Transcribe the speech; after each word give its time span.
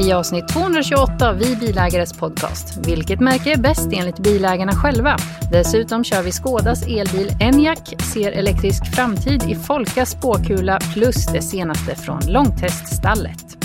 I 0.00 0.12
avsnitt 0.12 0.48
228 0.48 1.28
av 1.28 1.38
Vi 1.38 1.56
bilägares 1.56 2.12
podcast. 2.12 2.86
Vilket 2.86 3.20
märke 3.20 3.52
är 3.52 3.56
bäst 3.56 3.88
enligt 3.92 4.18
bilägarna 4.18 4.72
själva? 4.72 5.16
Dessutom 5.52 6.04
kör 6.04 6.22
vi 6.22 6.32
Skodas 6.32 6.82
elbil 6.82 7.30
Enyaq, 7.40 8.02
ser 8.14 8.32
elektrisk 8.32 8.94
framtid 8.94 9.42
i 9.48 9.54
Folka 9.54 10.06
spåkula 10.06 10.78
plus 10.94 11.26
det 11.26 11.42
senaste 11.42 11.94
från 11.94 12.20
långteststallet. 12.26 13.58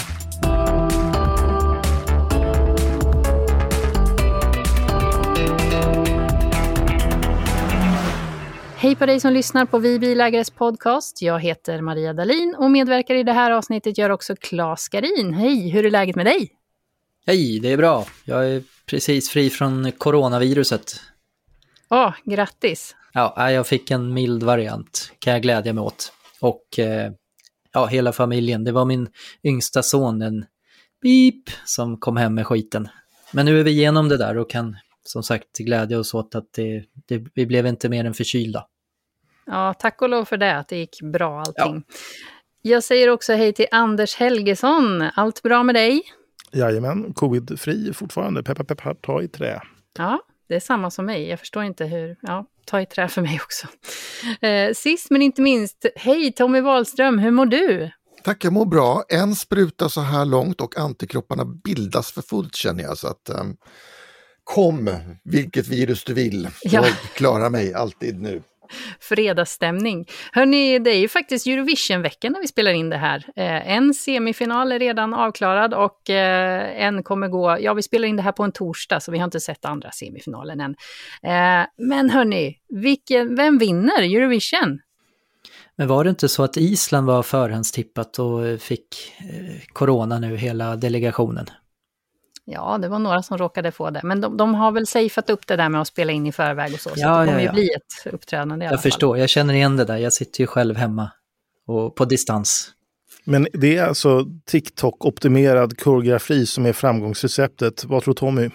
Hej 8.83 8.95
på 8.95 9.05
dig 9.05 9.19
som 9.19 9.33
lyssnar 9.33 9.65
på 9.65 9.79
Vi 9.79 9.99
bilägares 9.99 10.49
podcast. 10.49 11.21
Jag 11.21 11.39
heter 11.39 11.81
Maria 11.81 12.13
Dalin 12.13 12.55
och 12.59 12.71
medverkar 12.71 13.15
i 13.15 13.23
det 13.23 13.31
här 13.31 13.51
avsnittet 13.51 13.97
gör 13.97 14.09
också 14.09 14.35
Claes 14.35 14.87
Garin. 14.87 15.33
Hej, 15.33 15.69
hur 15.69 15.85
är 15.85 15.91
läget 15.91 16.15
med 16.15 16.25
dig? 16.25 16.51
Hej, 17.25 17.59
det 17.59 17.71
är 17.71 17.77
bra. 17.77 18.05
Jag 18.25 18.51
är 18.51 18.63
precis 18.85 19.29
fri 19.29 19.49
från 19.49 19.91
coronaviruset. 19.91 20.95
Åh, 21.89 22.13
grattis! 22.25 22.95
Ja, 23.13 23.51
jag 23.51 23.67
fick 23.67 23.91
en 23.91 24.13
mild 24.13 24.43
variant, 24.43 25.11
kan 25.19 25.33
jag 25.33 25.41
glädja 25.41 25.73
mig 25.73 25.81
åt. 25.81 26.13
Och 26.39 26.79
eh, 26.79 27.11
ja, 27.73 27.85
hela 27.85 28.11
familjen. 28.11 28.63
Det 28.63 28.71
var 28.71 28.85
min 28.85 29.09
yngsta 29.43 29.83
son, 29.83 30.21
en 30.21 30.45
beep, 31.01 31.43
som 31.65 31.97
kom 31.97 32.17
hem 32.17 32.35
med 32.35 32.47
skiten. 32.47 32.87
Men 33.31 33.45
nu 33.45 33.59
är 33.59 33.63
vi 33.63 33.71
igenom 33.71 34.09
det 34.09 34.17
där 34.17 34.37
och 34.37 34.49
kan 34.49 34.77
som 35.03 35.23
sagt 35.23 35.57
glädja 35.57 35.99
oss 35.99 36.13
åt 36.13 36.35
att 36.35 36.53
det, 36.53 36.85
det, 37.05 37.23
vi 37.33 37.45
blev 37.45 37.67
inte 37.67 37.89
mer 37.89 38.05
än 38.05 38.13
förkylda. 38.13 38.67
Ja, 39.45 39.73
tack 39.73 40.01
och 40.01 40.09
lov 40.09 40.25
för 40.25 40.37
det, 40.37 40.57
att 40.57 40.67
det 40.67 40.77
gick 40.77 41.01
bra 41.01 41.39
allting. 41.39 41.83
Jag 42.61 42.83
säger 42.83 43.09
också 43.09 43.33
hej 43.33 43.53
till 43.53 43.67
Anders 43.71 44.15
Helgesson. 44.15 45.01
Allt 45.15 45.43
bra 45.43 45.63
med 45.63 45.75
dig? 45.75 46.01
Jajamän, 46.51 47.13
covid-fri 47.13 47.93
fortfarande. 47.93 48.43
Peppar 48.43 48.63
peppar, 48.63 48.93
ta 48.93 49.21
i 49.21 49.27
trä. 49.27 49.61
Ja, 49.97 50.19
det 50.49 50.55
är 50.55 50.59
samma 50.59 50.91
som 50.91 51.05
mig. 51.05 51.29
Jag 51.29 51.39
förstår 51.39 51.63
inte 51.63 51.85
hur... 51.85 52.17
Ja, 52.21 52.45
ta 52.65 52.81
i 52.81 52.85
trä 52.85 53.07
för 53.07 53.21
mig 53.21 53.39
också. 53.43 53.67
Eh, 54.45 54.73
sist 54.73 55.11
men 55.11 55.21
inte 55.21 55.41
minst, 55.41 55.85
hej 55.95 56.31
Tommy 56.31 56.61
Wahlström, 56.61 57.19
hur 57.19 57.31
mår 57.31 57.45
du? 57.45 57.91
Tack, 58.23 58.45
jag 58.45 58.53
mår 58.53 58.65
bra. 58.65 59.03
En 59.09 59.35
spruta 59.35 59.89
så 59.89 60.01
här 60.01 60.25
långt 60.25 60.61
och 60.61 60.77
antikropparna 60.77 61.45
bildas 61.45 62.11
för 62.11 62.21
fullt 62.21 62.55
känner 62.55 62.83
jag. 62.83 62.97
Så 62.97 63.07
att, 63.07 63.29
um, 63.39 63.57
kom, 64.43 64.99
vilket 65.23 65.67
virus 65.67 66.03
du 66.03 66.13
vill. 66.13 66.49
Ja. 66.61 66.85
Jag 66.85 66.95
klarar 67.15 67.49
mig 67.49 67.73
alltid 67.73 68.21
nu. 68.21 68.41
Fredagsstämning. 68.99 70.05
Hörni, 70.31 70.79
det 70.79 70.89
är 70.89 70.99
ju 70.99 71.07
faktiskt 71.07 71.47
Eurovision-veckan 71.47 72.31
när 72.31 72.41
vi 72.41 72.47
spelar 72.47 72.71
in 72.71 72.89
det 72.89 72.97
här. 72.97 73.25
Eh, 73.35 73.71
en 73.71 73.93
semifinal 73.93 74.71
är 74.71 74.79
redan 74.79 75.13
avklarad 75.13 75.73
och 75.73 76.09
eh, 76.09 76.85
en 76.85 77.03
kommer 77.03 77.27
gå... 77.27 77.57
Ja, 77.59 77.73
vi 77.73 77.81
spelar 77.81 78.07
in 78.07 78.15
det 78.15 78.21
här 78.21 78.31
på 78.31 78.43
en 78.43 78.51
torsdag, 78.51 78.99
så 78.99 79.11
vi 79.11 79.17
har 79.17 79.25
inte 79.25 79.39
sett 79.39 79.65
andra 79.65 79.91
semifinalen 79.91 80.59
än. 80.59 80.75
Eh, 81.23 81.67
men 81.77 82.09
hörni, 82.09 82.57
vilken, 82.69 83.35
vem 83.35 83.57
vinner 83.57 84.01
Eurovision? 84.01 84.79
Men 85.75 85.87
var 85.87 86.03
det 86.03 86.09
inte 86.09 86.29
så 86.29 86.43
att 86.43 86.57
Island 86.57 87.07
var 87.07 87.23
förhandstippat 87.23 88.19
och 88.19 88.61
fick 88.61 89.13
corona 89.73 90.19
nu, 90.19 90.37
hela 90.37 90.75
delegationen? 90.75 91.45
Ja, 92.45 92.77
det 92.77 92.87
var 92.87 92.99
några 92.99 93.23
som 93.23 93.37
råkade 93.37 93.71
få 93.71 93.89
det. 93.89 94.01
Men 94.03 94.21
de, 94.21 94.37
de 94.37 94.55
har 94.55 94.71
väl 94.71 94.87
safeat 94.87 95.29
upp 95.29 95.47
det 95.47 95.55
där 95.55 95.69
med 95.69 95.81
att 95.81 95.87
spela 95.87 96.11
in 96.11 96.27
i 96.27 96.31
förväg 96.31 96.73
och 96.73 96.79
så. 96.79 96.89
Så 96.89 96.95
Ja, 96.97 97.19
det 97.19 97.25
kommer 97.25 97.31
ja, 97.33 97.39
ju 97.39 97.45
ja. 97.45 97.53
bli 97.53 97.69
ett 97.69 98.13
uppträdande 98.13 98.65
i 98.65 98.67
alla 98.67 98.73
Jag 98.73 98.81
fall. 98.83 98.91
förstår, 98.91 99.17
jag 99.17 99.29
känner 99.29 99.53
igen 99.53 99.77
det 99.77 99.85
där. 99.85 99.97
Jag 99.97 100.13
sitter 100.13 100.41
ju 100.41 100.47
själv 100.47 100.75
hemma 100.75 101.11
och 101.67 101.95
på 101.95 102.05
distans. 102.05 102.69
Men 103.25 103.47
det 103.53 103.77
är 103.77 103.83
alltså 103.87 104.25
TikTok-optimerad 104.51 105.79
koreografi 105.79 106.45
som 106.45 106.65
är 106.65 106.73
framgångsreceptet. 106.73 107.85
Vad 107.85 108.03
tror 108.03 108.13
Tommy? 108.13 108.49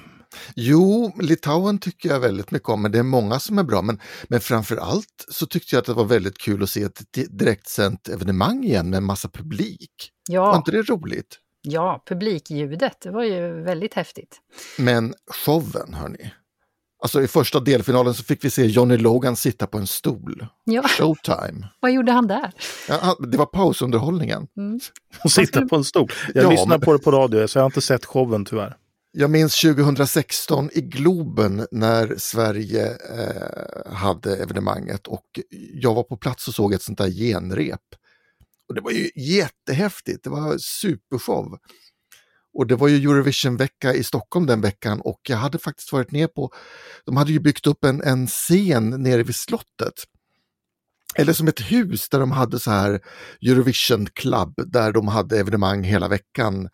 Jo, 0.54 1.12
Litauen 1.20 1.78
tycker 1.78 2.08
jag 2.08 2.20
väldigt 2.20 2.50
mycket 2.50 2.68
om, 2.68 2.82
men 2.82 2.92
det 2.92 2.98
är 2.98 3.02
många 3.02 3.38
som 3.40 3.58
är 3.58 3.62
bra. 3.62 3.82
Men, 3.82 4.00
men 4.28 4.40
framför 4.40 4.76
allt 4.76 5.24
så 5.28 5.46
tyckte 5.46 5.74
jag 5.74 5.80
att 5.80 5.86
det 5.86 5.92
var 5.92 6.04
väldigt 6.04 6.38
kul 6.38 6.62
att 6.62 6.70
se 6.70 6.82
ett 6.82 7.02
di- 7.14 7.26
direktsänt 7.30 8.08
evenemang 8.08 8.64
igen 8.64 8.90
med 8.90 8.96
en 8.96 9.04
massa 9.04 9.28
publik. 9.28 10.10
Var 10.28 10.34
Ja, 10.36 10.56
inte 10.56 10.70
det 10.70 10.82
roligt? 10.82 11.38
Ja, 11.70 12.02
publikljudet, 12.08 12.96
det 13.00 13.10
var 13.10 13.24
ju 13.24 13.62
väldigt 13.62 13.94
häftigt. 13.94 14.36
Men 14.78 15.14
showen, 15.44 15.94
hörni. 15.94 16.32
Alltså 17.02 17.22
i 17.22 17.28
första 17.28 17.60
delfinalen 17.60 18.14
så 18.14 18.22
fick 18.24 18.44
vi 18.44 18.50
se 18.50 18.66
Johnny 18.66 18.96
Logan 18.96 19.36
sitta 19.36 19.66
på 19.66 19.78
en 19.78 19.86
stol. 19.86 20.46
Ja, 20.64 20.82
Showtime. 20.82 21.66
vad 21.80 21.92
gjorde 21.92 22.12
han 22.12 22.26
där? 22.26 22.52
Ja, 22.88 23.16
det 23.32 23.38
var 23.38 23.46
pausunderhållningen. 23.46 24.46
Hon 25.22 25.30
sitter 25.30 25.60
på 25.64 25.76
en 25.76 25.84
stol. 25.84 26.12
Jag 26.34 26.44
Ja, 26.44 26.50
lyssnar 26.50 26.66
men- 26.68 26.80
på 26.80 26.92
det 26.92 26.98
på 26.98 27.10
radio, 27.10 27.46
så 27.46 27.58
jag 27.58 27.62
har 27.62 27.66
inte 27.68 27.80
sett 27.80 28.04
showen 28.04 28.44
tyvärr. 28.44 28.76
Jag 29.12 29.30
minns 29.30 29.60
2016 29.60 30.70
i 30.72 30.80
Globen 30.80 31.66
när 31.70 32.14
Sverige 32.18 32.86
eh, 32.90 33.92
hade 33.92 34.36
evenemanget 34.36 35.06
och 35.06 35.24
jag 35.72 35.94
var 35.94 36.02
på 36.02 36.16
plats 36.16 36.48
och 36.48 36.54
såg 36.54 36.72
ett 36.74 36.82
sånt 36.82 36.98
där 36.98 37.10
genrep. 37.10 37.80
Och 38.68 38.74
det 38.74 38.80
var 38.80 38.90
ju 38.90 39.10
jättehäftigt, 39.14 40.24
det 40.24 40.30
var 40.30 40.58
supershow. 40.58 41.58
Och 42.54 42.66
det 42.66 42.76
var 42.76 42.88
ju 42.88 42.96
Eurovision-vecka 42.96 43.94
i 43.94 44.04
Stockholm 44.04 44.46
den 44.46 44.60
veckan 44.60 45.00
och 45.00 45.20
jag 45.28 45.36
hade 45.36 45.58
faktiskt 45.58 45.92
varit 45.92 46.10
ner 46.10 46.26
på, 46.26 46.50
de 47.04 47.16
hade 47.16 47.32
ju 47.32 47.40
byggt 47.40 47.66
upp 47.66 47.84
en, 47.84 48.02
en 48.02 48.26
scen 48.26 48.90
nere 48.90 49.22
vid 49.22 49.34
slottet. 49.34 49.94
Eller 51.16 51.32
som 51.32 51.48
ett 51.48 51.60
hus 51.60 52.08
där 52.08 52.20
de 52.20 52.30
hade 52.30 52.58
så 52.58 52.70
här 52.70 53.00
Eurovision 53.42 54.06
Club 54.06 54.54
där 54.66 54.92
de 54.92 55.08
hade 55.08 55.38
evenemang 55.38 55.82
hela 55.82 56.08
veckan. 56.08 56.68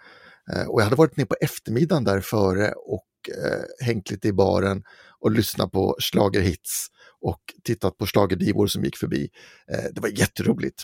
Eh, 0.53 0.67
och 0.69 0.81
jag 0.81 0.85
hade 0.85 0.97
varit 0.97 1.17
ner 1.17 1.25
på 1.25 1.37
eftermiddagen 1.41 2.05
där 2.05 2.21
före 2.21 2.73
och 2.73 3.07
eh, 3.45 3.87
hängt 3.87 4.11
lite 4.11 4.29
i 4.29 4.33
baren 4.33 4.83
och 5.21 5.31
lyssnat 5.31 5.73
på 5.73 5.97
schlagerhits 5.99 6.87
och 7.21 7.41
tittat 7.65 7.99
på 7.99 8.07
schlagerdivor 8.07 8.67
som 8.67 8.85
gick 8.85 8.97
förbi. 8.97 9.29
Eh, 9.73 9.85
det 9.93 10.01
var 10.01 10.09
jätteroligt. 10.09 10.83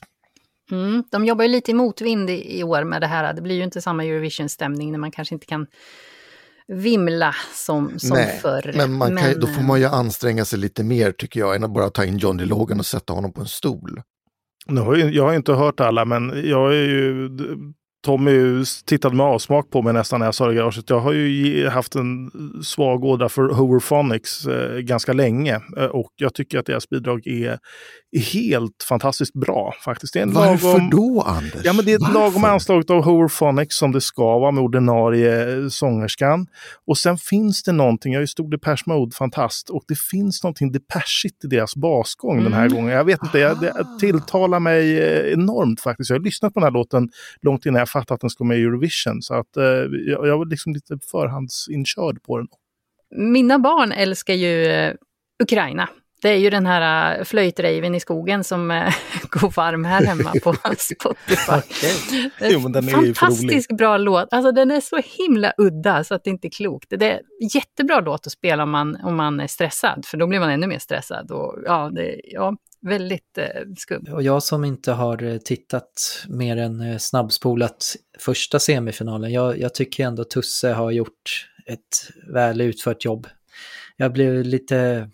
Mm, 0.71 1.05
de 1.11 1.25
jobbar 1.25 1.45
ju 1.45 1.51
lite 1.51 1.71
i 1.71 1.75
motvind 1.75 2.31
i, 2.31 2.59
i 2.59 2.65
år 2.65 2.85
med 2.85 3.01
det 3.01 3.07
här. 3.07 3.35
Det 3.35 3.43
blir 3.43 3.55
ju 3.55 3.65
inte 3.65 3.81
samma 3.81 4.05
Eurovision-stämning 4.05 4.93
när 4.93 4.99
man 4.99 5.11
kanske 5.11 5.35
inte 5.35 5.47
kan 5.47 5.67
vimla 6.69 7.35
som, 7.55 7.99
som 7.99 8.17
Nej, 8.17 8.39
förr. 8.43 8.73
men, 8.77 8.93
man 8.93 9.17
kan, 9.17 9.41
då 9.41 9.47
eh, 9.47 9.55
får 9.55 9.63
man 9.63 9.81
ju 9.81 9.87
anstränga 9.87 10.45
sig 10.45 10.59
lite 10.59 10.85
mer 10.85 11.13
tycker 11.13 11.41
jag 11.41 11.57
än 11.57 11.65
att 11.65 11.75
bara 11.75 11.91
ta 11.91 12.05
in 12.05 12.19
Johnny 12.19 12.45
Logan 12.45 12.79
och 12.79 12.87
sätta 12.87 13.13
honom 13.13 13.33
på 13.33 13.41
en 13.41 13.47
stol. 13.47 14.03
Nu 14.67 14.81
har 14.81 14.97
ju, 14.97 15.11
jag 15.11 15.25
har 15.25 15.31
ju 15.31 15.37
inte 15.37 15.53
hört 15.53 15.81
alla, 15.81 16.05
men 16.05 16.43
jag 16.49 16.75
är 16.75 16.89
ju... 16.89 17.31
Tommy 18.05 18.65
tittade 18.85 19.17
med 19.17 19.27
avsmak 19.27 19.71
på 19.71 19.83
mig 19.83 19.93
nästan 19.93 20.19
när 20.21 20.27
jag 20.27 20.35
sa 20.35 20.47
det 20.47 20.53
i 20.53 20.57
garaget. 20.57 20.91
Jag 20.91 21.01
har 21.01 21.13
ju 21.13 21.69
haft 21.69 21.95
en 21.95 22.31
svag 22.65 23.05
ådra 23.05 23.29
för 23.29 23.49
Hoverphonics 23.49 24.47
eh, 24.47 24.79
ganska 24.79 25.13
länge 25.13 25.61
eh, 25.77 25.85
och 25.85 26.13
jag 26.17 26.35
tycker 26.35 26.59
att 26.59 26.67
deras 26.67 26.89
bidrag 26.89 27.27
är, 27.27 27.59
helt 28.33 28.83
fantastiskt 28.89 29.33
bra 29.35 29.75
faktiskt. 29.85 30.13
Det 30.13 30.19
är 30.19 30.23
en 30.23 30.33
Varför 30.33 30.67
lagom, 30.69 30.91
då 30.91 31.23
Anders? 31.27 31.61
Ja, 31.65 31.73
men 31.73 31.85
det 31.85 31.93
är 31.93 31.97
ett 31.97 32.01
Varför? 32.03 32.15
lagom 32.15 32.45
anslag 32.45 32.91
av 32.91 33.05
Hoverphonics 33.05 33.77
som 33.77 33.93
det 33.93 34.01
ska 34.01 34.39
vara 34.39 34.51
med 34.51 34.65
ordinarie 34.65 35.59
eh, 35.63 35.69
sångerskan. 35.69 36.47
Och 36.87 36.99
sen 36.99 37.19
finns 37.19 37.63
det 37.63 37.73
någonting, 37.73 38.13
jag 38.13 38.19
är 38.19 38.23
ju 38.23 38.27
stor 38.27 38.51
Depeche 38.51 38.83
Mode-fantast, 38.87 39.71
och 39.71 39.83
det 39.89 39.99
finns 39.99 40.43
någonting 40.43 40.73
Depecheigt 40.73 41.45
i 41.45 41.47
deras 41.47 41.77
basgång 41.77 42.45
den 42.45 42.53
här 42.53 42.65
Mm. 42.67 42.77
gången. 42.77 42.93
Jag 42.97 43.05
vet 43.05 43.23
inte, 43.23 43.39
jag, 43.39 43.61
det 43.61 43.73
tilltalar 44.01 44.61
mig 44.61 44.99
eh, 44.99 45.33
enormt 45.33 45.81
faktiskt. 45.81 46.11
Jag 46.11 46.17
har 46.19 46.25
lyssnat 46.25 46.55
på 46.55 46.61
den 46.61 46.65
här 46.65 46.71
låten 46.71 47.09
långt 47.43 47.67
innan 47.67 47.79
jag 47.79 47.89
fattat 47.89 48.11
att 48.11 48.21
den 48.21 48.31
ska 48.31 48.45
med 48.45 48.59
i 48.59 48.63
Eurovision. 48.63 49.23
Så 49.23 49.35
att 49.35 49.57
eh, 49.57 49.65
jag, 50.07 50.27
jag 50.27 50.39
var 50.39 50.47
liksom 50.47 50.73
lite 50.73 50.99
förhandsinkörd 51.11 52.23
på 52.23 52.39
den. 52.39 52.47
Mina 53.33 53.59
barn 53.59 53.93
älskar 53.93 54.35
ju 54.35 54.95
Ukraina. 55.43 55.89
Det 56.23 56.29
är 56.29 56.37
ju 56.37 56.51
den 56.51 56.67
här 56.67 57.19
eh, 57.19 57.25
flöjtraven 57.25 57.95
i 57.95 58.01
skogen 58.01 58.45
som 58.45 58.71
eh, 58.71 58.95
går 59.31 59.51
varm 59.51 59.85
här 59.85 60.07
hemma 60.07 60.33
på 60.43 60.53
Spotify. 60.79 61.87
Är 62.39 62.53
Jo, 62.53 62.69
men 62.69 63.15
fantastiskt 63.15 63.77
bra 63.77 63.97
låt. 63.97 64.29
Alltså 64.31 64.53
den 64.53 64.71
är 64.71 64.81
så 64.81 65.01
himla 65.05 65.53
udda 65.57 66.05
så 66.05 66.15
att 66.15 66.25
det 66.25 66.31
inte 66.31 66.47
är 66.47 66.51
klokt. 66.51 66.87
Det 66.91 67.13
är 67.13 67.21
jättebra 67.55 68.01
låt 68.01 68.27
att 68.27 68.33
spela 68.33 68.63
om 68.63 68.71
man, 68.71 68.97
om 69.03 69.17
man 69.17 69.41
är 69.41 69.47
stressad, 69.47 70.05
för 70.07 70.17
då 70.17 70.27
blir 70.27 70.41
man 70.41 70.51
ännu 70.51 70.67
mer 70.67 70.79
stressad. 70.79 71.31
Och, 71.31 71.59
ja, 71.65 71.91
det, 71.95 72.21
ja, 72.25 72.57
väldigt 72.83 73.39
eh, 73.39 73.47
skum. 73.77 74.05
Och 74.13 74.23
jag 74.23 74.43
som 74.43 74.65
inte 74.65 74.93
har 74.93 75.39
tittat 75.39 76.25
mer 76.29 76.57
än 76.57 77.01
snabbspolat 77.01 77.97
första 78.19 78.59
semifinalen, 78.59 79.33
jag, 79.33 79.59
jag 79.59 79.75
tycker 79.75 80.07
ändå 80.07 80.25
Tusse 80.25 80.73
har 80.73 80.91
gjort 80.91 81.47
ett 81.67 82.11
väl 82.33 82.61
utfört 82.61 83.05
jobb. 83.05 83.27
Jag 83.97 84.13
blev 84.13 84.45
lite 84.45 85.09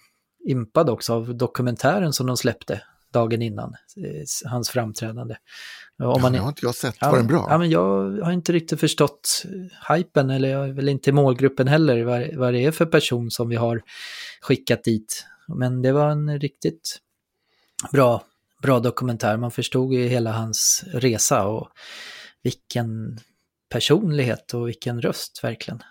impad 0.46 0.90
också 0.90 1.14
av 1.14 1.36
dokumentären 1.36 2.12
som 2.12 2.26
de 2.26 2.36
släppte 2.36 2.82
dagen 3.12 3.42
innan, 3.42 3.74
eh, 3.96 4.50
hans 4.50 4.70
framträdande. 4.70 5.34
Om 5.98 6.10
Ja, 6.10 6.18
man, 6.18 6.32
det 6.32 6.38
har 6.38 6.48
inte 6.48 6.66
jag 6.66 6.74
sett. 6.74 6.96
Ja, 7.00 7.10
Var 7.10 7.16
den 7.16 7.26
bra? 7.26 7.46
Ja, 7.50 7.58
men 7.58 7.70
jag 7.70 8.20
har 8.24 8.32
inte 8.32 8.52
riktigt 8.52 8.80
förstått 8.80 9.42
hypen, 9.88 10.30
eller 10.30 10.48
jag 10.48 10.68
är 10.68 10.72
väl 10.72 10.88
inte 10.88 11.12
målgruppen 11.12 11.68
heller, 11.68 12.04
vad, 12.04 12.34
vad 12.34 12.52
det 12.54 12.64
är 12.64 12.70
för 12.70 12.86
person 12.86 13.30
som 13.30 13.48
vi 13.48 13.56
har 13.56 13.82
skickat 14.40 14.84
dit. 14.84 15.26
Men 15.48 15.82
det 15.82 15.92
var 15.92 16.10
en 16.10 16.40
riktigt 16.40 16.98
bra, 17.92 18.22
bra 18.62 18.80
dokumentär. 18.80 19.36
Man 19.36 19.50
förstod 19.50 19.92
ju 19.92 20.08
hela 20.08 20.32
hans 20.32 20.84
resa 20.86 21.46
och 21.46 21.68
vilken 22.42 23.18
personlighet 23.68 24.54
och 24.54 24.68
vilken 24.68 25.02
röst 25.02 25.44
verkligen. 25.44 25.82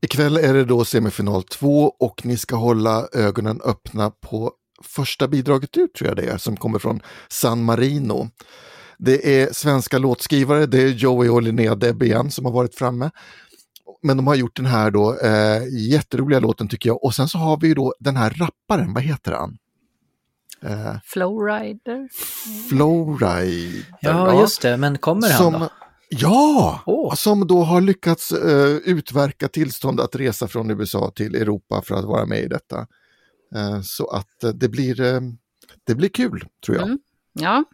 Ikväll 0.00 0.36
är 0.36 0.54
det 0.54 0.64
då 0.64 0.84
semifinal 0.84 1.42
2 1.42 1.94
och 2.00 2.26
ni 2.26 2.36
ska 2.36 2.56
hålla 2.56 3.08
ögonen 3.12 3.60
öppna 3.64 4.10
på 4.10 4.52
första 4.82 5.28
bidraget 5.28 5.76
ut 5.76 5.94
tror 5.94 6.08
jag 6.08 6.16
det 6.16 6.26
är, 6.30 6.38
som 6.38 6.56
kommer 6.56 6.78
från 6.78 7.00
San 7.28 7.64
Marino. 7.64 8.28
Det 8.98 9.42
är 9.42 9.52
svenska 9.52 9.98
låtskrivare, 9.98 10.66
det 10.66 10.82
är 10.82 10.88
Joey 10.88 11.28
och 11.28 11.42
Linnea 11.42 11.74
Deb 11.74 12.02
igen 12.02 12.30
som 12.30 12.44
har 12.44 12.52
varit 12.52 12.74
framme. 12.74 13.10
Men 14.02 14.16
de 14.16 14.26
har 14.26 14.34
gjort 14.34 14.56
den 14.56 14.66
här 14.66 14.90
då 14.90 15.18
eh, 15.18 15.62
jätteroliga 15.90 16.40
låten 16.40 16.68
tycker 16.68 16.88
jag. 16.88 17.04
Och 17.04 17.14
sen 17.14 17.28
så 17.28 17.38
har 17.38 17.56
vi 17.56 17.68
ju 17.68 17.74
då 17.74 17.94
den 18.00 18.16
här 18.16 18.30
rapparen, 18.30 18.94
vad 18.94 19.02
heter 19.02 19.32
han? 19.32 19.58
Eh, 20.62 20.96
Flowrider. 21.04 22.08
Flowrider. 22.68 23.96
Ja, 24.00 24.40
just 24.40 24.62
det, 24.62 24.76
men 24.76 24.98
kommer 24.98 25.28
han 25.28 25.38
som, 25.38 25.52
då? 25.52 25.68
Ja, 26.08 26.80
Åh. 26.86 27.14
som 27.14 27.46
då 27.46 27.62
har 27.62 27.80
lyckats 27.80 28.32
eh, 28.32 28.76
utverka 28.84 29.48
tillstånd 29.48 30.00
att 30.00 30.16
resa 30.16 30.48
från 30.48 30.70
USA 30.70 31.10
till 31.10 31.34
Europa 31.34 31.82
för 31.82 31.94
att 31.94 32.04
vara 32.04 32.26
med 32.26 32.42
i 32.42 32.46
detta. 32.46 32.86
Eh, 33.54 33.80
så 33.82 34.06
att 34.06 34.44
eh, 34.44 34.50
det, 34.50 34.68
blir, 34.68 35.22
det 35.84 35.94
blir 35.94 36.08
kul, 36.08 36.44
tror 36.66 36.76
jag. 36.76 36.86
Mm. 36.86 36.98
Ja. 37.32 37.64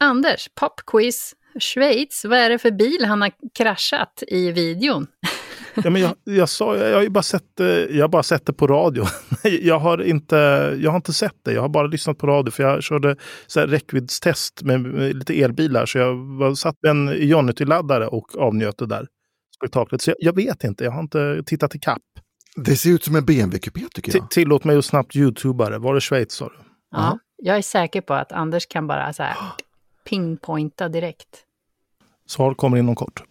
Anders, 0.00 0.48
popquiz. 0.54 1.34
Schweiz, 1.60 2.24
vad 2.24 2.38
är 2.38 2.50
det 2.50 2.58
för 2.58 2.70
bil 2.70 3.04
han 3.04 3.22
har 3.22 3.32
kraschat 3.54 4.22
i 4.28 4.50
videon? 4.50 5.06
Ja, 5.74 5.90
men 5.90 6.02
jag, 6.02 6.14
jag, 6.24 6.48
sa, 6.48 6.76
jag, 6.76 6.94
har 6.94 7.02
ju 7.02 7.08
bara 7.08 7.22
sett, 7.22 7.60
eh, 7.60 7.66
jag 7.66 8.04
har 8.04 8.08
bara 8.08 8.22
sett 8.22 8.46
det 8.46 8.52
på 8.52 8.66
radio. 8.66 9.04
jag, 9.42 9.78
har 9.78 10.02
inte, 10.02 10.36
jag 10.80 10.90
har 10.90 10.96
inte 10.96 11.12
sett 11.12 11.36
det, 11.42 11.52
jag 11.52 11.62
har 11.62 11.68
bara 11.68 11.86
lyssnat 11.86 12.18
på 12.18 12.26
radio. 12.26 12.50
För 12.50 12.62
jag 12.62 12.82
körde 12.82 13.16
så 13.46 13.60
här 13.60 13.66
räckviddstest 13.66 14.62
med, 14.62 14.80
med 14.80 15.16
lite 15.16 15.42
elbilar. 15.42 15.86
Så 15.86 15.98
jag 15.98 16.14
var, 16.14 16.54
satt 16.54 16.76
med 16.82 16.90
en 16.90 17.08
Ionity-laddare 17.08 18.06
och 18.06 18.38
avnjöt 18.38 18.78
det 18.78 18.86
där 18.86 19.06
spektaklet. 19.56 20.02
Så 20.02 20.10
jag, 20.10 20.16
jag 20.20 20.36
vet 20.36 20.64
inte, 20.64 20.84
jag 20.84 20.90
har 20.90 21.00
inte 21.00 21.42
tittat 21.46 21.74
i 21.74 21.78
kapp. 21.78 22.02
Det 22.56 22.76
ser 22.76 22.90
ut 22.90 23.04
som 23.04 23.16
en 23.16 23.24
BMW-kupé 23.24 23.80
tycker 23.94 24.12
T- 24.12 24.18
jag. 24.18 24.30
tillåt 24.30 24.64
mig 24.64 24.76
att 24.78 24.84
snabbt 24.84 25.16
youtubare. 25.16 25.78
Var 25.78 25.94
det 25.94 26.00
Schweiz 26.00 26.32
sa 26.32 26.44
du? 26.44 26.54
Ja, 26.90 27.18
jag 27.36 27.56
är 27.56 27.62
säker 27.62 28.00
på 28.00 28.14
att 28.14 28.32
Anders 28.32 28.66
kan 28.66 28.86
bara 28.86 29.12
så 29.12 29.22
här 29.22 29.36
pinpointa 30.08 30.88
direkt. 30.88 31.44
Svar 32.26 32.54
kommer 32.54 32.76
inom 32.76 32.94
kort. 32.94 33.22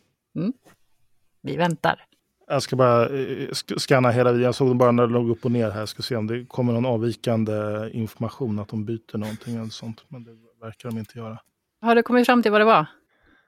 Vi 1.44 1.58
väntar. 1.58 2.06
Jag 2.52 2.64
ska 2.64 2.76
bara 2.76 3.10
eh, 3.10 3.48
scanna 3.78 4.12
hela 4.12 4.32
videon. 4.32 4.46
Jag 4.46 4.56
såg 4.56 4.68
den 4.68 4.78
bara 4.78 4.92
när 4.92 5.08
det 5.08 5.14
låg 5.14 5.30
upp 5.30 5.46
och 5.46 5.52
ner 5.52 5.70
här. 5.70 5.80
Jag 5.80 5.90
ska 5.90 6.04
se 6.04 6.16
om 6.16 6.28
det 6.28 6.46
kommer 6.46 6.74
någon 6.74 6.86
avvikande 6.86 7.54
information, 7.94 8.60
att 8.60 8.68
de 8.68 8.86
byter 8.86 9.18
någonting 9.18 9.56
eller 9.56 9.70
sånt. 9.70 10.04
Men 10.08 10.24
det 10.24 10.32
verkar 10.62 10.90
de 10.90 10.98
inte 10.98 11.18
göra. 11.20 11.38
Har 11.82 11.96
du 11.96 12.04
kommit 12.04 12.26
fram 12.26 12.44
till 12.44 12.52
vad 12.52 12.62
det 12.62 12.66
var? 12.66 12.86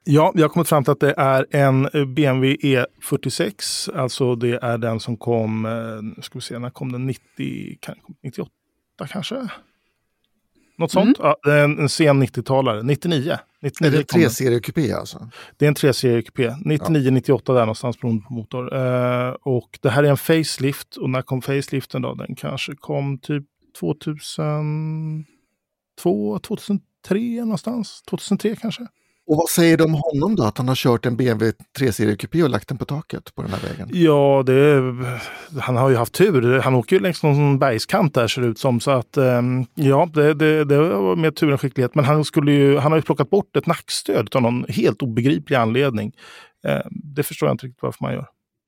Ja, 0.04 0.32
jag 0.36 0.42
har 0.42 0.50
kommit 0.50 0.68
fram 0.68 0.84
till 0.84 0.92
att 0.92 1.00
det 1.00 1.14
är 1.18 1.46
en 1.52 1.84
BMW 2.14 2.56
E46. 2.56 3.90
Alltså 3.98 4.36
det 4.36 4.64
är 4.64 4.78
den 4.78 5.00
som 5.00 5.18
kom, 5.18 5.66
eh, 5.66 5.72
nu 6.02 6.22
ska 6.22 6.38
vi 6.38 6.42
se, 6.42 6.60
när 6.60 6.70
kom 6.70 6.92
den? 6.92 7.08
90, 7.08 7.78
kan- 7.82 7.96
98 8.24 8.52
kanske? 9.10 9.48
Något 10.84 10.92
sånt? 10.92 11.18
Ja, 11.20 11.38
det 11.44 11.52
är 11.52 11.64
en, 11.64 11.80
en 11.80 11.90
sen 11.90 12.24
90-talare. 12.24 12.84
99. 12.84 13.38
99 13.62 13.88
Är 13.88 13.92
det 13.92 13.98
en 13.98 14.04
tre-serie-kupé 14.04 14.94
alltså? 14.94 15.30
Det 15.58 15.66
är 15.66 15.68
en 15.68 15.76
3-serie-kupé. 15.76 16.50
99-98 16.50 17.54
där 17.54 17.60
någonstans 17.60 18.00
beroende 18.00 18.24
på 18.28 18.34
motor. 18.34 18.76
Eh, 18.76 19.30
och 19.30 19.80
det 19.82 19.90
här 19.90 20.04
är 20.04 20.10
en 20.10 20.18
facelift. 20.18 20.96
Och 20.96 21.10
när 21.10 21.22
kom 21.22 21.42
faceliften 21.42 22.02
då? 22.02 22.14
Den 22.14 22.36
kanske 22.36 22.76
kom 22.76 23.18
typ 23.18 23.44
2002, 23.80 26.40
2003 26.40 27.20
någonstans. 27.20 28.04
2003 28.10 28.56
kanske. 28.56 28.88
Och 29.28 29.38
vad 29.38 29.50
säger 29.50 29.78
de 29.78 29.84
om 29.84 30.02
honom 30.12 30.36
då? 30.36 30.44
Att 30.44 30.58
han 30.58 30.68
har 30.68 30.76
kört 30.76 31.06
en 31.06 31.18
BMW 31.18 31.54
3-serie-kupé 31.80 32.44
och 32.44 32.50
lagt 32.50 32.68
den 32.68 32.78
på 32.78 32.86
taket 32.86 33.36
på 33.36 33.42
den 33.42 33.52
här 33.52 33.60
vägen? 33.70 33.90
Ja, 33.92 34.44
det 34.46 34.82
han 35.62 35.76
har 35.76 35.90
ju 35.90 35.96
haft 35.96 36.14
tur. 36.14 36.60
Han 36.60 36.76
åker 36.76 36.96
ju 36.96 37.02
längs 37.02 37.24
någon 37.24 37.60
bergskant 37.60 38.14
där 38.14 38.28
ser 38.28 38.42
det 38.42 38.48
ut 38.48 38.60
som. 38.60 38.80
Så 38.80 38.92
att 38.92 39.18
ehm, 39.18 39.66
ja, 39.74 40.10
det, 40.14 40.34
det, 40.34 40.66
det 40.66 40.78
var 40.78 41.16
mer 41.16 41.32
tur 41.32 41.52
än 41.52 41.58
skicklighet. 41.58 41.96
Men 41.96 42.06
han, 42.06 42.26
skulle 42.26 42.52
ju, 42.52 42.78
han 42.78 42.92
har 42.92 43.00
ju 43.00 43.02
plockat 43.02 43.30
bort 43.30 43.56
ett 43.56 43.66
nackstöd 43.66 44.36
av 44.36 44.42
någon 44.42 44.66
helt 44.70 45.02
obegriplig 45.02 45.56
anledning. 45.56 46.14
Ehm, 46.68 46.82
det 46.92 47.24
förstår 47.24 47.50
jag 47.50 47.54
inte 47.54 47.66
riktigt 47.66 47.84
varför 47.84 48.04
man 48.04 48.14
gör. 48.14 48.28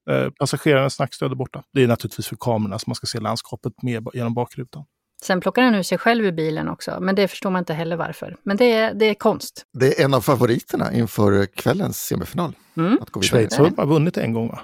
Ehm, 0.09 0.31
passagerarens 0.39 0.99
nackstöd 0.99 1.31
är 1.31 1.35
borta. 1.35 1.63
Det 1.73 1.83
är 1.83 1.87
naturligtvis 1.87 2.27
för 2.27 2.37
kamerorna 2.39 2.79
så 2.79 2.89
man 2.89 2.95
ska 2.95 3.07
se 3.07 3.19
landskapet 3.19 3.73
med 3.81 4.07
genom 4.13 4.33
bakrutan. 4.33 4.83
Sen 5.25 5.41
plockar 5.41 5.61
han 5.61 5.75
ur 5.75 5.83
sig 5.83 5.97
själv 5.97 6.25
ur 6.25 6.31
bilen 6.31 6.69
också, 6.69 6.97
men 7.01 7.15
det 7.15 7.27
förstår 7.27 7.49
man 7.49 7.59
inte 7.59 7.73
heller 7.73 7.95
varför. 7.95 8.35
Men 8.43 8.57
det 8.57 8.73
är, 8.73 8.93
det 8.93 9.05
är 9.05 9.13
konst. 9.13 9.65
Det 9.73 9.99
är 9.99 10.05
en 10.05 10.13
av 10.13 10.21
favoriterna 10.21 10.93
inför 10.93 11.45
kvällens 11.45 11.99
semifinal. 12.01 12.53
Mm. 12.77 12.97
Att 13.01 13.09
gå 13.09 13.19
vidare. 13.19 13.39
Schweiz 13.39 13.57
har 13.57 13.69
bara 13.69 13.85
vunnit 13.85 14.17
en 14.17 14.33
gång 14.33 14.47
va? 14.47 14.59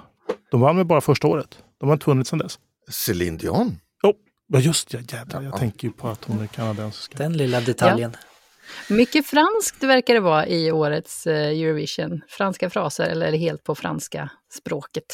De 0.50 0.60
vann 0.60 0.76
väl 0.76 0.86
bara 0.86 1.00
första 1.00 1.26
året? 1.26 1.58
De 1.80 1.88
har 1.88 1.92
inte 1.92 2.06
vunnit 2.06 2.26
sedan 2.26 2.38
dess. 2.38 2.58
Céline 2.90 3.36
Dion. 3.36 3.78
Oh, 4.02 4.12
ja 4.46 4.58
just 4.58 4.90
det, 4.90 5.12
jävlar. 5.12 5.42
Jag 5.42 5.56
tänker 5.56 5.88
ju 5.88 5.92
på 5.92 6.08
att 6.08 6.24
hon 6.24 6.42
är 6.42 6.46
kanadensiska. 6.46 7.18
Den 7.18 7.36
lilla 7.36 7.60
detaljen. 7.60 8.16
Mycket 8.88 9.26
franskt 9.26 9.82
verkar 9.82 10.14
det 10.14 10.20
vara 10.20 10.46
i 10.46 10.72
årets 10.72 11.26
eh, 11.26 11.48
Eurovision. 11.48 12.20
Franska 12.28 12.70
fraser, 12.70 13.04
eller 13.04 13.32
helt 13.32 13.64
på 13.64 13.74
franska 13.74 14.30
språket. 14.52 15.04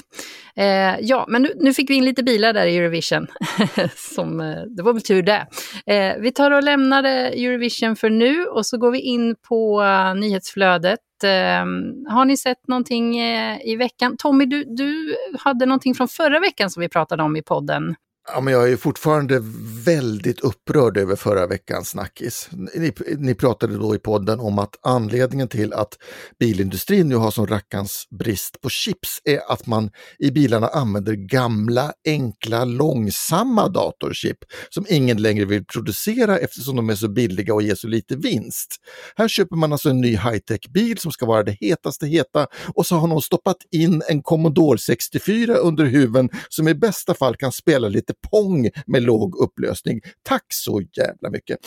Eh, 0.56 0.96
ja, 1.00 1.26
men 1.28 1.42
nu, 1.42 1.52
nu 1.56 1.74
fick 1.74 1.90
vi 1.90 1.94
in 1.94 2.04
lite 2.04 2.22
bilar 2.22 2.52
där 2.52 2.66
i 2.66 2.76
Eurovision. 2.76 3.26
Som, 3.96 4.40
eh, 4.40 4.62
det 4.76 4.82
var 4.82 4.92
väl 4.92 5.02
tur 5.02 5.22
det. 5.22 5.46
Eh, 5.86 6.16
vi 6.18 6.32
tar 6.32 6.50
och 6.50 6.62
lämnar 6.62 7.04
eh, 7.04 7.26
Eurovision 7.26 7.96
för 7.96 8.10
nu 8.10 8.44
och 8.44 8.66
så 8.66 8.78
går 8.78 8.90
vi 8.90 9.00
in 9.00 9.36
på 9.48 9.82
nyhetsflödet. 10.16 11.00
Eh, 11.24 11.64
har 12.12 12.24
ni 12.24 12.36
sett 12.36 12.68
någonting 12.68 13.18
eh, 13.18 13.58
i 13.64 13.76
veckan? 13.76 14.16
Tommy, 14.18 14.46
du, 14.46 14.64
du 14.64 15.16
hade 15.38 15.66
någonting 15.66 15.94
från 15.94 16.08
förra 16.08 16.40
veckan 16.40 16.70
som 16.70 16.80
vi 16.80 16.88
pratade 16.88 17.22
om 17.22 17.36
i 17.36 17.42
podden. 17.42 17.94
Ja, 18.32 18.40
men 18.40 18.54
jag 18.54 18.72
är 18.72 18.76
fortfarande 18.76 19.40
väldigt 19.84 20.40
upprörd 20.40 20.96
över 20.96 21.16
förra 21.16 21.46
veckans 21.46 21.88
snackis. 21.88 22.48
Ni, 22.74 22.92
ni 23.18 23.34
pratade 23.34 23.78
då 23.78 23.94
i 23.94 23.98
podden 23.98 24.40
om 24.40 24.58
att 24.58 24.76
anledningen 24.82 25.48
till 25.48 25.72
att 25.72 25.98
bilindustrin 26.38 27.08
nu 27.08 27.16
har 27.16 27.30
sån 27.30 27.46
rackans 27.46 28.06
brist 28.18 28.60
på 28.60 28.68
chips 28.68 29.20
är 29.24 29.52
att 29.52 29.66
man 29.66 29.90
i 30.18 30.30
bilarna 30.30 30.68
använder 30.68 31.12
gamla, 31.12 31.92
enkla, 32.06 32.64
långsamma 32.64 33.68
datorchip 33.68 34.38
som 34.70 34.86
ingen 34.88 35.22
längre 35.22 35.44
vill 35.44 35.64
producera 35.64 36.38
eftersom 36.38 36.76
de 36.76 36.90
är 36.90 36.94
så 36.94 37.08
billiga 37.08 37.54
och 37.54 37.62
ger 37.62 37.74
så 37.74 37.88
lite 37.88 38.16
vinst. 38.16 38.76
Här 39.16 39.28
köper 39.28 39.56
man 39.56 39.72
alltså 39.72 39.90
en 39.90 40.00
ny 40.00 40.16
high-tech-bil 40.16 40.98
som 40.98 41.12
ska 41.12 41.26
vara 41.26 41.42
det 41.42 41.56
hetaste 41.60 42.06
heta 42.06 42.46
och 42.74 42.86
så 42.86 42.96
har 42.96 43.08
någon 43.08 43.22
stoppat 43.22 43.56
in 43.70 44.02
en 44.08 44.22
Commodore 44.22 44.78
64 44.78 45.54
under 45.54 45.84
huven 45.84 46.28
som 46.48 46.68
i 46.68 46.74
bästa 46.74 47.14
fall 47.14 47.36
kan 47.36 47.52
spela 47.52 47.88
lite 47.88 48.14
pong 48.30 48.70
med 48.86 49.02
låg 49.02 49.36
upplösning. 49.36 50.00
Tack 50.22 50.44
så 50.48 50.80
jävla 50.80 51.30
mycket. 51.30 51.58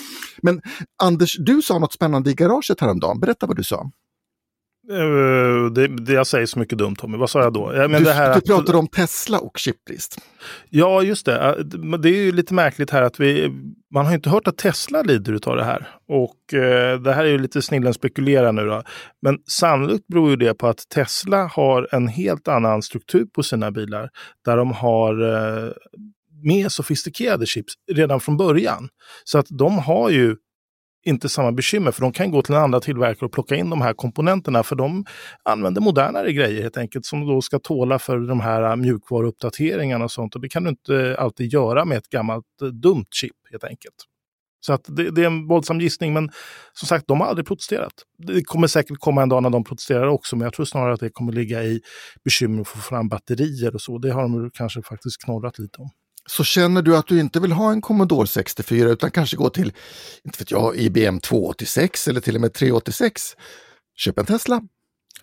Men 0.42 0.62
Anders, 1.04 1.38
du 1.40 1.62
sa 1.62 1.80
något 1.80 1.94
spännande 1.94 2.30
i 2.30 2.34
garaget 2.34 2.82
häromdagen. 2.82 3.20
Berätta 3.20 3.48
vad 3.48 3.56
du 3.56 3.64
sa. 3.64 3.92
Uh, 4.92 5.72
det, 5.72 5.88
det, 5.88 6.14
jag 6.14 6.28
säger 6.28 6.46
så 6.46 6.60
mycket 6.60 6.78
dumt 6.78 6.96
Tommy. 6.96 7.18
Vad 7.18 7.30
sa 7.30 7.42
jag 7.42 7.54
då? 7.54 7.68
Men 7.68 7.92
du, 7.92 8.04
det 8.04 8.14
här 8.14 8.36
du 8.36 8.42
pratade 8.42 8.78
om 8.78 8.88
Tesla 8.88 9.40
och 9.40 9.58
chipbrist. 9.58 10.18
Ja, 10.70 11.04
just 11.04 11.26
det. 11.26 11.64
Det 12.00 12.10
är 12.10 12.24
ju 12.24 12.32
lite 12.32 12.54
märkligt 12.54 12.90
här 12.90 13.02
att 13.02 13.20
vi... 13.20 13.52
Man 13.94 14.06
har 14.06 14.14
inte 14.14 14.30
hört 14.30 14.48
att 14.48 14.58
Tesla 14.58 15.02
lider 15.02 15.50
av 15.50 15.56
det 15.56 15.64
här. 15.64 15.88
Och 16.08 16.38
uh, 16.54 17.02
det 17.02 17.14
här 17.14 17.26
är 17.26 17.30
ju 17.30 17.38
lite 17.38 17.62
snillen 17.62 17.94
spekulera 17.94 18.52
nu 18.52 18.66
då. 18.66 18.84
Men 19.22 19.40
sannolikt 19.48 20.08
beror 20.08 20.30
ju 20.30 20.36
det 20.36 20.54
på 20.54 20.68
att 20.68 20.90
Tesla 20.90 21.52
har 21.54 21.88
en 21.92 22.08
helt 22.08 22.48
annan 22.48 22.82
struktur 22.82 23.26
på 23.26 23.44
sina 23.44 23.72
bilar. 23.72 24.10
Där 24.46 24.58
de 24.58 24.72
har 24.72 25.22
uh, 25.24 25.72
mer 26.44 26.70
sofistikerade 26.70 27.46
chips 27.46 27.74
redan 27.92 28.20
från 28.20 28.38
början. 28.38 28.90
Så 29.24 29.38
att 29.38 29.48
de 29.50 29.78
har 29.78 30.10
ju 30.10 30.36
inte 31.04 31.30
samma 31.30 31.52
bekymmer 31.52 31.92
för 31.92 32.02
de 32.02 32.12
kan 32.12 32.32
gå 32.32 32.42
till 32.42 32.56
en 32.56 32.62
andra 32.62 32.80
tillverkare 32.80 33.26
och 33.26 33.32
plocka 33.32 33.56
in 33.56 33.70
de 33.70 33.82
här 33.82 33.94
komponenterna 33.94 34.64
för 34.64 34.76
de 34.76 35.06
använder 35.44 35.82
modernare 35.82 36.34
grejer 36.34 36.62
helt 36.62 36.78
enkelt 36.78 37.06
som 37.06 37.28
då 37.28 37.42
ska 37.42 37.60
tåla 37.60 38.00
för 38.00 38.18
de 38.18 38.40
här 38.40 38.76
mjukvaruuppdateringarna 38.76 40.06
och 40.06 40.12
sånt 40.12 40.36
och 40.36 40.42
det 40.42 40.50
kan 40.50 40.64
du 40.64 40.70
inte 40.70 41.16
alltid 41.20 41.54
göra 41.54 41.86
med 41.86 41.98
ett 41.98 42.10
gammalt 42.10 42.46
eh, 42.62 42.68
dumt 42.68 43.06
chip 43.12 43.36
helt 43.52 43.64
enkelt. 43.64 43.96
Så 44.66 44.74
att 44.74 44.86
det, 44.88 45.12
det, 45.12 45.22
är 45.22 45.26
en 45.26 45.48
våldsam 45.48 45.80
gissning, 45.80 46.14
men 46.14 46.30
som 46.74 46.88
sagt, 46.88 47.08
de 47.08 47.22
har 47.22 47.28
aldrig 47.28 47.48
protesterat. 47.48 47.94
Det 48.18 48.44
kommer 48.44 48.68
säkert 48.68 48.98
komma 49.00 49.22
en 49.22 49.30
dag 49.30 49.44
när 49.44 49.50
de 49.50 49.64
protesterar 49.64 50.08
också, 50.08 50.36
men 50.36 50.44
jag 50.44 50.54
tror 50.54 50.66
snarare 50.66 50.94
att 50.94 51.00
det 51.00 51.10
kommer 51.10 51.32
ligga 51.32 51.64
i 51.64 51.82
bekymmer 52.24 52.62
att 52.62 52.68
få 52.68 52.80
fram 52.80 53.10
batterier 53.10 53.76
och 53.76 53.82
så. 53.82 53.98
Det 53.98 54.12
har 54.12 54.22
de 54.22 54.52
kanske 54.54 54.82
faktiskt 54.82 55.24
knorrat 55.24 55.60
lite 55.60 55.82
om. 55.82 55.90
Så 56.30 56.44
känner 56.44 56.82
du 56.82 56.98
att 56.98 57.08
du 57.08 57.20
inte 57.20 57.40
vill 57.40 57.52
ha 57.52 57.72
en 57.72 57.82
Commodore 57.82 58.28
64 58.28 58.90
utan 58.90 59.12
kanske 59.12 59.38
gå 59.38 59.50
till, 59.50 59.74
inte 60.24 60.40
vet 60.40 60.52
jag, 60.52 60.78
IBM 60.78 61.20
286 61.20 62.08
eller 62.08 62.22
till 62.22 62.36
och 62.36 62.42
med 62.42 62.54
386. 62.54 63.22
Köp 63.96 64.20
en 64.20 64.26
Tesla. 64.26 64.62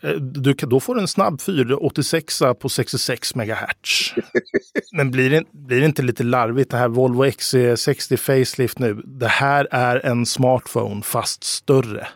Eh, 0.03 0.11
du, 0.11 0.53
då 0.55 0.81
får 0.81 0.95
du 0.95 1.01
en 1.01 1.09
snabb 1.09 1.41
486 1.41 2.43
på 2.61 2.69
66 2.69 3.35
MHz. 3.35 4.15
Men 4.93 5.11
blir 5.11 5.31
det, 5.31 5.45
blir 5.53 5.81
det 5.81 5.87
inte 5.87 6.03
lite 6.03 6.25
larvigt 6.25 6.71
det 6.71 6.77
här 6.77 6.89
Volvo 6.89 7.25
XC60 7.25 8.17
Facelift 8.17 8.79
nu? 8.79 8.95
Det 8.95 9.29
här 9.29 9.69
är 9.71 10.07
en 10.07 10.27
smartphone 10.27 11.03
fast 11.03 11.45
större 11.45 12.09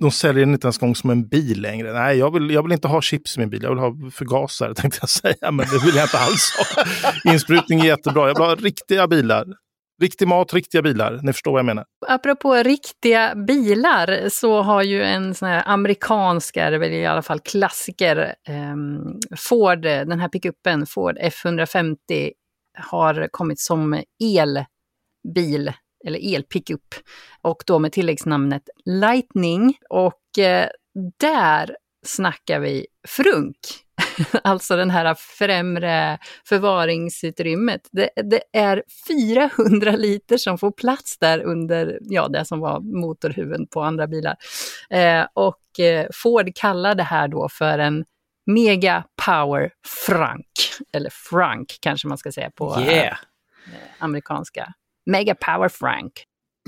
de 0.00 0.10
säljer 0.10 0.44
den 0.44 0.54
inte 0.54 0.66
ens 0.66 0.78
gång 0.78 0.94
som 0.94 1.10
en 1.10 1.28
bil 1.28 1.60
längre. 1.60 1.92
Nej, 1.92 2.18
jag 2.18 2.32
vill, 2.32 2.50
jag 2.50 2.62
vill 2.62 2.72
inte 2.72 2.88
ha 2.88 3.02
chips 3.02 3.36
i 3.36 3.40
min 3.40 3.50
bil. 3.50 3.62
Jag 3.62 3.70
vill 3.70 3.78
ha 3.78 4.10
förgasare 4.10 4.74
tänkte 4.76 4.98
jag 5.02 5.08
säga, 5.08 5.50
men 5.50 5.66
det 5.66 5.84
vill 5.86 5.96
jag 5.96 6.04
inte 6.04 6.18
alls 6.18 6.52
ha. 6.58 6.84
Insprutning 7.32 7.80
är 7.80 7.84
jättebra. 7.84 8.28
Jag 8.28 8.34
vill 8.34 8.46
ha 8.46 8.54
riktiga 8.54 9.08
bilar. 9.08 9.46
Riktig 10.02 10.28
mat, 10.28 10.54
riktiga 10.54 10.82
bilar. 10.82 11.20
Ni 11.22 11.32
förstår 11.32 11.52
vad 11.52 11.58
jag 11.58 11.66
menar. 11.66 11.84
Apropå 12.06 12.54
riktiga 12.54 13.34
bilar 13.34 14.28
så 14.28 14.62
har 14.62 14.82
ju 14.82 15.02
en 15.02 15.34
sån 15.34 15.48
här 15.48 15.62
amerikansk, 15.66 16.56
väl 16.56 16.92
i 16.92 17.06
alla 17.06 17.22
fall 17.22 17.40
klassiker, 17.40 18.34
eh, 18.48 18.76
Ford, 19.36 19.82
den 19.82 20.20
här 20.20 20.28
pickuppen, 20.28 20.86
Ford 20.86 21.18
F150, 21.18 22.32
har 22.78 23.28
kommit 23.30 23.60
som 23.60 24.02
elbil 24.22 25.72
eller 26.06 26.34
elpickup, 26.34 26.94
och 27.42 27.62
då 27.66 27.78
med 27.78 27.92
tilläggsnamnet 27.92 28.62
Lightning. 28.84 29.78
Och 29.90 30.38
eh, 30.38 30.68
där 31.20 31.76
snackar 32.06 32.60
vi 32.60 32.86
frunk. 33.08 33.56
alltså 34.42 34.76
den 34.76 34.90
här 34.90 35.14
främre 35.18 36.18
förvaringsutrymmet. 36.44 37.88
Det, 37.92 38.10
det, 38.16 38.42
är 38.52 38.82
400 39.08 39.90
liter 39.90 40.36
som 40.36 40.58
får 40.58 40.70
plats 40.70 41.18
där 41.18 41.42
under 41.42 41.98
ja, 42.02 42.28
det 42.28 42.44
som 42.44 42.60
var 42.60 42.80
motorhuven 42.80 43.66
på 43.66 43.82
andra 43.82 44.06
bilar. 44.06 44.36
Eh, 44.90 45.26
och 45.34 45.80
eh, 45.80 46.06
Ford 46.12 46.54
kallar 46.54 46.94
det 46.94 47.02
här 47.02 47.28
då 47.28 47.48
för 47.48 47.78
en 47.78 48.04
Mega 48.46 49.04
Power 49.26 49.70
Frank, 50.06 50.46
eller 50.92 51.10
Frank 51.30 51.78
kanske 51.80 52.08
man 52.08 52.18
ska 52.18 52.32
säga 52.32 52.50
på 52.50 52.80
yeah. 52.80 53.06
eh, 53.06 53.16
amerikanska. 53.98 54.72
Mega 55.06 55.34
Power 55.34 55.68
Frank. 55.68 56.12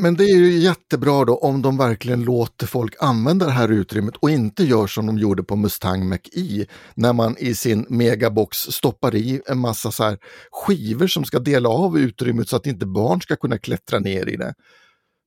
Men 0.01 0.15
det 0.15 0.25
är 0.25 0.37
ju 0.37 0.59
jättebra 0.59 1.25
då 1.25 1.37
om 1.37 1.63
de 1.63 1.77
verkligen 1.77 2.23
låter 2.25 2.67
folk 2.67 2.95
använda 3.01 3.47
det 3.47 3.53
här 3.53 3.69
utrymmet 3.69 4.17
och 4.17 4.31
inte 4.31 4.65
gör 4.65 4.87
som 4.87 5.07
de 5.07 5.19
gjorde 5.19 5.43
på 5.43 5.57
Mustang 5.57 6.09
Mach-E 6.09 6.67
när 6.95 7.13
man 7.13 7.37
i 7.39 7.55
sin 7.55 7.87
megabox 7.89 8.59
stoppar 8.59 9.15
i 9.15 9.41
en 9.47 9.59
massa 9.59 9.91
så 9.91 10.05
här 10.05 10.19
skivor 10.51 11.07
som 11.07 11.25
ska 11.25 11.39
dela 11.39 11.69
av 11.69 11.99
utrymmet 11.99 12.49
så 12.49 12.57
att 12.57 12.67
inte 12.67 12.87
barn 12.87 13.21
ska 13.21 13.37
kunna 13.37 13.59
klättra 13.59 13.99
ner 13.99 14.29
i 14.29 14.37
det. 14.37 14.55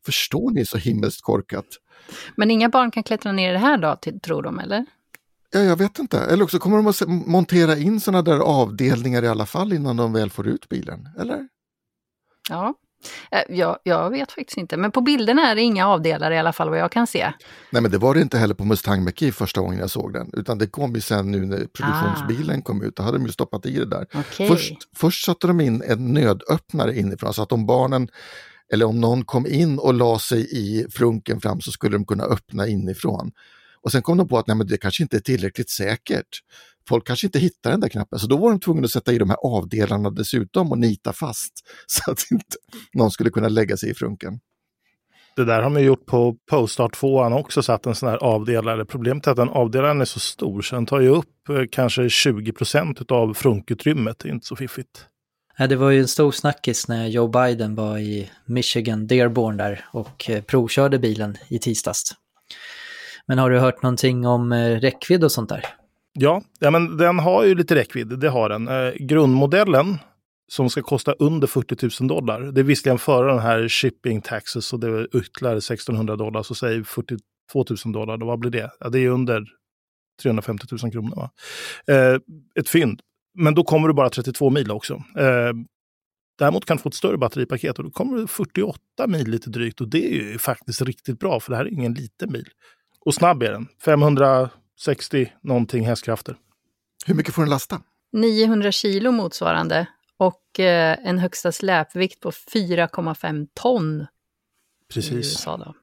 Förstår 0.06 0.52
ni 0.52 0.66
så 0.66 0.78
himmelskt 0.78 1.22
korkat? 1.22 1.66
Men 2.36 2.52
inga 2.52 2.70
barn 2.70 2.92
kan 2.92 3.04
klättra 3.04 3.32
ner 3.32 3.50
i 3.50 3.54
det 3.54 3.60
här 3.60 3.78
då, 3.78 3.98
tror 4.24 4.44
de 4.44 4.60
eller? 4.60 4.86
Ja, 5.52 5.60
jag 5.60 5.78
vet 5.78 6.00
inte. 6.00 6.20
Eller 6.20 6.44
också 6.44 6.60
kommer 6.60 6.78
de 6.78 6.88
att 6.88 7.28
montera 7.28 7.78
in 7.78 8.00
sådana 8.00 8.22
där 8.22 8.40
avdelningar 8.40 9.24
i 9.24 9.28
alla 9.28 9.46
fall 9.46 9.74
innan 9.74 9.98
de 9.98 10.14
väl 10.14 10.30
får 10.30 10.48
ut 10.48 10.70
bilen, 10.70 11.10
eller? 11.20 11.48
Ja, 12.50 12.74
jag, 13.50 13.78
jag 13.84 14.10
vet 14.10 14.32
faktiskt 14.32 14.58
inte, 14.58 14.78
men 14.78 14.92
på 14.92 15.02
bilderna 15.02 15.42
är 15.42 15.56
det 15.56 15.62
inga 15.62 15.88
avdelare 15.88 16.36
i 16.36 16.38
alla 16.38 16.54
fall 16.54 16.70
vad 16.70 16.80
jag 16.80 16.92
kan 16.92 17.08
se. 17.08 17.34
Nej 17.70 17.82
men 17.82 17.92
det 17.92 17.98
var 17.98 18.16
det 18.16 18.22
inte 18.22 18.38
heller 18.38 18.54
på 18.54 18.66
Mustang 18.66 19.04
mach 19.04 19.34
första 19.34 19.62
gången 19.62 19.80
jag 19.80 19.90
såg 19.90 20.14
den, 20.14 20.30
utan 20.34 20.58
det 20.58 20.68
kom 20.68 20.96
ju 20.96 21.02
sen 21.02 21.32
nu 21.32 21.46
när 21.46 21.58
produktionsbilen 21.58 22.60
ah. 22.60 22.62
kom 22.62 22.84
ut, 22.84 22.96
då 22.96 23.04
hade 23.04 23.18
de 23.18 23.26
ju 23.26 23.32
stoppat 23.32 23.66
i 23.66 23.80
det 23.80 23.86
där. 23.86 24.08
Okay. 24.20 24.48
Först, 24.48 24.74
först 24.96 25.26
satte 25.26 25.48
de 25.48 25.62
in 25.62 25.84
en 25.88 26.14
nödöppnare 26.14 26.98
inifrån 26.98 27.34
så 27.34 27.42
att 27.42 27.52
om 27.52 27.66
barnen 27.66 28.08
eller 28.74 28.86
om 28.86 29.02
någon 29.02 29.26
kom 29.26 29.48
in 29.48 29.80
och 29.80 29.94
la 29.94 30.20
sig 30.20 30.48
i 30.52 30.86
frunken 30.92 31.42
fram 31.42 31.62
så 31.62 31.72
skulle 31.72 31.96
de 31.96 32.06
kunna 32.06 32.24
öppna 32.24 32.68
inifrån. 32.68 33.32
Och 33.84 33.92
sen 33.92 34.02
kom 34.02 34.18
de 34.18 34.28
på 34.28 34.38
att 34.38 34.48
nej, 34.48 34.58
men 34.58 34.68
det 34.68 34.78
kanske 34.78 35.04
inte 35.04 35.18
är 35.18 35.22
tillräckligt 35.22 35.70
säkert 35.70 36.40
folk 36.90 37.08
kanske 37.08 37.28
inte 37.28 37.40
hittar 37.40 37.72
den 37.72 37.80
där 37.80 37.90
knappen, 37.90 38.20
så 38.20 38.28
då 38.28 38.38
var 38.38 38.50
de 38.50 38.60
tvungna 38.60 38.86
att 38.86 38.92
sätta 38.92 39.14
i 39.14 39.18
de 39.18 39.30
här 39.30 39.38
avdelarna 39.44 40.10
dessutom 40.10 40.72
och 40.72 40.78
nita 40.78 41.14
fast 41.14 41.54
så 41.88 42.12
att 42.12 42.26
inte 42.32 42.58
någon 42.94 43.12
skulle 43.12 43.30
kunna 43.30 43.48
lägga 43.48 43.78
sig 43.78 43.90
i 43.90 43.94
frunken. 43.94 44.40
Det 45.36 45.46
där 45.46 45.62
har 45.62 45.70
man 45.70 45.84
gjort 45.84 46.06
på 46.06 46.36
Postart 46.50 46.96
2 46.96 47.20
också, 47.20 47.64
satt 47.64 47.86
en 47.86 47.96
sån 47.96 48.10
här 48.10 48.18
avdelare. 48.18 48.86
Problemet 48.86 49.28
är 49.28 49.32
att 49.32 49.38
den 49.38 49.50
avdelaren 49.50 50.02
är 50.02 50.06
så 50.06 50.20
stor 50.20 50.62
så 50.62 50.76
den 50.76 50.86
tar 50.86 51.00
ju 51.00 51.08
upp 51.08 51.50
eh, 51.50 51.64
kanske 51.72 52.10
20 52.10 52.52
procent 52.52 53.12
av 53.12 53.34
frunkutrymmet. 53.34 54.20
Det 54.20 54.30
är 54.30 54.34
inte 54.34 54.48
så 54.48 54.56
fiffigt. 54.56 55.06
Ja, 55.58 55.68
det 55.68 55.76
var 55.76 55.90
ju 55.90 56.00
en 56.00 56.08
stor 56.08 56.32
snackis 56.32 56.88
när 56.88 57.08
Joe 57.08 57.28
Biden 57.28 57.76
var 57.76 57.98
i 57.98 58.30
Michigan, 58.46 59.08
Dearborn 59.08 59.58
där 59.58 59.86
och 59.92 60.30
eh, 60.30 60.44
provkörde 60.44 61.00
bilen 61.00 61.38
i 61.48 61.60
tisdags. 61.60 62.04
Men 63.28 63.38
har 63.38 63.50
du 63.50 63.60
hört 63.60 63.82
någonting 63.84 64.26
om 64.26 64.52
eh, 64.52 64.80
räckvidd 64.80 65.24
och 65.24 65.32
sånt 65.32 65.50
där? 65.50 65.66
Ja, 66.14 66.44
ja 66.60 66.72
men 66.72 66.98
den 66.98 67.20
har 67.20 67.44
ju 67.44 67.56
lite 67.56 67.76
räckvidd, 67.76 68.20
det 68.20 68.30
har 68.30 68.50
den. 68.50 68.68
Eh, 68.68 68.94
grundmodellen 69.00 69.98
som 70.52 70.70
ska 70.70 70.82
kosta 70.82 71.14
under 71.14 71.48
40 71.48 72.04
000 72.04 72.08
dollar. 72.08 72.42
Det 72.42 72.62
är 72.62 72.64
visserligen 72.64 73.00
före 73.00 73.32
den 73.32 73.40
här 73.40 73.68
shipping 73.68 74.22
taxes 74.22 74.74
och 74.74 74.80
det 74.80 74.88
är 74.88 75.18
ytterligare 75.18 75.58
1600 75.58 76.16
dollar, 76.16 76.44
så 76.44 76.56
säg 76.56 76.84
42 76.84 77.20
000 77.86 77.94
dollar, 77.94 78.18
då 78.18 78.26
vad 78.26 78.40
blir 78.40 78.52
det? 78.52 78.72
Ja, 78.80 78.90
det 78.90 79.00
är 79.00 79.10
under 79.10 79.46
350 80.22 80.68
000 80.84 80.92
kronor. 80.92 81.16
Va? 81.16 81.32
Eh, 81.88 82.20
ett 82.60 82.70
fynd. 82.70 83.02
Men 83.40 83.56
då 83.56 83.64
kommer 83.64 83.88
du 83.88 83.94
bara 83.94 84.10
32 84.10 84.50
mil 84.50 84.72
också. 84.72 84.94
Eh, 84.94 85.54
däremot 86.40 86.66
kan 86.66 86.78
du 86.78 86.84
få 86.84 86.90
ett 86.90 86.96
större 86.96 87.18
batteripaket 87.18 87.78
och 87.78 87.84
då 87.84 87.92
kommer 87.92 88.18
du 88.18 88.28
48 88.28 88.80
mil 89.08 89.28
lite 89.28 89.50
drygt 89.50 89.82
och 89.82 89.90
det 89.90 90.06
är 90.06 90.14
ju 90.14 90.38
faktiskt 90.38 90.82
riktigt 90.82 91.20
bra 91.20 91.40
för 91.40 91.52
det 91.52 91.58
här 91.58 91.66
är 91.66 91.74
ingen 91.74 91.94
liten 91.94 92.32
bil. 92.32 92.48
Och 93.06 93.14
snabb 93.14 93.44
är 93.44 93.52
den. 93.52 93.68
500 93.86 94.50
60 94.82 95.34
någonting 95.44 95.86
hästkrafter. 95.86 96.36
Hur 97.06 97.16
mycket 97.16 97.34
får 97.34 97.42
den 97.42 97.50
lasta? 97.50 97.82
900 98.14 98.72
kilo 98.72 99.12
motsvarande 99.12 99.88
och 100.18 100.60
eh, 100.60 100.98
en 101.04 101.20
högsta 101.20 101.52
släpvikt 101.52 102.20
på 102.20 102.32
4,5 102.32 103.48
ton. 103.54 104.06
Precis. 104.94 105.14
USA 105.14 105.58
då. 105.58 105.76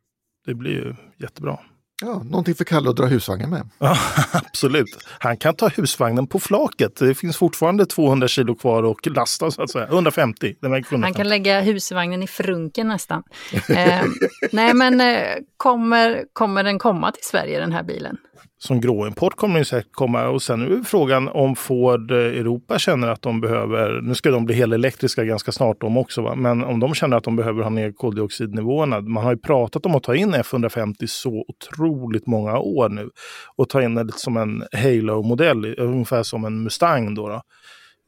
Det 0.47 0.55
blir 0.55 0.71
ju 0.71 0.95
jättebra. 1.17 1.59
Ja, 2.03 2.23
någonting 2.25 2.55
för 2.55 2.65
Kalle 2.65 2.91
att 2.91 2.97
dra 2.97 3.07
husvagnen 3.07 3.51
med. 3.51 3.69
Ja, 3.79 3.97
absolut. 4.33 5.07
Han 5.19 5.37
kan 5.37 5.55
ta 5.55 5.69
husvagnen 5.69 6.27
på 6.27 6.39
flaket. 6.39 6.97
Det 6.97 7.15
finns 7.15 7.37
fortfarande 7.37 7.87
200 7.87 8.29
kilo 8.29 8.55
kvar 8.55 8.83
och 8.83 9.07
lasta 9.07 9.51
så 9.51 9.63
att 9.63 9.71
säga. 9.71 9.87
150. 9.87 10.55
Han 10.91 11.15
kan 11.15 11.29
lägga 11.29 11.61
husvagnen 11.61 12.23
i 12.23 12.27
frunken 12.27 12.89
nästan. 12.89 13.23
eh, 13.69 14.05
nej 14.53 14.75
men 14.75 15.01
eh, 15.01 15.35
kommer, 15.57 16.25
kommer 16.33 16.65
den 16.65 16.79
komma 16.79 17.13
till 17.13 17.25
Sverige 17.25 17.61
den 17.61 17.73
här 17.73 17.83
bilen? 17.83 18.17
Som 18.59 18.81
gråimport 18.81 19.37
kommer 19.37 19.55
den 19.55 19.65
säkert 19.65 19.93
komma. 19.93 20.29
Och 20.29 20.43
sen 20.43 20.63
är 20.63 20.83
frågan 20.83 21.29
om 21.29 21.57
Ford 21.57 22.11
eh, 22.11 22.17
Europa 22.17 22.79
känner 22.79 23.09
att 23.09 23.23
de 23.23 23.41
behöver, 23.41 24.01
nu 24.01 24.15
ska 24.15 24.31
de 24.31 24.45
bli 24.45 24.55
helelektriska 24.55 25.25
ganska 25.25 25.53
snart 25.53 25.81
de 25.81 25.97
också, 25.97 26.23
va? 26.23 26.35
men 26.35 26.65
om 26.65 26.81
de 26.81 26.95
känner 26.95 27.17
att 27.17 27.25
de 27.25 27.37
behöver 27.37 27.63
ha 27.63 27.71
ner 27.71 27.93
koldioxidnivåerna. 27.93 29.01
Man 29.01 29.25
har 29.25 29.33
ju 29.33 29.39
pratat 29.39 29.87
om 29.87 29.95
att 29.95 30.03
ta 30.03 30.15
in 30.15 30.35
F150 30.35 31.07
så 31.07 31.45
otroligt 31.49 32.27
många 32.27 32.59
år 32.59 32.89
nu 32.89 33.11
och 33.57 33.69
ta 33.69 33.83
in 33.83 33.95
det 33.95 34.13
som 34.13 34.37
en 34.37 34.65
Halo-modell, 34.73 35.75
ungefär 35.79 36.23
som 36.23 36.45
en 36.45 36.63
Mustang. 36.63 37.15
Då, 37.15 37.29
då. 37.29 37.43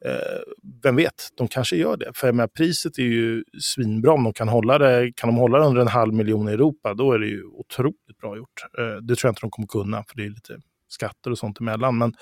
Eh, 0.04 0.40
vem 0.82 0.96
vet, 0.96 1.28
de 1.36 1.48
kanske 1.48 1.76
gör 1.76 1.96
det. 1.96 2.10
För 2.14 2.32
med 2.32 2.54
priset 2.54 2.98
är 2.98 3.02
ju 3.02 3.44
svinbra. 3.60 4.12
Om 4.12 4.24
de 4.24 4.32
kan 4.32 4.48
hålla 4.48 4.78
det, 4.78 5.12
kan 5.16 5.28
de 5.28 5.36
hålla 5.36 5.58
det 5.58 5.64
under 5.64 5.80
en 5.80 5.88
halv 5.88 6.14
miljon 6.14 6.48
i 6.48 6.52
Europa, 6.52 6.94
då 6.94 7.12
är 7.12 7.18
det 7.18 7.26
ju 7.26 7.44
otroligt 7.44 8.18
bra 8.20 8.36
gjort. 8.36 8.62
Eh, 8.78 8.96
det 9.02 9.16
tror 9.16 9.28
jag 9.28 9.32
inte 9.32 9.40
de 9.40 9.50
kommer 9.50 9.68
kunna, 9.68 10.04
för 10.08 10.16
det 10.16 10.24
är 10.24 10.28
lite 10.28 10.58
skatter 10.88 11.30
och 11.30 11.38
sånt 11.38 11.60
emellan. 11.60 11.98
Men, 11.98 12.12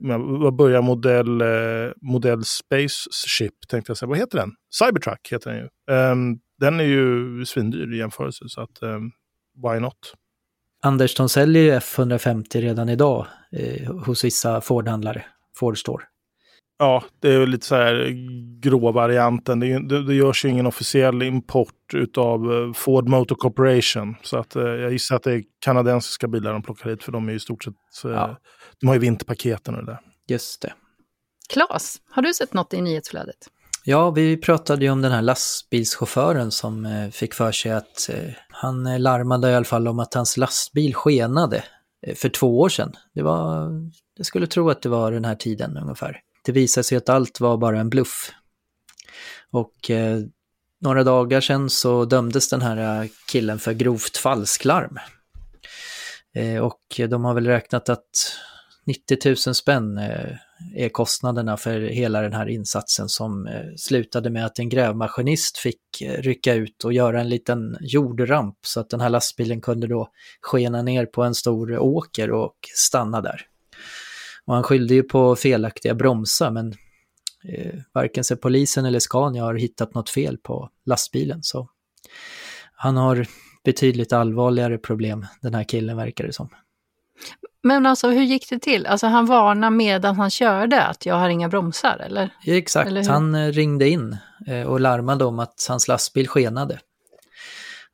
men 0.00 0.40
vad 0.40 0.56
börjar 0.56 0.82
modell, 0.82 1.40
eh, 1.40 1.92
modell 2.02 2.44
Spaceship, 2.44 3.68
tänkte 3.68 3.90
jag 3.90 3.96
säga. 3.96 4.08
Vad 4.08 4.18
heter 4.18 4.38
den? 4.38 4.50
Cybertruck 4.78 5.32
heter 5.32 5.50
den 5.50 5.60
ju. 5.60 5.94
Ehm, 5.94 6.38
den 6.60 6.80
är 6.80 6.84
ju 6.84 7.44
svindyr 7.44 7.94
i 7.94 7.98
jämförelse, 7.98 8.44
så 8.48 8.60
att 8.60 8.82
ehm, 8.82 9.10
why 9.62 9.80
not? 9.80 10.14
Anders, 10.84 11.14
de 11.14 11.28
säljer 11.28 11.62
ju 11.62 11.70
F150 11.70 12.60
redan 12.60 12.88
idag 12.88 13.26
eh, 13.52 13.92
hos 13.92 14.24
vissa 14.24 14.60
Ford-handlare, 14.60 15.24
Ford 15.56 15.78
Store. 15.78 16.04
Ja, 16.82 17.04
det 17.20 17.34
är 17.34 17.46
lite 17.46 17.66
så 17.66 17.74
här 17.74 18.10
grå 18.60 18.92
varianten. 18.92 19.60
Det, 19.60 19.88
det, 19.88 20.06
det 20.06 20.14
görs 20.14 20.44
ju 20.44 20.48
ingen 20.48 20.66
officiell 20.66 21.22
import 21.22 21.94
av 22.16 22.52
eh, 22.52 22.72
Ford 22.72 23.08
Motor 23.08 23.36
Corporation. 23.36 24.16
Så 24.22 24.38
att, 24.38 24.56
eh, 24.56 24.62
jag 24.62 24.92
gissar 24.92 25.16
att 25.16 25.22
det 25.22 25.32
är 25.32 25.42
kanadensiska 25.64 26.28
bilar 26.28 26.52
de 26.52 26.62
plockar 26.62 26.90
hit, 26.90 27.02
för 27.02 27.12
de 27.12 27.28
är 27.28 27.32
i 27.32 27.40
stort 27.40 27.64
sett... 27.64 27.74
Eh, 28.04 28.10
ja. 28.10 28.36
De 28.80 28.86
har 28.86 28.94
ju 28.94 29.00
vinterpaketen 29.00 29.74
och 29.74 29.80
det 29.84 29.92
där. 29.92 30.00
Just 30.28 30.62
det. 30.62 30.72
Klas, 31.52 32.00
har 32.10 32.22
du 32.22 32.34
sett 32.34 32.54
något 32.54 32.74
i 32.74 32.80
nyhetsflödet? 32.80 33.48
Ja, 33.84 34.10
vi 34.10 34.36
pratade 34.36 34.84
ju 34.84 34.90
om 34.90 35.02
den 35.02 35.12
här 35.12 35.22
lastbilschauffören 35.22 36.50
som 36.50 36.86
eh, 36.86 37.10
fick 37.10 37.34
för 37.34 37.52
sig 37.52 37.72
att 37.72 38.08
eh, 38.08 38.30
han 38.48 39.02
larmade 39.02 39.50
i 39.50 39.54
alla 39.54 39.64
fall 39.64 39.88
om 39.88 39.98
att 39.98 40.14
hans 40.14 40.36
lastbil 40.36 40.94
skenade 40.94 41.64
eh, 42.06 42.14
för 42.14 42.28
två 42.28 42.60
år 42.60 42.68
sedan. 42.68 42.92
Det 43.14 43.22
var, 43.22 43.70
jag 44.16 44.26
skulle 44.26 44.46
tro 44.46 44.70
att 44.70 44.82
det 44.82 44.88
var 44.88 45.12
den 45.12 45.24
här 45.24 45.34
tiden 45.34 45.76
ungefär. 45.76 46.20
Det 46.42 46.52
visade 46.52 46.84
sig 46.84 46.98
att 46.98 47.08
allt 47.08 47.40
var 47.40 47.56
bara 47.56 47.80
en 47.80 47.90
bluff. 47.90 48.32
Och 49.50 49.90
eh, 49.90 50.20
några 50.80 51.04
dagar 51.04 51.40
sedan 51.40 51.70
så 51.70 52.04
dömdes 52.04 52.48
den 52.48 52.62
här 52.62 53.02
eh, 53.02 53.08
killen 53.28 53.58
för 53.58 53.72
grovt 53.72 54.16
falsklarm. 54.16 54.98
Eh, 56.34 56.56
och 56.56 57.00
de 57.08 57.24
har 57.24 57.34
väl 57.34 57.46
räknat 57.46 57.88
att 57.88 58.10
90 58.86 59.18
000 59.46 59.54
spänn 59.54 59.98
eh, 59.98 60.36
är 60.76 60.88
kostnaderna 60.88 61.56
för 61.56 61.80
hela 61.80 62.20
den 62.20 62.32
här 62.32 62.48
insatsen 62.48 63.08
som 63.08 63.46
eh, 63.46 63.74
slutade 63.76 64.30
med 64.30 64.46
att 64.46 64.58
en 64.58 64.68
grävmaskinist 64.68 65.58
fick 65.58 66.02
eh, 66.02 66.22
rycka 66.22 66.54
ut 66.54 66.84
och 66.84 66.92
göra 66.92 67.20
en 67.20 67.28
liten 67.28 67.76
jordramp 67.80 68.58
så 68.66 68.80
att 68.80 68.90
den 68.90 69.00
här 69.00 69.08
lastbilen 69.08 69.60
kunde 69.60 69.86
då 69.86 70.08
skena 70.40 70.82
ner 70.82 71.06
på 71.06 71.22
en 71.22 71.34
stor 71.34 71.78
åker 71.78 72.30
och 72.30 72.56
stanna 72.74 73.20
där. 73.20 73.46
Och 74.46 74.54
han 74.54 74.62
skyllde 74.62 74.94
ju 74.94 75.02
på 75.02 75.36
felaktiga 75.36 75.94
bromsar 75.94 76.50
men 76.50 76.74
eh, 77.48 77.74
varken 77.94 78.24
sig 78.24 78.36
polisen 78.36 78.84
eller 78.84 78.98
Scania 78.98 79.44
har 79.44 79.54
hittat 79.54 79.94
något 79.94 80.10
fel 80.10 80.38
på 80.38 80.70
lastbilen. 80.86 81.42
Så 81.42 81.68
han 82.72 82.96
har 82.96 83.26
betydligt 83.64 84.12
allvarligare 84.12 84.78
problem, 84.78 85.26
den 85.42 85.54
här 85.54 85.64
killen 85.64 85.96
verkar 85.96 86.26
det 86.26 86.32
som. 86.32 86.48
Men 87.62 87.86
alltså 87.86 88.10
hur 88.10 88.22
gick 88.22 88.50
det 88.50 88.58
till? 88.58 88.86
Alltså 88.86 89.06
han 89.06 89.26
varnade 89.26 89.76
medan 89.76 90.16
han 90.16 90.30
körde 90.30 90.82
att 90.82 91.06
jag 91.06 91.14
har 91.14 91.28
inga 91.28 91.48
bromsar 91.48 91.98
eller? 91.98 92.30
Ja, 92.44 92.54
exakt, 92.54 92.88
eller 92.88 93.08
han 93.08 93.34
eh, 93.34 93.52
ringde 93.52 93.88
in 93.88 94.16
eh, 94.46 94.62
och 94.62 94.80
larmade 94.80 95.24
om 95.24 95.38
att 95.38 95.66
hans 95.68 95.88
lastbil 95.88 96.28
skenade. 96.28 96.80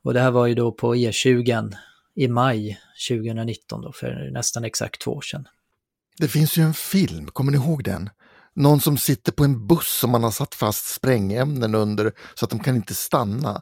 Och 0.03 0.13
det 0.13 0.19
här 0.19 0.31
var 0.31 0.47
ju 0.47 0.55
då 0.55 0.71
på 0.71 0.95
E20 0.95 1.75
i 2.15 2.27
maj 2.27 2.79
2019 3.09 3.81
då, 3.81 3.91
för 3.91 4.29
nästan 4.31 4.63
exakt 4.63 5.01
två 5.01 5.11
år 5.11 5.21
sedan. 5.21 5.47
Det 6.19 6.27
finns 6.27 6.57
ju 6.57 6.63
en 6.63 6.73
film, 6.73 7.27
kommer 7.27 7.51
ni 7.51 7.57
ihåg 7.57 7.83
den? 7.83 8.09
Någon 8.55 8.81
som 8.81 8.97
sitter 8.97 9.31
på 9.31 9.43
en 9.43 9.67
buss 9.67 9.99
som 9.99 10.09
man 10.09 10.23
har 10.23 10.31
satt 10.31 10.55
fast 10.55 10.93
sprängämnen 10.93 11.75
under 11.75 12.11
så 12.35 12.45
att 12.45 12.51
de 12.51 12.59
kan 12.59 12.75
inte 12.75 12.93
stanna. 12.93 13.61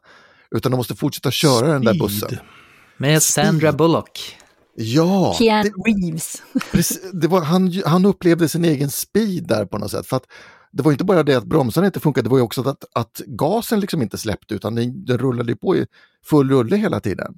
Utan 0.51 0.71
de 0.71 0.77
måste 0.77 0.95
fortsätta 0.95 1.31
köra 1.31 1.57
Speed. 1.57 1.71
den 1.71 1.83
där 1.83 1.99
bussen. 1.99 2.37
Med 2.97 3.23
Sandra 3.23 3.71
Bullock. 3.71 4.37
Ja! 4.75 5.35
Keanu 5.37 5.69
Reeves. 5.85 6.41
Det 7.13 7.27
var, 7.27 7.41
han, 7.41 7.81
han 7.85 8.05
upplevde 8.05 8.49
sin 8.49 8.65
egen 8.65 8.89
speed 8.89 9.47
där 9.47 9.65
på 9.65 9.77
något 9.77 9.91
sätt. 9.91 10.07
För 10.07 10.17
att 10.17 10.25
det 10.71 10.83
var 10.83 10.91
inte 10.91 11.03
bara 11.03 11.23
det 11.23 11.35
att 11.35 11.45
bromsarna 11.45 11.87
inte 11.87 11.99
funkade, 11.99 12.25
det 12.25 12.31
var 12.31 12.37
ju 12.37 12.43
också 12.43 12.69
att, 12.69 12.83
att 12.93 13.21
gasen 13.25 13.79
liksom 13.79 14.01
inte 14.01 14.17
släppte 14.17 14.55
utan 14.55 14.75
den, 14.75 15.05
den 15.05 15.17
rullade 15.17 15.55
på 15.55 15.75
i 15.75 15.85
full 16.25 16.49
rulle 16.49 16.75
hela 16.75 16.99
tiden. 16.99 17.33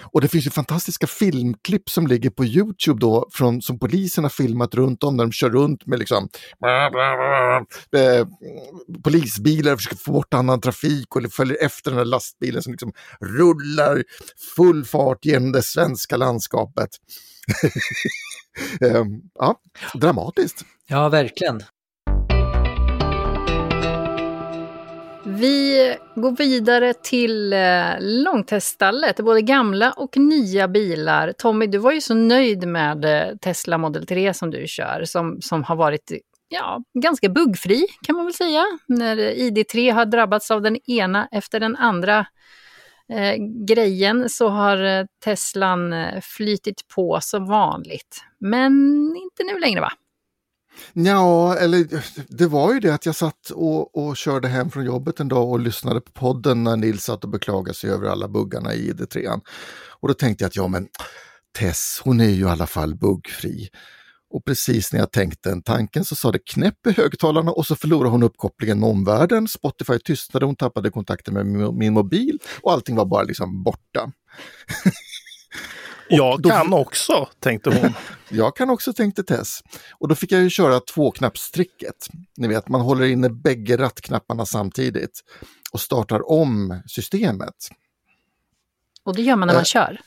Och 0.00 0.20
det 0.20 0.28
finns 0.28 0.46
ju 0.46 0.50
fantastiska 0.50 1.06
filmklipp 1.06 1.90
som 1.90 2.06
ligger 2.06 2.30
på 2.30 2.44
Youtube 2.44 3.00
då 3.00 3.28
från, 3.32 3.62
som 3.62 3.78
polisen 3.78 4.24
har 4.24 4.28
filmat 4.28 4.74
runt 4.74 5.04
om, 5.04 5.16
när 5.16 5.24
de 5.24 5.32
kör 5.32 5.50
runt 5.50 5.86
med 5.86 5.98
liksom 5.98 6.28
eh, 7.96 8.26
polisbilar 9.04 9.72
och 9.72 9.78
försöker 9.78 9.96
få 9.96 10.12
bort 10.12 10.34
annan 10.34 10.60
trafik 10.60 11.16
och 11.16 11.32
följer 11.32 11.64
efter 11.64 11.90
den 11.90 11.98
här 11.98 12.04
lastbilen 12.04 12.62
som 12.62 12.72
liksom 12.72 12.92
rullar 13.20 14.02
full 14.56 14.84
fart 14.84 15.24
genom 15.24 15.52
det 15.52 15.62
svenska 15.62 16.16
landskapet. 16.16 16.90
eh, 18.80 19.04
ja, 19.34 19.60
dramatiskt. 19.94 20.64
Ja, 20.88 21.08
verkligen. 21.08 21.62
Vi 25.40 25.96
går 26.14 26.36
vidare 26.36 26.94
till 26.94 27.52
eh, 27.52 27.94
långteststallet, 28.00 29.16
både 29.16 29.42
gamla 29.42 29.92
och 29.92 30.16
nya 30.16 30.68
bilar. 30.68 31.32
Tommy, 31.38 31.66
du 31.66 31.78
var 31.78 31.92
ju 31.92 32.00
så 32.00 32.14
nöjd 32.14 32.68
med 32.68 33.04
eh, 33.04 33.36
Tesla 33.36 33.78
Model 33.78 34.06
3 34.06 34.34
som 34.34 34.50
du 34.50 34.66
kör, 34.66 35.04
som, 35.04 35.40
som 35.40 35.64
har 35.64 35.76
varit 35.76 36.12
ja, 36.48 36.82
ganska 37.02 37.28
buggfri 37.28 37.86
kan 38.06 38.16
man 38.16 38.24
väl 38.24 38.34
säga. 38.34 38.64
När 38.86 39.16
ID3 39.16 39.92
har 39.92 40.04
drabbats 40.04 40.50
av 40.50 40.62
den 40.62 40.90
ena 40.90 41.28
efter 41.32 41.60
den 41.60 41.76
andra 41.76 42.26
eh, 43.12 43.34
grejen 43.66 44.28
så 44.28 44.48
har 44.48 44.84
eh, 44.84 45.04
Teslan 45.24 45.92
eh, 45.92 46.20
flytit 46.22 46.88
på 46.94 47.18
som 47.22 47.46
vanligt. 47.46 48.24
Men 48.38 48.72
inte 49.16 49.44
nu 49.52 49.60
längre 49.60 49.80
va? 49.80 49.92
Ja, 50.92 51.56
eller 51.56 51.86
det 52.28 52.46
var 52.46 52.74
ju 52.74 52.80
det 52.80 52.94
att 52.94 53.06
jag 53.06 53.16
satt 53.16 53.50
och, 53.50 54.08
och 54.08 54.16
körde 54.16 54.48
hem 54.48 54.70
från 54.70 54.84
jobbet 54.84 55.20
en 55.20 55.28
dag 55.28 55.48
och 55.48 55.60
lyssnade 55.60 56.00
på 56.00 56.12
podden 56.12 56.64
när 56.64 56.76
Nils 56.76 57.04
satt 57.04 57.24
och 57.24 57.30
beklagade 57.30 57.74
sig 57.74 57.90
över 57.90 58.08
alla 58.08 58.28
buggarna 58.28 58.74
i 58.74 58.92
ID3. 58.92 59.40
Och 60.00 60.08
då 60.08 60.14
tänkte 60.14 60.44
jag 60.44 60.48
att 60.48 60.56
ja 60.56 60.68
men 60.68 60.88
Tess, 61.58 62.00
hon 62.04 62.20
är 62.20 62.28
ju 62.28 62.40
i 62.40 62.48
alla 62.48 62.66
fall 62.66 62.94
buggfri. 62.94 63.68
Och 64.30 64.44
precis 64.44 64.92
när 64.92 65.00
jag 65.00 65.12
tänkte 65.12 65.48
den 65.48 65.62
tanken 65.62 66.04
så 66.04 66.16
sa 66.16 66.32
det 66.32 66.38
knäpp 66.38 66.86
i 66.86 66.92
högtalarna 66.92 67.50
och 67.50 67.66
så 67.66 67.76
förlorade 67.76 68.10
hon 68.10 68.22
uppkopplingen 68.22 68.80
med 68.80 68.88
omvärlden. 68.88 69.48
Spotify 69.48 69.98
tystnade, 69.98 70.46
hon 70.46 70.56
tappade 70.56 70.90
kontakten 70.90 71.34
med 71.34 71.74
min 71.74 71.92
mobil 71.92 72.38
och 72.62 72.72
allting 72.72 72.96
var 72.96 73.04
bara 73.04 73.22
liksom 73.22 73.62
borta. 73.62 74.12
Jag 76.08 76.42
då, 76.42 76.48
kan 76.48 76.72
också, 76.72 77.28
tänkte 77.40 77.70
hon. 77.70 77.92
jag 78.28 78.56
kan 78.56 78.70
också, 78.70 78.92
tänkte 78.92 79.22
Tess. 79.22 79.60
Och 79.98 80.08
då 80.08 80.14
fick 80.14 80.32
jag 80.32 80.42
ju 80.42 80.50
köra 80.50 80.80
tvåknappstricket. 80.80 82.08
Ni 82.36 82.48
vet, 82.48 82.68
man 82.68 82.80
håller 82.80 83.06
inne 83.06 83.30
bägge 83.30 83.76
rattknapparna 83.76 84.46
samtidigt 84.46 85.20
och 85.72 85.80
startar 85.80 86.30
om 86.30 86.82
systemet. 86.86 87.54
Och 89.04 89.16
det 89.16 89.22
gör 89.22 89.36
man 89.36 89.46
när 89.46 89.54
man 89.54 89.60
äh, 89.60 89.64
kör? 89.64 90.00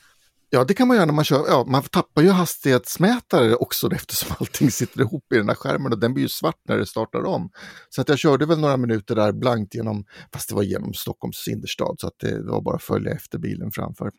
Ja, 0.52 0.64
det 0.64 0.74
kan 0.74 0.88
man 0.88 0.96
göra 0.96 1.06
när 1.06 1.12
man 1.12 1.24
kör. 1.24 1.44
Ja, 1.48 1.64
man 1.68 1.82
tappar 1.82 2.22
ju 2.22 2.30
hastighetsmätare 2.30 3.54
också 3.54 3.92
eftersom 3.92 4.36
allting 4.40 4.70
sitter 4.70 5.00
ihop 5.00 5.32
i 5.32 5.36
den 5.36 5.48
här 5.48 5.54
skärmen 5.54 5.92
och 5.92 5.98
den 5.98 6.14
blir 6.14 6.22
ju 6.22 6.28
svart 6.28 6.60
när 6.68 6.78
det 6.78 6.86
startar 6.86 7.24
om. 7.24 7.50
Så 7.88 8.00
att 8.00 8.08
jag 8.08 8.18
körde 8.18 8.46
väl 8.46 8.58
några 8.58 8.76
minuter 8.76 9.14
där 9.14 9.32
blankt 9.32 9.74
genom, 9.74 10.04
fast 10.32 10.48
det 10.48 10.54
var 10.54 10.62
genom 10.62 10.94
Stockholms 10.94 11.48
innerstad 11.48 11.96
så 11.98 12.06
att 12.06 12.18
det 12.20 12.42
var 12.42 12.62
bara 12.62 12.76
att 12.76 12.82
följa 12.82 13.12
efter 13.12 13.38
bilen 13.38 13.70
framför. 13.72 14.10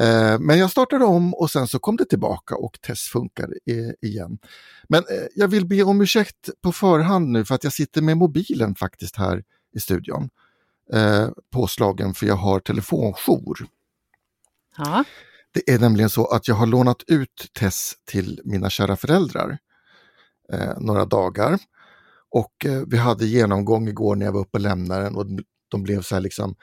Eh, 0.00 0.38
men 0.38 0.58
jag 0.58 0.70
startade 0.70 1.04
om 1.04 1.34
och 1.34 1.50
sen 1.50 1.66
så 1.66 1.78
kom 1.78 1.96
det 1.96 2.04
tillbaka 2.04 2.56
och 2.56 2.80
test 2.80 3.08
funkar 3.08 3.48
igen. 4.02 4.38
Men 4.88 4.98
eh, 4.98 5.26
jag 5.34 5.48
vill 5.48 5.66
be 5.66 5.82
om 5.82 6.00
ursäkt 6.00 6.50
på 6.62 6.72
förhand 6.72 7.28
nu 7.28 7.44
för 7.44 7.54
att 7.54 7.64
jag 7.64 7.72
sitter 7.72 8.02
med 8.02 8.16
mobilen 8.16 8.74
faktiskt 8.74 9.16
här 9.16 9.44
i 9.74 9.80
studion. 9.80 10.30
Eh, 10.92 11.28
påslagen 11.52 12.14
för 12.14 12.26
jag 12.26 12.36
har 12.36 12.60
telefonjour. 12.60 13.66
Ja. 14.76 15.04
Det 15.52 15.70
är 15.70 15.78
nämligen 15.78 16.10
så 16.10 16.26
att 16.26 16.48
jag 16.48 16.54
har 16.54 16.66
lånat 16.66 17.02
ut 17.06 17.50
Tess 17.58 17.92
till 18.04 18.40
mina 18.44 18.70
kära 18.70 18.96
föräldrar 18.96 19.58
några 20.78 21.04
dagar. 21.04 21.58
Och 22.30 22.66
vi 22.86 22.96
hade 22.96 23.26
genomgång 23.26 23.88
igår 23.88 24.16
när 24.16 24.26
jag 24.26 24.32
var 24.32 24.40
uppe 24.40 24.58
och 24.58 24.60
lämnade 24.60 25.04
den 25.04 25.16
och 25.16 25.26
de 25.68 25.82
blev 25.82 26.02
så 26.02 26.14
här 26.14 26.22
liksom 26.22 26.54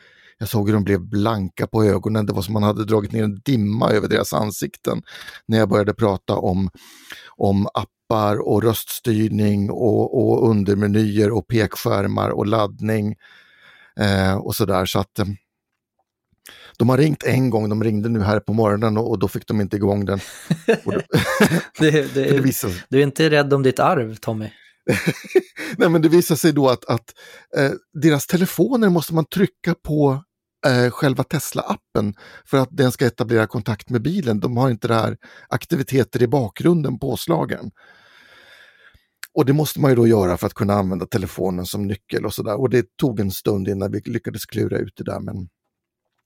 jag 0.42 0.50
såg 0.50 0.68
hur 0.68 0.74
de 0.74 0.84
blev 0.84 1.02
blanka 1.02 1.68
på 1.68 1.84
ögonen. 1.84 2.26
Det 2.26 2.34
var 2.34 2.42
som 2.42 2.54
man 2.54 2.64
hade 2.64 2.86
dragit 2.86 3.12
ner 3.12 3.24
en 3.24 3.42
dimma 3.46 3.92
över 3.92 4.08
deras 4.08 4.34
ansikten 4.34 5.02
när 5.46 5.58
jag 5.58 5.70
började 5.70 5.94
prata 5.94 6.36
om, 6.36 6.70
om 7.28 7.68
appar 7.74 8.48
och 8.48 8.64
röststyrning 8.64 9.72
och, 9.72 10.22
och 10.22 10.50
undermenyer 10.50 11.32
och 11.32 11.48
pekskärmar 11.48 12.30
och 12.30 12.48
laddning 12.48 13.16
eh, 14.00 14.36
och 14.36 14.56
sådär. 14.56 14.86
Så 14.86 15.00
att 15.00 15.20
eh, 15.20 15.26
de 16.78 16.90
har 16.90 16.98
ringt 16.98 17.24
en 17.24 17.50
gång, 17.50 17.70
de 17.70 17.84
ringde 17.84 18.10
nu 18.10 18.22
här 18.22 18.40
på 18.40 18.54
morgonen 18.54 18.98
och, 18.98 19.10
och 19.10 19.20
då 19.20 19.28
fick 19.28 19.48
de 19.48 19.62
inte 19.62 19.76
igång 19.76 20.06
den. 20.06 20.20
det, 21.80 22.14
det 22.14 22.54
du 22.90 23.00
är 23.00 23.04
inte 23.04 23.30
rädd 23.30 23.54
om 23.54 23.64
ditt 23.64 23.80
arv, 23.80 24.16
Tommy? 24.16 24.50
Nej, 25.78 25.90
men 25.90 26.02
det 26.02 26.10
visar 26.10 26.36
sig 26.36 26.54
då 26.54 26.70
att, 26.70 26.86
att 26.86 27.14
eh, 27.58 27.72
deras 27.94 28.28
telefoner 28.28 28.90
måste 28.90 29.14
man 29.14 29.26
trycka 29.26 29.76
på 29.84 30.24
eh, 30.66 30.92
själva 30.92 31.24
Tesla-appen 31.24 32.14
för 32.46 32.58
att 32.58 32.70
den 32.72 32.92
ska 32.92 33.06
etablera 33.06 33.48
kontakt 33.48 33.90
med 33.90 34.02
bilen. 34.02 34.40
De 34.40 34.58
har 34.58 34.70
inte 34.70 34.88
det 34.88 34.94
här 34.94 35.18
aktiviteter 35.50 36.22
i 36.22 36.28
bakgrunden 36.28 37.00
påslagen. 37.00 37.72
Och 39.34 39.46
det 39.46 39.54
måste 39.54 39.80
man 39.80 39.92
ju 39.92 39.96
då 39.96 40.08
göra 40.08 40.38
för 40.38 40.48
att 40.48 40.54
kunna 40.54 40.74
använda 40.74 41.06
telefonen 41.06 41.66
som 41.66 41.88
nyckel 41.88 42.26
och 42.26 42.34
sådär. 42.34 42.60
Och 42.60 42.70
det 42.70 42.98
tog 42.98 43.20
en 43.20 43.32
stund 43.32 43.68
innan 43.68 43.92
vi 43.92 44.02
lyckades 44.06 44.46
klura 44.46 44.78
ut 44.78 44.94
det 44.96 45.04
där. 45.04 45.20
Men, 45.20 45.50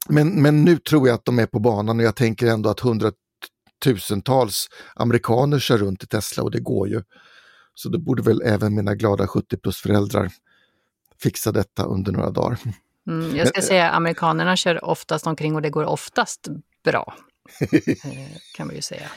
men, 0.10 0.41
men 0.41 0.63
nu 0.63 0.78
tror 0.78 1.08
jag 1.08 1.15
att 1.15 1.26
de 1.26 1.39
är 1.39 1.45
på 1.45 1.60
banan 1.60 2.00
och 2.00 2.06
jag 2.06 2.15
tänker 2.15 2.48
ändå 2.48 2.69
att 2.69 2.80
hundratusentals 2.80 4.67
amerikaner 4.95 5.60
kör 5.60 5.78
runt 5.78 6.04
i 6.04 6.08
Tesla 6.08 6.43
och 6.43 6.52
det 6.52 6.60
går 6.60 6.89
ju. 6.89 7.04
Så 7.74 7.89
då 7.89 8.00
borde 8.00 8.21
väl 8.21 8.41
även 8.41 8.76
mina 8.76 8.95
glada 8.95 9.28
70 9.28 9.58
plus 9.58 9.78
föräldrar 9.78 10.32
fixa 11.21 11.52
detta 11.52 11.84
under 11.84 12.12
några 12.12 12.32
dagar. 12.32 12.60
Mm, 13.08 13.36
jag 13.36 13.48
ska 13.48 13.62
säga 13.62 13.89
amerikanerna 13.89 14.56
kör 14.56 14.86
oftast 14.86 15.28
omkring 15.28 15.56
och 15.56 15.62
det 15.62 15.70
går 15.70 15.84
oftast 15.84 16.48
bra. 16.84 17.15
Eh, 18.06 18.38
kan 18.56 18.68
man 18.68 18.76
ju 18.76 18.82
säga. 18.82 19.08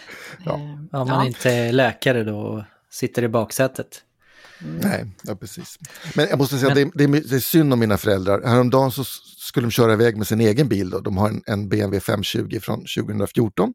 Ja. 0.45 0.53
Om 0.53 0.89
man 0.91 1.09
ja. 1.09 1.27
inte 1.27 1.51
är 1.51 1.73
läkare 1.73 2.25
då 2.25 2.65
sitter 2.91 3.23
i 3.23 3.29
baksätet. 3.29 4.03
Mm. 4.63 4.77
Nej, 4.77 5.07
ja, 5.23 5.35
precis. 5.35 5.79
Men 6.15 6.29
jag 6.29 6.39
måste 6.39 6.59
säga 6.59 6.75
Men... 6.75 6.91
det 6.95 7.05
är, 7.05 7.09
det, 7.09 7.37
är, 7.37 7.41
synd 7.41 7.73
om 7.73 7.79
mina 7.79 7.99
föräldrar. 7.99 8.43
Häromdagen 8.45 8.93
så 8.93 9.05
skulle 9.39 9.67
de 9.67 9.71
köra 9.71 9.93
iväg 9.93 10.17
med 10.17 10.27
sin 10.27 10.41
egen 10.41 10.69
bil. 10.69 10.91
Då. 10.91 11.01
De 11.01 11.17
har 11.17 11.29
en, 11.29 11.43
en 11.47 11.69
BMW 11.69 12.01
520 12.01 12.59
från 12.63 12.79
2014 12.79 13.75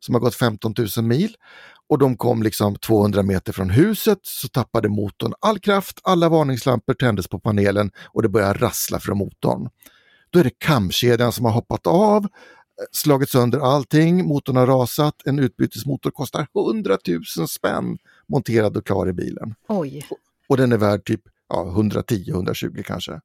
som 0.00 0.14
har 0.14 0.20
gått 0.20 0.34
15 0.34 0.74
000 0.96 1.04
mil. 1.04 1.36
Och 1.88 1.98
de 1.98 2.16
kom 2.16 2.42
liksom 2.42 2.76
200 2.76 3.22
meter 3.22 3.52
från 3.52 3.70
huset 3.70 4.18
så 4.22 4.48
tappade 4.48 4.88
motorn 4.88 5.32
all 5.40 5.58
kraft, 5.58 6.00
alla 6.02 6.28
varningslampor 6.28 6.94
tändes 6.94 7.28
på 7.28 7.40
panelen 7.40 7.90
och 8.04 8.22
det 8.22 8.28
började 8.28 8.58
rassla 8.58 9.00
från 9.00 9.18
motorn. 9.18 9.68
Då 10.30 10.38
är 10.38 10.44
det 10.44 10.58
kamkedjan 10.58 11.32
som 11.32 11.44
har 11.44 11.52
hoppat 11.52 11.86
av, 11.86 12.26
slagit 12.92 13.30
sönder 13.30 13.58
allting, 13.58 14.24
motorn 14.24 14.56
har 14.56 14.66
rasat, 14.66 15.14
en 15.24 15.38
utbytesmotor 15.38 16.10
kostar 16.10 16.46
100 16.68 16.98
000 17.38 17.48
spänn 17.48 17.98
monterad 18.28 18.76
och 18.76 18.86
klar 18.86 19.08
i 19.08 19.12
bilen. 19.12 19.54
Oj. 19.68 20.06
Och 20.48 20.56
den 20.56 20.72
är 20.72 20.76
värd 20.76 21.04
typ 21.04 21.20
ja, 21.48 21.74
110-120 21.76 22.82
kanske. 22.82 23.20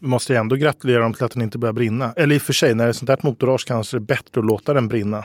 Vi 0.00 0.06
måste 0.06 0.36
ändå 0.36 0.56
gratulera 0.56 1.02
dem 1.02 1.14
till 1.14 1.24
att 1.24 1.32
den 1.32 1.42
inte 1.42 1.58
börjar 1.58 1.72
brinna. 1.72 2.12
Eller 2.12 2.34
i 2.34 2.38
och 2.38 2.42
för 2.42 2.52
sig, 2.52 2.74
när 2.74 2.84
det 2.84 2.90
är 2.90 2.92
sånt 2.92 3.08
här 3.08 3.18
motorras 3.22 3.64
kanske 3.64 3.96
det 3.96 3.98
är 3.98 4.06
bättre 4.06 4.40
att 4.40 4.46
låta 4.46 4.74
den 4.74 4.88
brinna. 4.88 5.24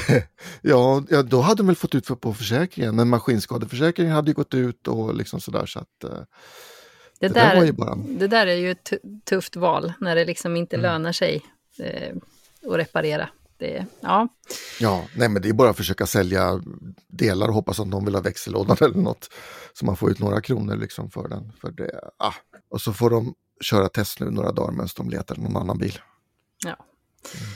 ja, 0.62 1.04
ja, 1.10 1.22
då 1.22 1.40
hade 1.40 1.58
de 1.58 1.66
väl 1.66 1.76
fått 1.76 1.94
ut 1.94 2.20
på 2.20 2.34
försäkringen, 2.34 2.96
men 2.96 3.08
maskinskadeförsäkringen 3.08 4.12
hade 4.12 4.30
ju 4.30 4.34
gått 4.34 4.54
ut 4.54 4.88
och 4.88 5.14
liksom 5.14 5.40
sådär 5.40 5.66
så 5.66 5.78
att... 5.78 6.04
Uh, 6.04 6.10
det, 7.20 7.28
det, 7.28 7.34
där, 7.34 7.60
där 7.60 7.72
bara... 7.72 7.94
det 7.94 8.26
där 8.26 8.46
är 8.46 8.54
ju 8.54 8.70
ett 8.70 8.92
tufft 9.24 9.56
val 9.56 9.92
när 10.00 10.16
det 10.16 10.24
liksom 10.24 10.56
inte 10.56 10.76
mm. 10.76 10.82
lönar 10.82 11.12
sig 11.12 11.42
eh, 11.78 12.16
att 12.70 12.76
reparera. 12.76 13.28
Det, 13.58 13.86
ja. 14.00 14.28
ja, 14.80 15.04
nej 15.16 15.28
men 15.28 15.42
det 15.42 15.48
är 15.48 15.52
bara 15.52 15.70
att 15.70 15.76
försöka 15.76 16.06
sälja 16.06 16.62
delar 17.08 17.48
och 17.48 17.54
hoppas 17.54 17.80
att 17.80 17.86
någon 17.86 18.04
vill 18.04 18.14
ha 18.14 18.22
växellådan 18.22 18.76
eller 18.80 18.96
något. 18.96 19.28
Så 19.72 19.86
man 19.86 19.96
får 19.96 20.10
ut 20.10 20.18
några 20.18 20.40
kronor 20.40 20.76
liksom 20.76 21.10
för 21.10 21.28
den. 21.28 21.52
För 21.60 21.70
det, 21.70 22.00
ah. 22.16 22.34
Och 22.70 22.80
så 22.80 22.92
får 22.92 23.10
de 23.10 23.34
köra 23.60 23.88
test 23.88 24.20
nu 24.20 24.30
några 24.30 24.52
dagar 24.52 24.72
medan 24.72 24.88
de 24.96 25.10
letar 25.10 25.36
någon 25.36 25.56
annan 25.56 25.78
bil. 25.78 25.98
Ja. 26.64 26.76
Mm. 27.40 27.52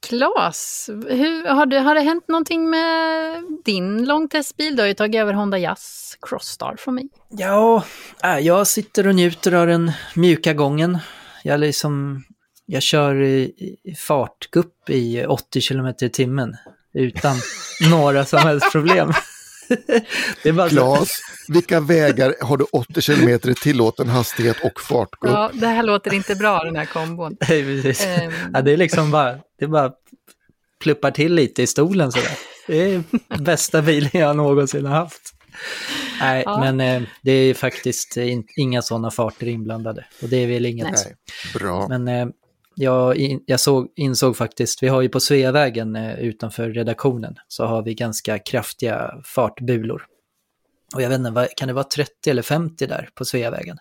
Klas, 0.00 0.90
hur, 1.08 1.48
har, 1.48 1.66
det, 1.66 1.78
har 1.80 1.94
det 1.94 2.00
hänt 2.00 2.28
någonting 2.28 2.70
med 2.70 3.42
din 3.64 4.04
långtestbil? 4.04 4.76
Du 4.76 4.82
har 4.82 4.88
ju 4.88 4.94
tagit 4.94 5.20
över 5.20 5.32
Honda 5.32 5.58
Jazz 5.58 6.16
Crossstar 6.22 6.76
från 6.78 6.94
mig. 6.94 7.08
Ja, 7.28 7.84
äh, 8.24 8.38
jag 8.38 8.66
sitter 8.66 9.06
och 9.06 9.14
njuter 9.14 9.52
av 9.52 9.66
den 9.66 9.92
mjuka 10.14 10.54
gången. 10.54 10.98
Jag, 11.44 11.60
liksom, 11.60 12.24
jag 12.66 12.82
kör 12.82 13.22
i, 13.22 13.52
i 13.84 13.94
fartgupp 13.94 14.90
i 14.90 15.24
80 15.26 15.60
km 15.60 15.86
i 16.00 16.08
timmen 16.08 16.56
utan 16.94 17.36
några 17.90 18.24
som 18.24 18.38
helst 18.38 18.72
problem. 18.72 19.12
det 20.42 20.52
bara 20.52 20.68
Klas, 20.68 21.20
vilka 21.48 21.80
vägar 21.80 22.34
har 22.40 22.56
du 22.56 22.64
80 22.72 23.02
km 23.02 23.28
i 23.28 23.54
tillåten 23.54 24.08
hastighet 24.08 24.56
och 24.64 24.80
fartgupp? 24.80 25.30
Ja, 25.30 25.50
det 25.54 25.66
här 25.66 25.82
låter 25.82 26.14
inte 26.14 26.34
bra 26.34 26.64
den 26.64 26.76
här 26.76 26.84
kombon. 26.84 27.36
Nej, 27.48 27.82
precis. 27.82 28.06
Um... 28.06 28.32
Ja, 28.52 28.62
det 28.62 28.72
är 28.72 28.76
liksom 28.76 29.10
bara, 29.10 29.38
det 29.58 29.66
bara 29.66 29.92
pluppar 30.80 31.10
till 31.10 31.34
lite 31.34 31.62
i 31.62 31.66
stolen 31.66 32.12
sådär. 32.12 32.38
Det 32.66 32.94
är 32.94 33.02
bästa 33.38 33.82
bilen 33.82 34.10
jag 34.12 34.36
någonsin 34.36 34.86
har 34.86 34.96
haft. 34.96 35.34
Nej, 36.20 36.42
ja. 36.46 36.60
men 36.60 36.80
eh, 36.80 37.08
det 37.22 37.32
är 37.32 37.54
faktiskt 37.54 38.16
in, 38.16 38.44
inga 38.56 38.82
sådana 38.82 39.10
farter 39.10 39.48
inblandade. 39.48 40.04
Och 40.22 40.28
det 40.28 40.36
är 40.36 40.46
väl 40.46 40.66
inget. 40.66 40.92
Nej. 40.92 41.14
Bra. 41.54 41.88
Men 41.88 42.08
eh, 42.08 42.26
jag, 42.78 43.38
jag 43.46 43.60
såg, 43.60 43.88
insåg 43.96 44.36
faktiskt, 44.36 44.82
vi 44.82 44.88
har 44.88 45.02
ju 45.02 45.08
på 45.08 45.20
Sveavägen 45.20 45.96
eh, 45.96 46.18
utanför 46.18 46.70
redaktionen, 46.70 47.36
så 47.48 47.64
har 47.64 47.82
vi 47.82 47.94
ganska 47.94 48.38
kraftiga 48.38 49.14
fartbulor. 49.24 50.02
Och 50.94 51.02
jag 51.02 51.08
vet 51.08 51.18
inte, 51.18 51.48
kan 51.56 51.68
det 51.68 51.74
vara 51.74 51.84
30 51.84 52.30
eller 52.30 52.42
50 52.42 52.86
där 52.86 53.08
på 53.14 53.24
Sveavägen? 53.24 53.78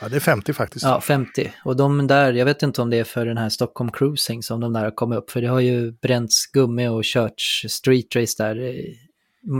Ja, 0.00 0.08
det 0.08 0.16
är 0.16 0.20
50 0.20 0.52
faktiskt. 0.52 0.84
Ja, 0.84 1.00
50. 1.00 1.52
Och 1.64 1.76
de 1.76 2.06
där, 2.06 2.32
jag 2.32 2.44
vet 2.44 2.62
inte 2.62 2.82
om 2.82 2.90
det 2.90 2.96
är 2.96 3.04
för 3.04 3.26
den 3.26 3.36
här 3.36 3.48
Stockholm 3.48 3.92
Cruising 3.92 4.42
som 4.42 4.60
de 4.60 4.72
där 4.72 4.84
har 4.84 4.90
kommit 4.90 5.18
upp, 5.18 5.30
för 5.30 5.40
det 5.40 5.48
har 5.48 5.60
ju 5.60 5.92
bränts 5.92 6.46
gummi 6.46 6.88
och 6.88 7.04
körts 7.04 7.66
street 7.68 8.16
race 8.16 8.34
där 8.42 8.60
i, 8.60 8.98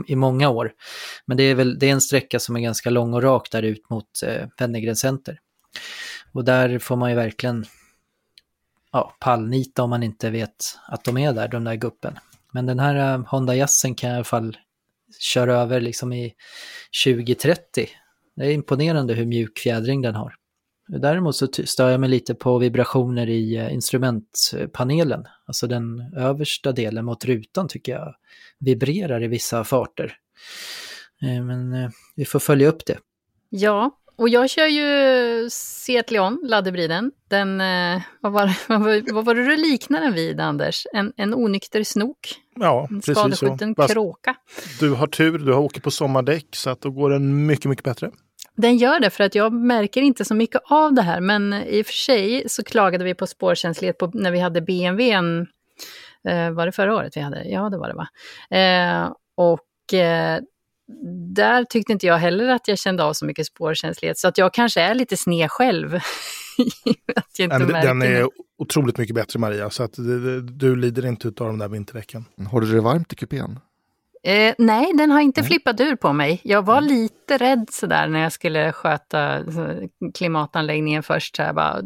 i 0.07 0.17
många 0.17 0.49
år. 0.49 0.73
Men 1.27 1.37
det 1.37 1.43
är 1.43 1.55
väl 1.55 1.79
det 1.79 1.87
är 1.87 1.93
en 1.93 2.01
sträcka 2.01 2.41
som 2.41 2.57
är 2.57 2.61
ganska 2.61 2.91
lång 2.91 3.15
och 3.15 3.23
rak 3.23 3.51
där 3.51 3.63
ut 3.63 3.91
mot 3.91 4.23
eh, 4.27 4.47
Wennergren 4.59 4.97
Center. 4.97 5.39
Och 6.33 6.45
där 6.45 6.79
får 6.79 6.97
man 6.97 7.11
ju 7.11 7.17
verkligen 7.17 7.65
ja, 8.95 9.17
pallnita 9.21 9.83
om 9.83 9.91
man 9.91 10.03
inte 10.03 10.31
vet 10.31 10.79
att 10.89 11.05
de 11.05 11.19
är 11.19 11.33
där, 11.33 11.49
de 11.49 11.65
där 11.65 11.75
guppen. 11.75 12.19
Men 12.53 12.67
den 12.67 12.79
här 12.79 13.15
eh, 13.15 13.27
Honda 13.27 13.57
Jazzen 13.57 13.95
kan 13.95 14.11
jag 14.11 14.15
i 14.15 14.17
alla 14.17 14.25
fall 14.25 14.57
köra 15.21 15.57
över 15.57 15.81
liksom 15.81 16.13
i 16.13 16.35
2030. 17.05 17.89
Det 18.37 18.47
är 18.47 18.51
imponerande 18.51 19.15
hur 19.15 19.27
mjuk 19.27 19.59
fjädring 19.59 20.03
den 20.03 20.15
har. 20.15 20.35
Däremot 20.89 21.37
så 21.37 21.49
stör 21.65 21.91
jag 21.91 22.01
mig 22.01 22.09
lite 22.09 22.35
på 22.35 22.59
vibrationer 22.59 23.29
i 23.29 23.57
eh, 23.57 23.75
instrumentpanelen. 23.75 25.25
Alltså 25.47 25.67
den 25.67 26.15
översta 26.17 26.73
delen 26.73 27.05
mot 27.05 27.25
rutan 27.25 27.69
tycker 27.69 27.93
jag 27.93 28.15
vibrerar 28.59 29.23
i 29.23 29.27
vissa 29.29 29.65
farter. 29.65 30.17
Eh, 31.23 31.45
men 31.45 31.91
vi 32.17 32.25
får 32.25 32.39
följa 32.39 32.69
upp 32.69 32.87
det. 32.87 32.99
Ja, 33.49 33.91
och 34.17 34.29
jag 34.29 34.51
kör 34.51 34.67
ju 34.67 35.51
Seat 35.51 36.11
Leon, 36.11 36.41
laddhybriden. 36.45 37.11
Den, 37.29 37.61
eh, 37.61 38.03
vad, 38.21 38.33
var, 38.33 38.59
vad, 38.69 38.81
var, 38.81 39.13
vad 39.13 39.25
var 39.25 39.35
det 39.35 39.45
du 39.45 39.57
liknade 39.57 40.07
den 40.07 40.15
vid, 40.15 40.41
Anders? 40.41 40.87
En, 40.93 41.13
en 41.17 41.35
onykter 41.35 41.83
snok? 41.85 42.35
Ja, 42.57 42.87
en 42.91 43.01
precis 43.01 43.19
skadeskjuten 43.19 43.75
så. 43.75 43.89
kråka. 43.89 44.35
Du 44.81 44.91
har 44.91 45.07
tur, 45.07 45.39
du 45.39 45.53
har 45.53 45.61
åkt 45.61 45.83
på 45.83 45.91
sommardäck 45.91 46.57
så 46.57 46.71
att 46.71 46.81
då 46.81 46.91
går 46.91 47.11
den 47.11 47.47
mycket, 47.47 47.65
mycket 47.65 47.85
bättre. 47.85 48.11
Den 48.57 48.77
gör 48.77 49.01
det 49.01 49.11
för 49.11 49.25
att 49.25 49.35
jag 49.35 49.53
märker 49.53 50.03
inte 50.03 50.25
så 50.25 50.35
mycket 50.35 50.63
av 50.65 50.95
det 50.95 51.03
här. 51.03 51.21
Men 51.21 51.53
i 51.53 51.83
och 51.83 51.87
för 51.87 51.93
sig 51.93 52.49
så 52.49 52.65
klagade 52.65 53.05
vi 53.05 53.15
på 53.15 53.27
spårkänslighet 53.27 53.99
på, 53.99 54.11
när 54.15 54.31
vi 54.31 54.39
hade 54.39 54.61
BMWn. 54.61 55.47
Eh, 56.29 56.51
var 56.51 56.67
det 56.67 56.73
förra 56.73 56.95
året 56.95 57.17
vi 57.17 57.21
hade? 57.21 57.45
Ja, 57.45 57.69
det 57.69 57.79
var 57.79 57.89
det 57.89 57.95
va? 57.95 58.09
Eh, 58.59 59.13
och 59.37 59.95
eh, 59.95 60.41
där 61.35 61.65
tyckte 61.65 61.93
inte 61.93 62.07
jag 62.07 62.19
heller 62.19 62.49
att 62.49 62.69
jag 62.69 62.79
kände 62.79 63.05
av 63.05 63.13
så 63.13 63.25
mycket 63.25 63.47
spårkänslighet. 63.47 64.19
Så 64.19 64.29
att 64.29 64.39
jag 64.39 64.55
kanske 64.55 64.81
är 64.81 64.95
lite 64.95 65.17
sned 65.17 65.51
själv. 65.51 65.95
att 67.17 67.39
jag 67.39 67.45
inte 67.45 67.81
den 67.81 68.03
är 68.03 68.11
det. 68.11 68.29
otroligt 68.59 68.99
mycket 68.99 69.15
bättre 69.15 69.39
Maria, 69.39 69.71
så 69.71 69.83
att 69.83 69.93
du, 69.93 70.41
du 70.41 70.77
lider 70.77 71.07
inte 71.07 71.29
av 71.29 71.35
de 71.35 71.59
där 71.59 71.69
vinterdäcken. 71.69 72.25
Har 72.51 72.61
du 72.61 72.73
det 72.73 72.81
varmt 72.81 73.13
i 73.13 73.17
kupén? 73.17 73.61
Eh, 74.27 74.55
nej, 74.59 74.93
den 74.95 75.11
har 75.11 75.21
inte 75.21 75.41
nej. 75.41 75.49
flippat 75.49 75.81
ur 75.81 75.97
på 75.97 76.13
mig. 76.13 76.41
Jag 76.45 76.63
var 76.67 76.79
mm. 76.79 76.91
lite 76.91 77.39
rädd 77.39 77.69
sådär 77.71 78.09
när 78.09 78.21
jag 78.21 78.33
skulle 78.33 78.73
sköta 78.73 79.41
klimatanläggningen 80.15 81.03
först. 81.03 81.37
Så 81.37 81.43
här, 81.43 81.53
bara, 81.53 81.81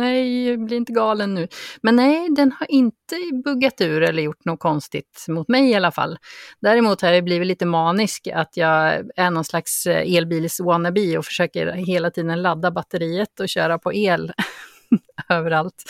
nej, 0.00 0.56
bli 0.56 0.76
inte 0.76 0.92
galen 0.92 1.34
nu. 1.34 1.48
Men 1.82 1.96
nej, 1.96 2.28
den 2.30 2.52
har 2.52 2.70
inte 2.70 3.16
buggat 3.44 3.80
ur 3.80 4.02
eller 4.02 4.22
gjort 4.22 4.44
något 4.44 4.60
konstigt 4.60 5.24
mot 5.28 5.48
mig 5.48 5.70
i 5.70 5.74
alla 5.74 5.92
fall. 5.92 6.18
Däremot 6.60 7.02
har 7.02 7.12
jag 7.12 7.24
blivit 7.24 7.48
lite 7.48 7.66
manisk 7.66 8.28
att 8.34 8.56
jag 8.56 9.04
är 9.16 9.30
någon 9.30 9.44
slags 9.44 9.86
eh, 9.86 10.16
elbils 10.16 10.60
wannabe 10.60 11.18
och 11.18 11.24
försöker 11.24 11.72
hela 11.72 12.10
tiden 12.10 12.42
ladda 12.42 12.70
batteriet 12.70 13.40
och 13.40 13.48
köra 13.48 13.78
på 13.78 13.92
el 13.92 14.32
överallt. 15.28 15.84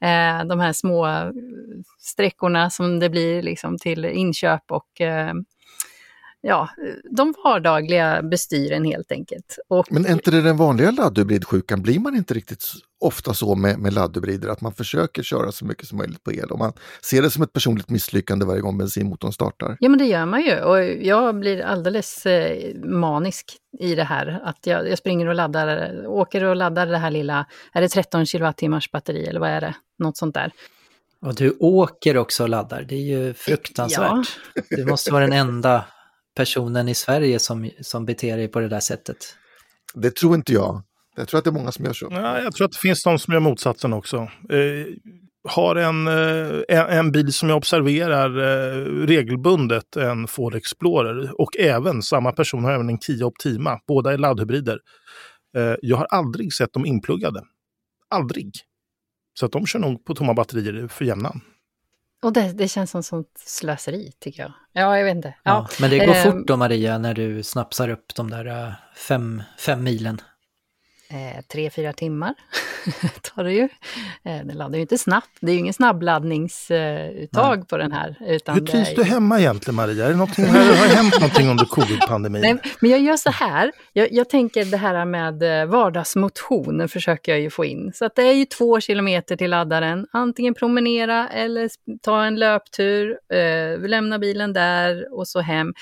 Eh, 0.00 0.44
de 0.44 0.60
här 0.60 0.72
små 0.72 1.32
sträckorna 1.98 2.70
som 2.70 3.00
det 3.00 3.10
blir 3.10 3.42
liksom 3.42 3.78
till 3.78 4.04
inköp 4.04 4.62
och 4.72 5.00
eh, 5.00 5.34
ja, 6.44 6.68
de 7.10 7.34
vardagliga 7.44 8.22
bestyren 8.22 8.84
helt 8.84 9.12
enkelt. 9.12 9.58
Och, 9.68 9.86
Men 9.90 10.06
är 10.06 10.12
inte 10.12 10.30
det 10.30 10.42
den 10.42 10.56
vanliga 10.56 10.90
laddubridsjukan? 10.90 11.82
Blir 11.82 11.98
man 11.98 12.16
inte 12.16 12.34
riktigt 12.34 12.72
ofta 13.00 13.34
så 13.34 13.54
med, 13.54 13.78
med 13.78 13.92
laddhybrider 13.92 14.48
att 14.48 14.60
man 14.60 14.72
försöker 14.72 15.22
köra 15.22 15.52
så 15.52 15.64
mycket 15.64 15.88
som 15.88 15.98
möjligt 15.98 16.24
på 16.24 16.32
el 16.32 16.50
och 16.50 16.58
man 16.58 16.72
ser 17.02 17.22
det 17.22 17.30
som 17.30 17.42
ett 17.42 17.52
personligt 17.52 17.90
misslyckande 17.90 18.46
varje 18.46 18.60
gång 18.60 18.78
bensinmotorn 18.78 19.32
startar? 19.32 19.76
Ja, 19.80 19.88
men 19.88 19.98
det 19.98 20.04
gör 20.04 20.26
man 20.26 20.42
ju. 20.42 20.60
Och 20.60 20.84
jag 20.84 21.38
blir 21.38 21.62
alldeles 21.62 22.26
eh, 22.26 22.74
manisk 22.84 23.56
i 23.80 23.94
det 23.94 24.04
här. 24.04 24.40
Att 24.44 24.66
jag, 24.66 24.90
jag 24.90 24.98
springer 24.98 25.26
och 25.26 25.34
laddar, 25.34 26.06
åker 26.06 26.44
och 26.44 26.56
laddar 26.56 26.86
det 26.86 26.98
här 26.98 27.10
lilla, 27.10 27.46
är 27.72 27.80
det 27.80 27.88
13 27.88 28.26
kilowattimmars 28.26 28.90
batteri 28.90 29.26
eller 29.26 29.40
vad 29.40 29.50
är 29.50 29.60
det? 29.60 29.74
Något 29.98 30.16
sånt 30.16 30.34
där. 30.34 30.52
Och 31.20 31.34
du 31.34 31.56
åker 31.60 32.16
också 32.16 32.42
och 32.42 32.48
laddar, 32.48 32.82
det 32.82 32.94
är 32.94 33.18
ju 33.18 33.34
fruktansvärt. 33.34 34.38
Du 34.70 34.84
måste 34.84 35.12
vara 35.12 35.26
den 35.26 35.32
enda 35.32 35.84
personen 36.34 36.88
i 36.88 36.94
Sverige 36.94 37.38
som, 37.38 37.70
som 37.80 38.04
beter 38.04 38.36
dig 38.36 38.48
på 38.48 38.60
det 38.60 38.68
där 38.68 38.80
sättet. 38.80 39.16
Det 39.94 40.16
tror 40.16 40.34
inte 40.34 40.52
jag. 40.52 40.82
Jag 41.16 41.28
tror 41.28 41.38
att 41.38 41.44
det 41.44 41.50
är 41.50 41.52
många 41.52 41.72
som 41.72 41.84
gör 41.84 41.92
så. 41.92 42.08
Ja, 42.10 42.40
jag 42.40 42.54
tror 42.54 42.64
att 42.64 42.72
det 42.72 42.78
finns 42.78 43.02
de 43.02 43.18
som 43.18 43.34
gör 43.34 43.40
motsatsen 43.40 43.92
också. 43.92 44.16
Eh, 44.50 44.86
har 45.48 45.76
en, 45.76 46.08
eh, 46.08 46.96
en, 46.98 47.12
bil 47.12 47.32
som 47.32 47.48
jag 47.48 47.56
observerar 47.56 48.38
eh, 48.38 49.06
regelbundet, 49.06 49.96
en 49.96 50.26
Ford 50.26 50.54
Explorer. 50.54 51.40
Och 51.40 51.56
även, 51.58 52.02
samma 52.02 52.32
person 52.32 52.64
har 52.64 52.72
även 52.72 52.88
en 52.88 52.98
Kia 52.98 53.26
Optima. 53.26 53.80
Båda 53.88 54.12
är 54.12 54.18
laddhybrider. 54.18 54.78
Eh, 55.56 55.74
jag 55.82 55.96
har 55.96 56.06
aldrig 56.10 56.52
sett 56.52 56.72
dem 56.72 56.86
inpluggade. 56.86 57.42
Aldrig. 58.10 58.52
Så 59.34 59.46
att 59.46 59.52
de 59.52 59.66
kör 59.66 59.78
nog 59.78 60.04
på 60.04 60.14
tomma 60.14 60.34
batterier 60.34 60.88
för 60.88 61.04
jämnan. 61.04 61.40
Och 62.24 62.32
det, 62.32 62.52
det 62.52 62.68
känns 62.68 62.90
som 62.90 63.02
sånt 63.02 63.28
slöseri, 63.46 64.12
tycker 64.20 64.42
jag. 64.42 64.52
Ja, 64.72 64.98
jag 64.98 65.04
vet 65.04 65.16
inte. 65.16 65.28
Ja, 65.28 65.34
Ja. 65.42 65.68
men 65.80 65.90
det 65.90 65.98
går 66.06 66.14
eh, 66.14 66.22
fort 66.22 66.46
då 66.46 66.56
Maria 66.56 66.98
när 66.98 67.14
du 67.14 67.42
snapsar 67.42 67.88
upp 67.88 68.14
de 68.14 68.30
där 68.30 68.46
eh, 68.66 68.72
fem, 68.96 69.42
fem 69.58 69.82
milen. 69.84 70.20
Eh, 71.14 71.40
tre, 71.52 71.70
fyra 71.70 71.92
timmar 71.92 72.34
tar 73.34 73.44
det 73.44 73.52
ju. 73.52 73.62
Eh, 74.24 74.46
den 74.46 74.56
laddar 74.58 74.74
ju 74.74 74.80
inte 74.80 74.98
snabbt. 74.98 75.28
Det 75.40 75.46
är 75.50 75.52
ju 75.52 75.58
ingen 75.58 75.74
snabbladdningsuttag 75.74 77.58
eh, 77.58 77.64
på 77.64 77.76
den 77.76 77.92
här. 77.92 78.16
Utan 78.28 78.54
Hur 78.54 78.66
trivs 78.66 78.90
är- 78.90 78.96
du 78.96 79.02
hemma 79.04 79.40
egentligen 79.40 79.74
Maria? 79.74 80.04
Är 80.06 80.10
det 80.10 80.16
någonting, 80.16 80.44
har 80.46 80.58
det 80.88 80.94
hänt 80.94 81.14
någonting 81.20 81.48
under 81.48 81.64
covid-pandemin? 81.64 82.40
Nej, 82.42 82.56
men 82.80 82.90
jag 82.90 83.00
gör 83.00 83.16
så 83.16 83.30
här. 83.30 83.72
Jag, 83.92 84.12
jag 84.12 84.28
tänker 84.28 84.64
det 84.64 84.76
här 84.76 85.04
med 85.04 85.60
eh, 85.62 85.66
vardagsmotion 85.66 86.88
försöker 86.88 87.32
jag 87.32 87.40
ju 87.40 87.50
få 87.50 87.64
in. 87.64 87.92
Så 87.94 88.04
att 88.04 88.14
det 88.16 88.22
är 88.22 88.32
ju 88.34 88.44
två 88.44 88.80
kilometer 88.80 89.36
till 89.36 89.50
laddaren. 89.50 90.06
Antingen 90.12 90.54
promenera 90.54 91.28
eller 91.28 91.70
ta 92.02 92.24
en 92.24 92.36
löptur, 92.36 93.18
eh, 93.32 93.88
lämna 93.88 94.18
bilen 94.18 94.52
där 94.52 95.18
och 95.18 95.28
så 95.28 95.40
hem. 95.40 95.74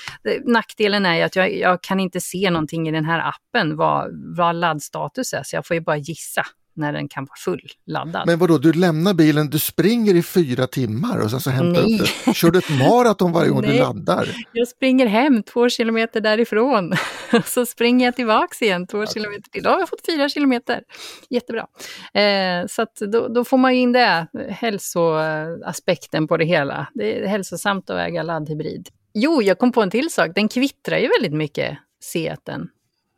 Nackdelen 0.44 1.06
är 1.06 1.16
ju 1.16 1.22
att 1.22 1.36
jag, 1.36 1.56
jag 1.56 1.82
kan 1.82 2.00
inte 2.00 2.20
se 2.20 2.50
någonting 2.50 2.88
i 2.88 2.92
den 2.92 3.04
här 3.04 3.18
appen 3.28 3.76
vad, 3.76 4.10
vad 4.36 4.56
laddstatus. 4.56 5.21
Så 5.24 5.56
jag 5.56 5.66
får 5.66 5.74
ju 5.74 5.80
bara 5.80 5.96
gissa 5.96 6.46
när 6.74 6.92
den 6.92 7.08
kan 7.08 7.24
vara 7.24 7.36
full-laddad. 7.36 8.26
Men 8.26 8.38
vadå, 8.38 8.58
du 8.58 8.72
lämnar 8.72 9.14
bilen, 9.14 9.50
du 9.50 9.58
springer 9.58 10.14
i 10.14 10.22
fyra 10.22 10.66
timmar 10.66 11.18
och 11.18 11.30
sen 11.30 11.40
så 11.40 11.50
hämtar 11.50 11.82
du 11.82 11.94
upp 11.94 12.08
det. 12.24 12.34
Kör 12.34 12.50
du 12.50 12.58
ett 12.58 12.78
maraton 12.78 13.32
varje 13.32 13.50
gång 13.50 13.62
du 13.62 13.78
laddar? 13.78 14.28
Jag 14.52 14.68
springer 14.68 15.06
hem 15.06 15.42
två 15.42 15.68
kilometer 15.68 16.20
därifrån. 16.20 16.92
så 17.44 17.66
springer 17.66 18.04
jag 18.04 18.16
tillbaks 18.16 18.62
igen 18.62 18.86
två 18.86 19.06
kilometer 19.06 19.50
till. 19.50 19.62
Då 19.62 19.70
har 19.70 19.78
jag 19.78 19.88
fått 19.88 20.06
fyra 20.06 20.28
kilometer. 20.28 20.82
Jättebra. 21.30 21.66
Eh, 22.14 22.66
så 22.68 22.86
då, 23.12 23.28
då 23.28 23.44
får 23.44 23.58
man 23.58 23.72
in 23.72 23.92
det, 23.92 24.26
hälsoaspekten 24.48 26.28
på 26.28 26.36
det 26.36 26.44
hela. 26.44 26.86
Det 26.94 27.18
är 27.18 27.26
hälsosamt 27.26 27.90
att 27.90 27.98
äga 27.98 28.22
laddhybrid. 28.22 28.88
Jo, 29.14 29.42
jag 29.42 29.58
kom 29.58 29.72
på 29.72 29.82
en 29.82 29.90
till 29.90 30.10
sak. 30.10 30.30
Den 30.34 30.48
kvittrar 30.48 30.98
ju 30.98 31.08
väldigt 31.08 31.38
mycket, 31.38 31.78
Seaten, 32.02 32.68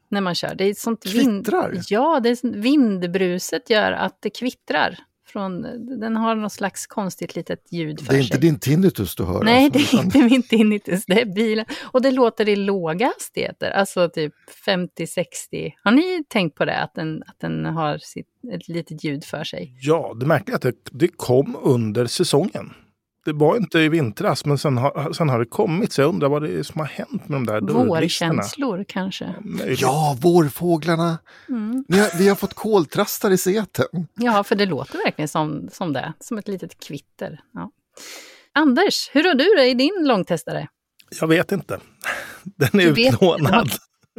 när 0.08 0.20
man 0.20 0.34
kör. 0.34 0.54
Det 0.54 0.64
är 0.64 0.74
sånt 0.74 1.06
vind... 1.06 1.44
Kvittrar? 1.44 1.80
Ja, 1.88 2.20
det 2.22 2.28
är 2.28 2.60
vindbruset 2.60 3.70
gör 3.70 3.92
att 3.92 4.18
det 4.20 4.30
kvittrar. 4.30 4.98
Från, 5.26 5.62
den 6.00 6.16
har 6.16 6.34
något 6.34 6.52
slags 6.52 6.86
konstigt 6.86 7.36
litet 7.36 7.72
ljud 7.72 8.00
för 8.00 8.12
Det 8.12 8.18
är 8.18 8.22
sig. 8.22 8.24
inte 8.24 8.38
din 8.38 8.58
tinnitus 8.58 9.16
du 9.16 9.24
hör? 9.24 9.42
Nej, 9.42 9.70
alltså, 9.74 9.96
det 9.96 10.00
är 10.00 10.04
inte 10.04 10.18
min 10.18 10.42
tinnitus, 10.42 11.04
det 11.06 11.20
är 11.20 11.34
bilen. 11.34 11.66
Och 11.82 12.02
det 12.02 12.10
låter 12.10 12.48
i 12.48 12.56
låga 12.56 13.06
hastigheter, 13.06 13.70
alltså 13.70 14.08
typ 14.08 14.34
50-60. 14.66 15.72
Har 15.84 15.92
ni 15.92 16.24
tänkt 16.28 16.56
på 16.56 16.64
det, 16.64 16.76
att 16.78 16.94
den, 16.94 17.22
att 17.26 17.40
den 17.40 17.64
har 17.64 17.98
sitt, 17.98 18.26
ett 18.52 18.68
litet 18.68 19.04
ljud 19.04 19.24
för 19.24 19.44
sig? 19.44 19.76
Ja, 19.80 20.16
det 20.20 20.26
märkliga 20.26 20.54
är 20.54 20.56
att 20.56 20.62
det, 20.62 20.98
det 20.98 21.08
kom 21.08 21.56
under 21.62 22.06
säsongen. 22.06 22.72
Det 23.24 23.32
var 23.32 23.56
inte 23.56 23.78
i 23.78 23.88
vintras, 23.88 24.44
men 24.44 24.58
sen 24.58 24.78
har, 24.78 25.12
sen 25.12 25.28
har 25.28 25.38
det 25.38 25.46
kommit. 25.46 25.92
Så 25.92 26.00
jag 26.00 26.08
undrar 26.08 26.28
vad 26.28 26.42
det 26.42 26.58
är 26.58 26.62
som 26.62 26.80
har 26.80 26.86
hänt 26.86 27.28
med 27.28 27.36
de 27.36 27.46
där 27.46 27.60
dörrlistorna. 27.60 28.32
Vårkänslor 28.32 28.84
kanske? 28.88 29.34
Möjligt. 29.44 29.80
Ja, 29.80 30.16
vårfåglarna. 30.20 31.18
Mm. 31.48 31.84
Ni 31.88 31.98
har, 31.98 32.18
vi 32.18 32.28
har 32.28 32.36
fått 32.36 32.54
koltrastar 32.54 33.30
i 33.30 33.38
seten. 33.38 33.86
Ja, 34.14 34.44
för 34.44 34.54
det 34.56 34.66
låter 34.66 34.98
verkligen 35.04 35.28
som, 35.28 35.68
som 35.72 35.92
det, 35.92 36.12
som 36.20 36.38
ett 36.38 36.48
litet 36.48 36.86
kvitter. 36.86 37.40
Ja. 37.54 37.70
Anders, 38.52 39.10
hur 39.12 39.24
har 39.24 39.34
du 39.34 39.44
det 39.56 39.66
i 39.66 39.74
din 39.74 40.04
långtestare? 40.06 40.68
Jag 41.20 41.26
vet 41.28 41.52
inte. 41.52 41.80
Den 42.44 42.80
är 42.80 42.84
Du 42.86 42.92
vet- 42.92 43.14
utlånad. 43.14 43.70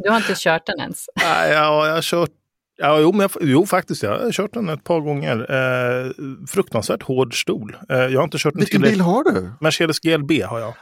Du 0.03 0.09
har 0.09 0.17
inte 0.17 0.33
kört 0.35 0.65
den 0.65 0.79
ens? 0.79 1.05
Nej, 1.23 1.51
ja, 1.51 1.87
jag 1.87 1.95
har 1.95 2.01
kört 2.01 2.29
Ja, 2.77 2.99
jo, 2.99 3.11
men 3.11 3.21
jag, 3.21 3.31
jo, 3.41 3.65
faktiskt. 3.65 4.03
Jag 4.03 4.19
har 4.19 4.31
kört 4.31 4.53
den 4.53 4.69
ett 4.69 4.83
par 4.83 4.99
gånger. 4.99 5.37
Eh, 5.51 6.11
fruktansvärt 6.47 7.03
hård 7.03 7.41
stol. 7.41 7.77
Eh, 7.89 7.97
jag 7.97 8.19
har 8.19 8.23
inte 8.23 8.37
kört 8.37 8.55
Vilken 8.55 8.81
bil 8.81 9.01
har 9.01 9.23
du? 9.23 9.49
Mercedes 9.61 9.99
GLB 9.99 10.31
har 10.43 10.59
jag. 10.59 10.73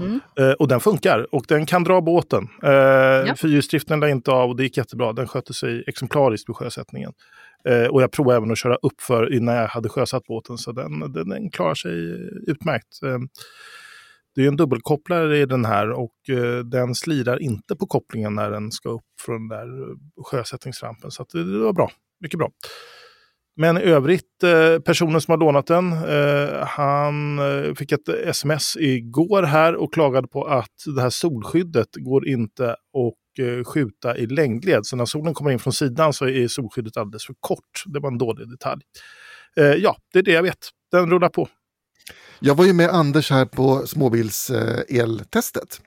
Mm. 0.00 0.20
Eh, 0.40 0.50
och 0.52 0.68
den 0.68 0.80
funkar. 0.80 1.34
Och 1.34 1.44
den 1.48 1.66
kan 1.66 1.84
dra 1.84 2.00
båten. 2.00 2.48
Eh, 2.62 2.70
Ja. 2.70 3.34
Fyrhjulsdriften 3.36 4.00
la 4.00 4.08
inte 4.08 4.30
av 4.30 4.50
och 4.50 4.56
det 4.56 4.62
gick 4.62 4.76
jättebra. 4.76 5.12
Den 5.12 5.28
skötte 5.28 5.54
sig 5.54 5.84
exemplariskt 5.86 6.48
vid 6.48 6.56
sjösättningen. 6.56 7.12
Eh, 7.68 7.86
och 7.86 8.02
jag 8.02 8.12
provade 8.12 8.36
även 8.36 8.50
att 8.50 8.58
köra 8.58 8.74
upp 8.74 9.00
för 9.00 9.34
innan 9.34 9.54
jag 9.54 9.68
hade 9.68 9.88
sjösatt 9.88 10.26
båten. 10.26 10.58
Så 10.58 10.72
den, 10.72 11.12
den, 11.12 11.28
den 11.28 11.50
klarar 11.50 11.74
sig 11.74 11.92
utmärkt. 12.46 12.98
Det 14.38 14.44
är 14.44 14.48
en 14.48 14.56
dubbelkopplare 14.56 15.38
i 15.38 15.46
den 15.46 15.64
här 15.64 15.90
och 15.90 16.30
eh, 16.30 16.58
den 16.58 16.94
slirar 16.94 17.42
inte 17.42 17.76
på 17.76 17.86
kopplingen 17.86 18.34
när 18.34 18.50
den 18.50 18.70
ska 18.70 18.88
upp 18.88 19.04
från 19.20 19.48
den 19.48 19.58
där 19.58 19.90
eh, 19.90 19.96
sjösättningsrampen. 20.24 21.10
Så 21.10 21.22
att 21.22 21.28
det, 21.28 21.58
var 21.58 21.72
bra. 21.72 21.90
Mycket 22.20 22.38
bra. 22.38 22.50
Men 23.56 23.78
i 23.78 23.80
övrigt, 23.80 24.42
eh, 24.42 24.78
personen 24.78 25.20
som 25.20 25.32
har 25.32 25.38
lånat 25.38 25.66
den, 25.66 25.92
han 26.66 27.40
fick 27.76 27.92
ett 27.92 28.08
sms 28.08 28.76
igår 28.76 29.42
här 29.42 29.74
och 29.74 29.94
klagade 29.94 30.28
på 30.28 30.44
att 30.44 30.84
det 30.96 31.02
här 31.02 31.10
solskyddet 31.10 31.88
går 31.94 32.28
inte 32.28 32.70
att 32.70 33.66
skjuta 33.66 34.16
i 34.16 34.26
längdled. 34.26 34.86
Så 34.86 34.96
när 34.96 35.04
solen 35.04 35.34
kommer 35.34 35.50
in 35.50 35.58
från 35.58 35.72
sidan 35.72 36.12
så 36.12 36.28
är 36.28 36.48
solskyddet 36.48 36.96
alldeles 36.96 37.26
för 37.26 37.34
kort. 37.40 37.82
Det 37.86 38.00
var 38.00 38.10
en 38.10 38.18
dålig 38.18 38.50
detalj. 38.50 38.82
Ja, 39.54 39.96
det 40.12 40.18
är 40.18 40.22
det 40.22 40.32
jag 40.32 40.42
vet. 40.42 40.68
Den 40.90 41.10
rullar 41.10 41.28
på. 41.28 41.48
Jag 42.40 42.54
var 42.54 42.64
ju 42.64 42.72
med 42.72 42.88
Anders 42.88 43.30
här 43.30 43.44
på 43.44 43.86
småbils-eltestet. 43.86 45.80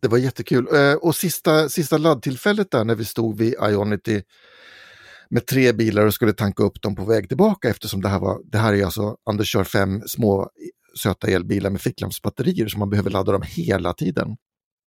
Det 0.00 0.08
var 0.08 0.18
jättekul. 0.18 0.68
Eh, 0.74 0.94
Och 0.94 1.16
sista, 1.16 1.68
sista 1.68 1.98
laddtillfället 1.98 2.70
där 2.70 2.84
när 2.84 2.94
vi 2.94 3.04
stod 3.04 3.38
vid 3.38 3.54
Ionity 3.54 4.22
med 5.30 5.46
tre 5.46 5.72
bilar 5.72 6.06
och 6.06 6.14
skulle 6.14 6.32
tanka 6.32 6.62
upp 6.62 6.82
dem 6.82 6.94
på 6.96 7.04
väg 7.04 7.28
tillbaka 7.28 7.68
eftersom 7.68 8.00
det 8.00 8.08
här, 8.08 8.18
var, 8.18 8.38
det 8.52 8.58
här 8.58 8.72
är 8.72 8.84
alltså, 8.84 9.16
Anders 9.30 9.52
kör 9.52 9.64
fem 9.64 10.02
små 10.06 10.48
söta 11.02 11.26
elbilar 11.26 11.70
med 11.70 11.80
ficklampsbatterier 11.80 12.68
så 12.68 12.78
man 12.78 12.90
behöver 12.90 13.10
ladda 13.10 13.32
dem 13.32 13.42
hela 13.46 13.92
tiden. 13.92 14.36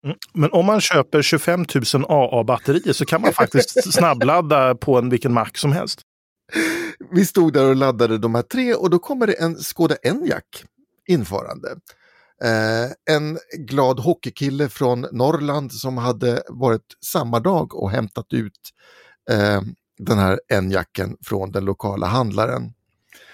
Mm. 0.05 0.17
Men 0.33 0.51
om 0.51 0.65
man 0.65 0.81
köper 0.81 1.21
25 1.21 1.65
000 1.93 2.05
AA-batterier 2.09 2.93
så 2.93 3.05
kan 3.05 3.21
man 3.21 3.33
faktiskt 3.33 3.93
snabbladda 3.93 4.75
på 4.75 4.97
en 4.97 5.09
vilken 5.09 5.33
mack 5.33 5.57
som 5.57 5.71
helst. 5.71 6.01
Vi 7.11 7.25
stod 7.25 7.53
där 7.53 7.69
och 7.69 7.75
laddade 7.75 8.17
de 8.17 8.35
här 8.35 8.41
tre 8.41 8.73
och 8.73 8.89
då 8.89 8.99
kommer 8.99 9.27
det 9.27 9.33
en 9.33 9.55
Skoda 9.55 9.95
Enyaq 9.95 10.65
införande. 11.07 11.75
Eh, 12.43 13.15
en 13.15 13.37
glad 13.57 13.99
hockeykille 13.99 14.69
från 14.69 15.07
Norrland 15.11 15.73
som 15.73 15.97
hade 15.97 16.43
varit 16.49 16.97
samma 17.05 17.39
dag 17.39 17.75
och 17.75 17.91
hämtat 17.91 18.33
ut 18.33 18.59
eh, 19.31 19.61
den 19.97 20.17
här 20.17 20.39
Enyaqen 20.47 21.17
från 21.21 21.51
den 21.51 21.65
lokala 21.65 22.07
handlaren 22.07 22.73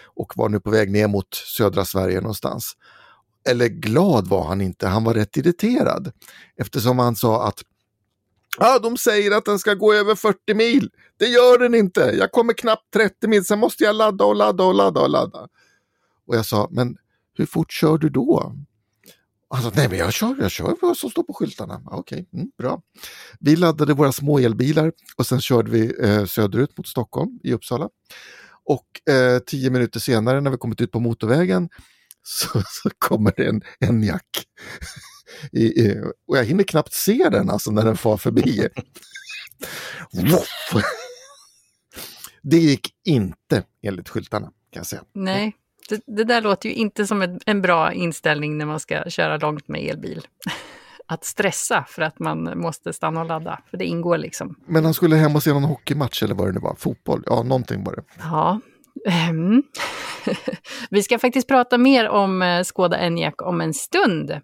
och 0.04 0.34
var 0.36 0.50
nu 0.50 0.60
på 0.60 0.69
väg 0.69 0.91
ner 0.91 1.08
mot 1.08 1.34
södra 1.34 1.86
Sverige 1.86 2.21
någonstans. 2.21 2.74
Eller 3.50 3.67
glad 3.67 4.28
var 4.28 4.43
han 4.43 4.62
inte, 4.62 4.88
han 4.88 5.04
var 5.04 5.13
rätt 5.13 5.38
irriterad 5.38 6.12
eftersom 6.58 7.00
han 7.00 7.15
sa 7.15 7.47
att 7.47 7.62
Ja, 8.57 8.79
de 8.79 8.97
säger 8.97 9.31
att 9.31 9.45
den 9.45 9.59
ska 9.59 9.73
gå 9.73 9.93
över 9.93 10.15
40 10.15 10.53
mil. 10.53 10.89
Det 11.17 11.25
gör 11.25 11.59
den 11.59 11.75
inte. 11.75 12.01
Jag 12.01 12.31
kommer 12.31 12.53
knappt 12.53 12.93
30 12.93 13.27
mil, 13.27 13.45
sen 13.45 13.59
måste 13.59 13.83
jag 13.83 13.95
ladda 13.95 14.25
och 14.25 14.35
ladda 14.35 14.63
och 14.63 14.73
ladda 14.73 15.01
och 15.01 15.09
ladda. 15.09 15.47
Och 16.27 16.35
jag 16.35 16.45
sa, 16.45 16.67
men 16.71 16.97
hur 17.37 17.45
fort 17.45 17.71
kör 17.71 17.97
du 17.97 18.09
då? 18.09 18.55
Han 19.49 19.63
sa, 19.63 19.71
nej 19.75 19.89
men 19.89 19.97
jag 19.97 20.13
kör, 20.13 20.35
jag 20.39 20.51
kör 20.51 20.75
vad 20.81 20.97
som 20.97 21.09
står 21.09 21.23
på 21.23 21.33
skyltarna. 21.33 21.81
Okej, 21.85 21.99
Okej, 21.99 22.29
mm, 22.33 22.47
bra. 22.57 22.81
Vi 23.39 23.55
laddade 23.55 23.93
våra 23.93 24.11
små 24.11 24.39
elbilar 24.39 24.91
och 25.17 25.25
sen 25.25 25.41
körde 25.41 25.71
vi 25.71 25.93
eh, 26.01 26.25
söderut 26.25 26.77
mot 26.77 26.87
Stockholm 26.87 27.39
i 27.43 27.53
Uppsala. 27.53 27.89
Och 28.63 29.13
eh, 29.13 29.39
tio 29.39 29.69
minuter 29.69 29.99
senare 29.99 30.41
när 30.41 30.51
vi 30.51 30.57
kommit 30.57 30.81
ut 30.81 30.91
på 30.91 30.99
motorvägen 30.99 31.69
så, 32.23 32.63
så 32.67 32.89
kommer 32.97 33.34
det 33.38 33.45
en 33.45 33.62
Enyaq. 33.79 34.45
I, 35.51 35.63
i, 35.63 36.01
och 36.27 36.38
jag 36.38 36.45
hinner 36.45 36.63
knappt 36.63 36.93
se 36.93 37.29
den 37.31 37.49
alltså 37.49 37.71
när 37.71 37.86
den 37.86 37.97
far 37.97 38.17
förbi. 38.17 38.67
Det 42.43 42.57
gick 42.57 42.89
inte 43.05 43.63
enligt 43.84 44.10
skyltarna 44.10 44.45
kan 44.45 44.79
jag 44.79 44.86
säga. 44.86 45.03
Nej, 45.13 45.55
det, 45.89 46.01
det 46.07 46.23
där 46.23 46.41
låter 46.41 46.69
ju 46.69 46.75
inte 46.75 47.07
som 47.07 47.21
en, 47.21 47.39
en 47.45 47.62
bra 47.62 47.93
inställning 47.93 48.57
när 48.57 48.65
man 48.65 48.79
ska 48.79 49.03
köra 49.10 49.38
långt 49.38 49.67
med 49.67 49.81
elbil. 49.81 50.27
Att 51.05 51.25
stressa 51.25 51.86
för 51.88 52.01
att 52.01 52.19
man 52.19 52.60
måste 52.60 52.93
stanna 52.93 53.21
och 53.21 53.25
ladda, 53.25 53.60
för 53.69 53.77
det 53.77 53.86
ingår 53.86 54.17
liksom. 54.17 54.55
Men 54.65 54.86
han 54.86 54.93
skulle 54.93 55.15
hem 55.15 55.36
och 55.36 55.43
se 55.43 55.53
någon 55.53 55.63
hockeymatch 55.63 56.23
eller 56.23 56.36
vad 56.36 56.47
det 56.47 56.51
nu 56.51 56.60
var, 56.60 56.75
fotboll, 56.75 57.23
ja 57.25 57.43
någonting 57.43 57.84
var 57.84 57.95
det. 57.95 58.03
Ja. 58.19 58.60
Ehm. 59.09 59.63
Vi 60.89 61.03
ska 61.03 61.19
faktiskt 61.19 61.47
prata 61.47 61.77
mer 61.77 62.09
om 62.09 62.41
eh, 62.41 62.63
Skoda 62.63 62.97
Enyaq 62.97 63.41
om 63.41 63.61
en 63.61 63.73
stund. 63.73 64.39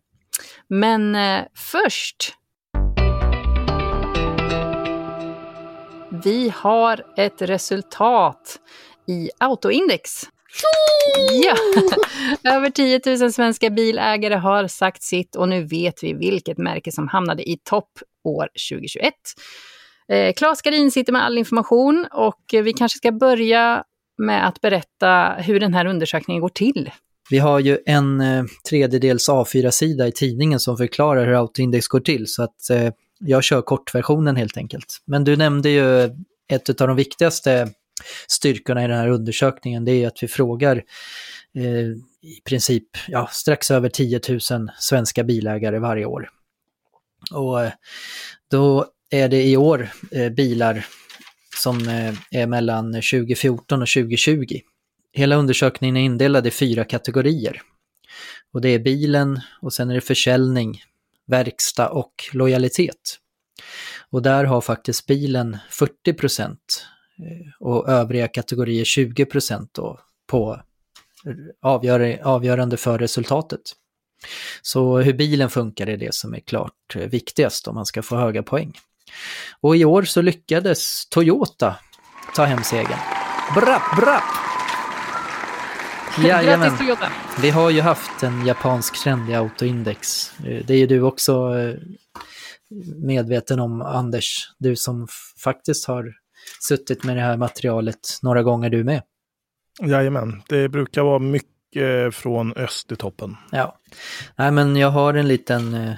Men 0.70 1.16
eh, 1.16 1.44
först 1.56 2.34
Vi 6.24 6.54
har 6.56 7.04
ett 7.18 7.42
resultat 7.42 8.60
i 9.08 9.30
Autoindex. 9.40 10.12
Ja, 11.44 11.56
över 12.54 12.70
10 12.70 13.02
000 13.06 13.34
svenska 13.34 13.70
bilägare 13.70 14.36
har 14.36 14.68
sagt 14.68 15.04
sitt 15.04 15.36
och 15.36 15.50
nu 15.50 15.64
vet 15.64 16.04
vi 16.04 16.14
vilket 16.14 16.58
märke 16.58 16.92
som 16.92 17.08
hamnade 17.08 17.50
i 17.50 17.58
topp 17.64 17.90
år 18.24 18.48
2021. 18.72 19.14
Eh, 20.12 20.34
Claes 20.34 20.62
Garin 20.62 20.92
sitter 20.92 21.14
med 21.14 21.26
all 21.26 21.38
information 21.38 22.08
och 22.12 22.44
vi 22.52 22.74
kanske 22.74 22.98
ska 22.98 23.12
börja 23.12 23.84
med 24.18 24.48
att 24.48 24.62
berätta 24.62 25.36
hur 25.38 25.60
den 25.60 25.74
här 25.74 25.86
undersökningen 25.86 26.42
går 26.42 26.50
till. 26.50 26.92
Vi 27.30 27.38
har 27.38 27.60
ju 27.60 27.80
en 27.86 28.22
eh, 28.22 28.44
tredjedels 28.70 29.30
A4-sida 29.30 30.08
i 30.08 30.12
tidningen 30.12 30.60
som 30.60 30.78
förklarar 30.78 31.26
hur 31.26 31.40
Autoindex 31.40 31.88
går 31.88 32.00
till, 32.00 32.28
så 32.28 32.44
att 32.44 32.70
eh, 32.70 32.92
jag 33.20 33.44
kör 33.44 33.62
kortversionen 33.62 34.36
helt 34.36 34.58
enkelt. 34.58 35.02
Men 35.06 35.24
du 35.24 35.36
nämnde 35.36 35.70
ju 35.70 36.04
ett 36.50 36.82
av 36.82 36.88
de 36.88 36.96
viktigaste 36.96 37.70
styrkorna 38.28 38.84
i 38.84 38.88
den 38.88 38.98
här 38.98 39.08
undersökningen, 39.08 39.86
det 39.86 39.92
är 39.92 40.08
att 40.08 40.24
vi 40.24 40.28
frågar 40.28 40.84
eh, 41.56 41.64
i 42.22 42.42
princip 42.46 42.88
ja, 43.08 43.30
strax 43.32 43.72
över 43.72 43.90
10 43.90 44.20
000 44.30 44.40
svenska 44.80 45.24
bilägare 45.24 45.80
varje 45.80 46.06
år. 46.06 46.30
Och 47.32 47.64
eh, 47.64 47.72
då 48.52 48.86
är 49.10 49.30
det 49.30 49.44
i 49.44 49.58
år 49.58 49.90
eh, 50.12 50.30
bilar 50.30 50.86
som 51.58 51.88
eh, 51.88 52.14
är 52.32 52.48
mellan 52.48 52.94
2014 52.94 53.82
och 53.82 53.88
2020. 53.88 54.60
Hela 55.14 55.36
undersökningen 55.36 55.98
är 55.98 56.02
indelad 56.02 56.48
i 56.48 56.52
fyra 56.52 56.84
kategorier. 56.84 57.62
Och 58.54 58.62
det 58.62 58.70
är 58.70 58.80
bilen 58.80 59.42
och 59.62 59.74
sen 59.74 59.90
är 59.90 59.96
det 59.96 60.02
försäljning, 60.02 60.82
verkstad 61.28 61.90
och 61.90 62.14
lojalitet. 62.34 63.20
Och 64.10 64.22
där 64.22 64.44
har 64.44 64.62
faktiskt 64.62 65.06
bilen 65.06 65.58
40 65.70 65.94
eh, 66.12 66.48
och 67.60 67.90
övriga 67.90 68.28
kategorier 68.28 68.86
20 68.86 69.26
då 69.72 70.00
på 70.28 70.62
avgör, 71.62 72.20
avgörande 72.24 72.78
för 72.78 73.00
resultatet. 73.00 73.62
Så 74.62 74.98
hur 74.98 75.14
bilen 75.14 75.50
funkar 75.50 75.88
är 75.88 75.98
det 75.98 76.14
som 76.14 76.34
är 76.34 76.40
klart 76.40 76.96
eh, 76.96 77.02
viktigast 77.02 77.68
om 77.68 77.76
man 77.76 77.86
ska 77.86 78.02
få 78.02 78.16
höga 78.16 78.44
poäng. 78.44 78.74
Och 79.62 79.78
i 79.78 79.86
år 79.86 80.04
så 80.04 80.22
lyckades 80.22 81.10
Toyota 81.10 81.76
ta 82.36 82.46
hem 82.46 82.64
segern. 82.64 83.00
Brapp, 83.56 83.98
brapp! 83.98 84.24
Grattis 86.22 86.80
Toyota! 86.80 87.12
Vi 87.42 87.50
har 87.50 87.70
ju 87.70 87.82
haft 87.82 88.24
en 88.24 88.46
japansk 88.46 89.04
trend 89.04 89.30
i 89.30 89.34
Autoindex. 89.34 90.32
Eh, 90.40 90.66
det 90.66 90.74
är 90.74 90.78
ju 90.78 90.88
du 90.88 91.02
också 91.02 91.60
eh, 91.60 91.76
medveten 92.96 93.60
om, 93.60 93.82
Anders. 93.82 94.52
Du 94.58 94.76
som 94.76 95.08
faktiskt 95.44 95.88
har 95.88 96.14
suttit 96.68 97.04
med 97.04 97.18
det 97.18 97.22
här 97.22 97.38
materialet 97.38 98.20
några 98.22 98.44
gånger 98.44 98.70
du 98.70 98.84
med. 98.84 99.02
Jajamän, 99.82 100.44
det 100.50 100.70
brukar 100.70 101.04
vara 101.04 101.20
mycket 101.20 102.16
från 102.16 102.54
öst 102.54 102.92
i 102.92 102.96
toppen. 102.96 103.38
Ja, 103.52 103.80
nej 104.36 104.52
men 104.52 104.76
jag 104.76 104.90
har 104.90 105.14
en 105.14 105.28
liten... 105.28 105.94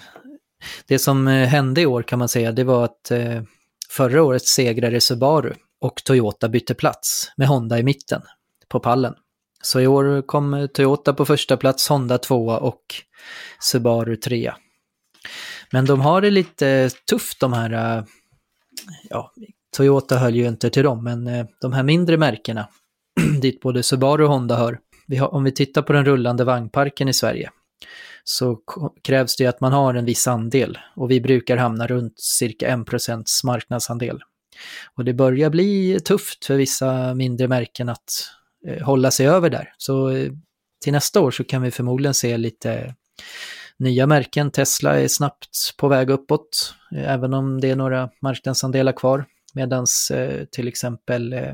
Det 0.87 0.99
som 0.99 1.27
eh, 1.27 1.47
hände 1.47 1.81
i 1.81 1.85
år 1.85 2.03
kan 2.03 2.19
man 2.19 2.29
säga, 2.29 2.51
det 2.51 2.63
var 2.63 2.85
att 2.85 3.11
eh, 3.11 3.41
förra 3.89 4.23
året 4.23 4.45
segrade 4.45 5.01
Subaru 5.01 5.53
och 5.81 6.03
Toyota 6.03 6.49
bytte 6.49 6.73
plats 6.73 7.31
med 7.37 7.47
Honda 7.47 7.79
i 7.79 7.83
mitten 7.83 8.21
på 8.67 8.79
pallen. 8.79 9.13
Så 9.61 9.79
i 9.79 9.87
år 9.87 10.21
kom 10.21 10.67
Toyota 10.73 11.13
på 11.13 11.25
första 11.25 11.57
plats, 11.57 11.89
Honda 11.89 12.17
tvåa 12.17 12.57
och 12.57 12.81
Subaru 13.59 14.15
trea. 14.15 14.57
Men 15.71 15.85
de 15.85 16.01
har 16.01 16.21
det 16.21 16.29
lite 16.29 16.89
tufft 17.09 17.39
de 17.39 17.53
här, 17.53 17.97
eh, 17.97 18.03
ja, 19.09 19.31
Toyota 19.77 20.17
höll 20.17 20.35
ju 20.35 20.47
inte 20.47 20.69
till 20.69 20.83
dem, 20.83 21.03
men 21.03 21.47
de 21.61 21.73
här 21.73 21.83
mindre 21.83 22.17
märkena, 22.17 22.67
dit 23.41 23.61
både 23.61 23.83
Subaru 23.83 24.23
och 24.23 24.29
Honda 24.29 24.55
hör. 24.55 24.79
Vi 25.07 25.17
har, 25.17 25.33
om 25.33 25.43
vi 25.43 25.51
tittar 25.51 25.81
på 25.81 25.93
den 25.93 26.05
rullande 26.05 26.43
vagnparken 26.43 27.07
i 27.07 27.13
Sverige, 27.13 27.49
så 28.29 28.59
krävs 29.03 29.35
det 29.35 29.47
att 29.47 29.61
man 29.61 29.73
har 29.73 29.93
en 29.93 30.05
viss 30.05 30.27
andel 30.27 30.77
och 30.95 31.11
vi 31.11 31.21
brukar 31.21 31.57
hamna 31.57 31.87
runt 31.87 32.19
cirka 32.19 32.75
1% 32.75 33.23
marknadsandel. 33.45 34.19
Och 34.95 35.05
det 35.05 35.13
börjar 35.13 35.49
bli 35.49 35.99
tufft 35.99 36.45
för 36.45 36.55
vissa 36.55 37.13
mindre 37.15 37.47
märken 37.47 37.89
att 37.89 38.29
Eh, 38.67 38.83
hålla 38.83 39.11
sig 39.11 39.27
över 39.27 39.49
där. 39.49 39.73
Så 39.77 40.09
eh, 40.09 40.31
till 40.83 40.93
nästa 40.93 41.21
år 41.21 41.31
så 41.31 41.43
kan 41.43 41.61
vi 41.61 41.71
förmodligen 41.71 42.13
se 42.13 42.37
lite 42.37 42.95
nya 43.77 44.07
märken. 44.07 44.51
Tesla 44.51 44.99
är 44.99 45.07
snabbt 45.07 45.77
på 45.77 45.87
väg 45.87 46.09
uppåt, 46.09 46.73
eh, 46.95 47.11
även 47.13 47.33
om 47.33 47.61
det 47.61 47.69
är 47.69 47.75
några 47.75 48.09
marknadsandelar 48.21 48.91
kvar. 48.91 49.25
Medan 49.53 49.85
eh, 50.13 50.45
till 50.45 50.67
exempel 50.67 51.33
eh, 51.33 51.53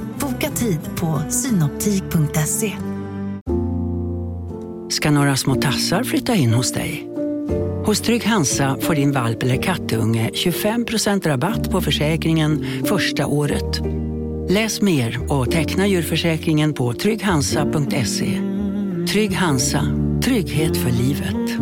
Boka 0.41 0.55
tid 0.55 0.79
på 0.95 1.21
synoptik.se. 1.29 2.73
Ska 4.89 5.11
några 5.11 5.35
små 5.35 5.55
tassar 5.55 6.03
flytta 6.03 6.35
in 6.35 6.53
hos 6.53 6.73
dig? 6.73 7.07
Hos 7.85 8.01
Trygg 8.01 8.25
Hansa 8.25 8.77
får 8.81 8.95
din 8.95 9.11
valp 9.11 9.43
eller 9.43 9.61
kattunge 9.61 10.29
25% 10.33 11.27
rabatt 11.27 11.71
på 11.71 11.81
försäkringen 11.81 12.65
första 12.85 13.25
året. 13.25 13.81
Läs 14.49 14.81
mer 14.81 15.31
och 15.31 15.51
teckna 15.51 15.87
djurförsäkringen 15.87 16.73
på 16.73 16.93
trygghansa.se. 16.93 18.41
Trygg 19.11 19.35
Hansa, 19.35 19.87
trygghet 20.23 20.77
för 20.77 20.91
livet. 20.91 21.61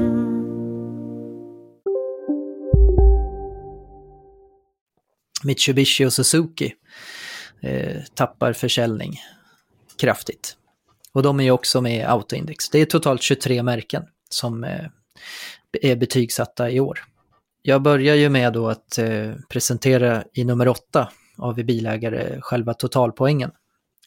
Mitsubishi 5.44 6.06
och 6.06 6.13
Suzuki 6.13 6.74
eh, 7.62 8.02
tappar 8.13 8.54
försäljning 8.54 9.19
kraftigt. 10.00 10.56
Och 11.12 11.24
de 11.24 11.39
är 11.39 11.43
ju 11.43 11.52
också 11.52 11.82
med 11.82 11.98
i 11.98 12.04
Autoindex. 12.04 12.69
Det 12.69 12.80
är 12.80 12.86
totalt 12.86 13.22
23 13.22 13.63
märken 13.63 14.04
som 14.30 14.63
eh, 14.63 14.86
är 15.82 15.95
betygsatta 15.95 16.69
i 16.69 16.80
år. 16.80 17.00
Jag 17.62 17.82
börjar 17.82 18.15
ju 18.15 18.30
med 18.30 18.54
då 18.54 18.69
att 18.69 18.98
eh, 18.98 19.34
presentera 19.50 20.24
i 20.34 20.43
nummer 20.43 20.67
åtta 20.67 21.10
av 21.38 21.56
vi 21.56 21.63
bilägare 21.63 22.41
själva 22.41 22.74
totalpoängen. 22.74 23.52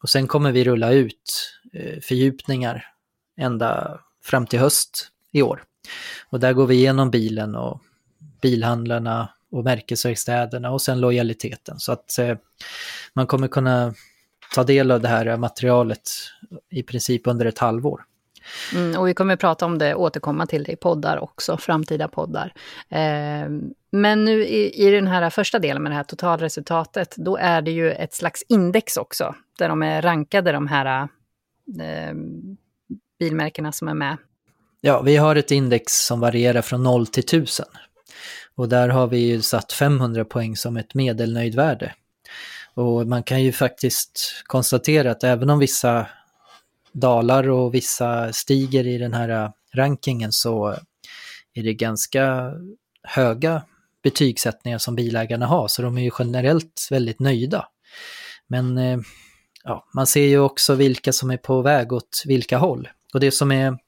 Och 0.03 0.09
sen 0.09 0.27
kommer 0.27 0.53
vi 0.53 0.65
rulla 0.65 0.91
ut 0.91 1.53
eh, 1.73 2.01
fördjupningar 2.01 2.87
ända 3.37 4.01
fram 4.23 4.47
till 4.47 4.59
höst 4.59 5.09
i 5.33 5.43
år. 5.43 5.65
Och 6.31 6.41
där 6.41 6.53
går 6.53 6.67
vi 6.67 6.75
igenom 6.75 7.11
bilen 7.11 7.55
och 7.55 7.81
bilhandlarna 8.43 9.29
och 9.53 9.65
märkesverkstäderna 9.65 10.71
och 10.71 10.83
sen 10.83 11.01
lojaliteten. 11.01 11.79
Så 11.79 11.93
att 11.93 12.19
eh, 12.19 12.37
man 13.15 13.27
kommer 13.27 13.49
kunna 13.49 13.95
ta 14.55 14.65
del 14.65 14.91
av 14.91 15.01
det 15.01 15.09
här 15.09 15.37
materialet 15.37 16.11
i 16.71 16.83
princip 16.83 17.27
under 17.27 17.47
ett 17.47 17.59
halvår. 17.59 18.05
Mm, 18.75 19.01
och 19.01 19.09
vi 19.09 19.15
kommer 19.15 19.37
prata 19.37 19.67
om 19.67 19.79
det, 19.79 19.95
återkomma 19.95 20.47
till 20.47 20.65
det 20.65 20.73
i 20.73 20.77
poddar 20.77 21.19
också, 21.19 21.57
framtida 21.57 22.09
poddar. 22.09 22.53
Eh, 22.89 23.49
men 23.93 24.25
nu 24.25 24.45
i, 24.45 24.87
i 24.87 24.91
den 24.91 25.07
här 25.07 25.31
första 25.31 25.59
delen 25.59 25.83
med 25.83 25.93
det 25.93 25.97
här 25.97 26.05
totalresultatet, 26.05 27.15
då 27.17 27.37
är 27.37 27.63
det 27.63 27.71
ju 27.71 27.93
ett 27.93 28.15
slags 28.15 28.43
index 28.49 28.97
också, 28.97 29.35
där 29.59 29.69
de 29.69 29.83
är 29.83 30.03
rankade 30.03 30.53
de 30.53 30.67
här 30.67 31.09
eh, 31.81 32.15
bilmärkena 33.19 33.73
som 33.73 33.89
är 33.89 33.95
med. 33.95 34.17
Ja, 34.81 35.03
vi 35.03 35.17
har 35.17 35.37
ett 35.37 35.51
index 35.51 35.93
som 35.93 36.21
varierar 36.21 36.63
från 36.63 36.83
0 36.83 37.07
till 37.07 37.25
1000. 37.25 37.67
Och 38.63 38.69
där 38.69 38.89
har 38.89 39.07
vi 39.07 39.19
ju 39.19 39.43
satt 39.43 39.73
500 39.73 40.25
poäng 40.25 40.57
som 40.57 40.77
ett 40.77 40.95
medelnöjdvärde. 40.95 41.95
Och 42.75 43.07
man 43.07 43.23
kan 43.23 43.43
ju 43.43 43.53
faktiskt 43.53 44.43
konstatera 44.45 45.11
att 45.11 45.25
även 45.25 45.51
om 45.51 45.59
vissa 45.59 46.07
dalar 46.93 47.49
och 47.49 47.75
vissa 47.75 48.33
stiger 48.33 48.87
i 48.87 48.99
den 48.99 49.15
här 49.15 49.29
äh, 49.29 49.51
rankingen 49.75 50.33
så 50.33 50.69
är 51.55 51.63
det 51.63 51.75
ganska 51.75 52.53
höga 53.03 53.63
betygssättningar 54.03 54.79
som 54.79 54.97
bilägarna 54.97 55.47
har, 55.47 55.69
så 55.69 55.83
de 55.83 55.99
är 55.99 56.03
ju 56.03 56.11
generellt 56.19 56.89
väldigt 56.91 57.21
nöjda. 57.21 57.69
Men 58.47 58.79
äh, 58.79 58.99
ja, 59.65 59.87
man 59.95 60.07
ser 60.07 60.27
ju 60.27 60.39
också 60.39 60.75
vilka 60.75 61.13
som 61.13 61.31
är 61.31 61.37
på 61.37 61.63
väg 61.63 61.93
åt 61.93 62.23
vilka 62.27 62.59
håll. 62.59 62.89
Och 63.15 63.21
det 63.21 63.31
som 63.31 63.53
är 63.53 63.79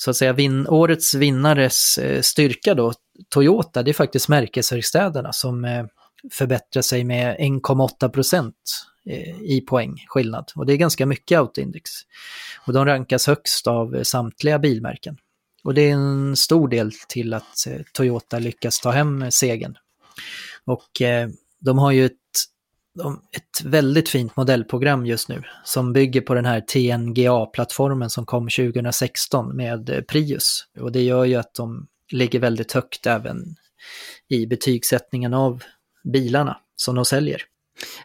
så 0.00 0.10
att 0.10 0.16
säga 0.16 0.32
vin 0.32 0.66
årets 0.68 1.14
vinnares 1.14 1.98
eh, 1.98 2.22
styrka 2.22 2.74
då, 2.74 2.92
Toyota, 3.28 3.82
det 3.82 3.90
är 3.90 3.92
faktiskt 3.92 4.28
märkesverkstäderna 4.28 5.32
som 5.32 5.64
eh, 5.64 5.84
förbättrar 6.32 6.82
sig 6.82 7.04
med 7.04 7.36
1,8 7.38 8.08
procent 8.08 8.54
eh, 9.06 9.40
i 9.42 9.64
poängskillnad. 9.68 10.52
Och 10.54 10.66
det 10.66 10.72
är 10.72 10.76
ganska 10.76 11.06
mycket 11.06 11.38
autoindex. 11.38 11.90
Och 12.66 12.72
de 12.72 12.86
rankas 12.86 13.26
högst 13.26 13.66
av 13.66 13.96
eh, 13.96 14.02
samtliga 14.02 14.58
bilmärken. 14.58 15.16
Och 15.64 15.74
det 15.74 15.82
är 15.82 15.92
en 15.92 16.36
stor 16.36 16.68
del 16.68 16.92
till 17.08 17.34
att 17.34 17.66
eh, 17.66 17.80
Toyota 17.92 18.38
lyckas 18.38 18.80
ta 18.80 18.90
hem 18.90 19.30
segern. 19.30 19.76
Och 20.64 21.02
de 21.60 21.78
har 21.78 21.92
ju 21.92 22.06
ett, 22.06 22.12
ett 23.36 23.64
väldigt 23.64 24.08
fint 24.08 24.36
modellprogram 24.36 25.06
just 25.06 25.28
nu 25.28 25.42
som 25.64 25.92
bygger 25.92 26.20
på 26.20 26.34
den 26.34 26.44
här 26.44 26.60
TNGA-plattformen 26.60 28.10
som 28.10 28.26
kom 28.26 28.48
2016 28.48 29.56
med 29.56 30.04
Prius. 30.08 30.66
Och 30.80 30.92
det 30.92 31.02
gör 31.02 31.24
ju 31.24 31.34
att 31.34 31.54
de 31.54 31.86
ligger 32.12 32.38
väldigt 32.38 32.72
högt 32.72 33.06
även 33.06 33.56
i 34.28 34.46
betygssättningen 34.46 35.34
av 35.34 35.62
bilarna 36.04 36.56
som 36.76 36.94
de 36.94 37.04
säljer. 37.04 37.42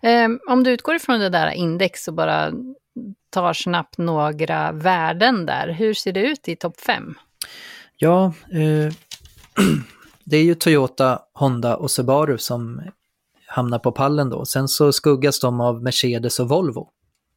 Um, 0.01 0.39
om 0.47 0.63
du 0.63 0.71
utgår 0.71 0.95
ifrån 0.95 1.19
det 1.19 1.29
där 1.29 1.51
index 1.51 2.07
och 2.07 2.13
bara 2.13 2.51
tar 3.29 3.53
snabbt 3.53 3.97
några 3.97 4.71
värden 4.71 5.45
där, 5.45 5.67
hur 5.67 5.93
ser 5.93 6.11
det 6.11 6.21
ut 6.21 6.47
i 6.47 6.55
topp 6.55 6.79
5? 6.79 7.15
Ja, 7.97 8.33
eh, 8.51 8.93
det 10.23 10.37
är 10.37 10.43
ju 10.43 10.55
Toyota, 10.55 11.19
Honda 11.33 11.75
och 11.75 11.91
Subaru 11.91 12.37
som 12.37 12.81
hamnar 13.53 13.79
på 13.79 13.91
pallen 13.91 14.29
då. 14.29 14.45
Sen 14.45 14.67
så 14.67 14.91
skuggas 14.91 15.39
de 15.39 15.61
av 15.61 15.83
Mercedes 15.83 16.39
och 16.39 16.49
Volvo. 16.49 16.89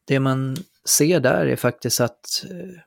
Det 0.04 0.20
man 0.20 0.56
ser 0.88 1.20
där 1.20 1.46
är 1.46 1.56
faktiskt 1.56 2.00
att 2.00 2.44
eh, 2.50 2.80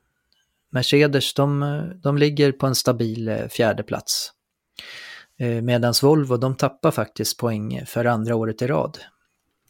Mercedes, 0.72 1.34
de, 1.34 1.82
de 2.04 2.18
ligger 2.18 2.52
på 2.52 2.68
en 2.68 2.76
stabil 2.76 3.28
eh, 3.28 3.48
fjärde 3.48 3.84
plats. 3.84 4.32
Eh, 5.40 5.62
medan 5.62 5.94
Volvo, 6.02 6.38
de 6.38 6.56
tappar 6.56 6.92
faktiskt 6.92 7.38
poäng 7.38 7.86
för 7.86 8.06
andra 8.06 8.36
året 8.36 8.62
i 8.62 8.68
rad. 8.68 8.98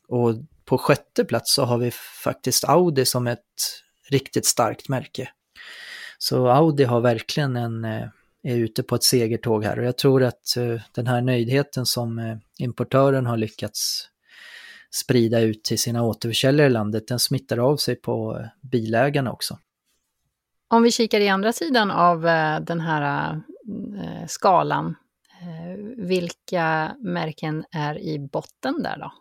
Och 0.08 0.36
på 0.66 0.78
sjätte 0.78 1.26
plats 1.26 1.54
så 1.54 1.64
har 1.64 1.78
vi 1.78 1.92
faktiskt 2.24 2.64
Audi 2.64 3.06
som 3.06 3.28
ett 3.28 3.40
riktigt 4.10 4.46
starkt 4.46 4.90
märke. 4.90 5.30
Så 6.18 6.48
Audi 6.48 6.84
har 6.84 7.02
verkligen 7.02 7.56
en, 7.56 7.86
är 8.44 8.56
ute 8.56 8.84
på 8.84 8.96
ett 8.96 9.04
segertåg 9.04 9.64
här 9.64 9.80
och 9.80 9.86
jag 9.86 9.98
tror 9.98 10.24
att 10.24 10.56
den 10.92 11.08
här 11.08 11.22
nöjdheten 11.22 11.86
som 11.86 12.40
importören 12.58 13.26
har 13.26 13.38
lyckats 13.38 14.10
sprida 14.92 15.40
ut 15.40 15.64
till 15.64 15.80
sina 15.80 16.04
återförsäljare 16.04 16.68
i 16.68 16.70
landet, 16.72 17.08
den 17.08 17.20
smittar 17.20 17.58
av 17.58 17.78
sig 17.78 17.96
på 17.96 18.46
bilägarna 18.62 19.32
också. 19.32 19.58
Om 20.68 20.84
vi 20.84 20.92
kikar 20.92 21.20
i 21.20 21.30
andra 21.30 21.54
sidan 21.54 21.92
av 21.92 22.28
eh, 22.28 22.60
den 22.60 22.80
här 22.80 23.32
eh, 24.04 24.28
skalan, 24.28 24.96
eh, 25.42 25.78
vilka 25.98 26.96
märken 27.00 27.66
är 27.72 28.00
i 28.00 28.20
botten 28.20 28.84
där 28.84 28.98
då? 28.98 29.14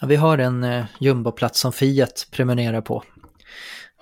Ja, 0.00 0.06
vi 0.06 0.16
har 0.16 0.38
en 0.38 0.84
jumboplats 1.00 1.60
som 1.60 1.72
Fiat 1.72 2.26
prenumererar 2.30 2.80
på. 2.80 3.02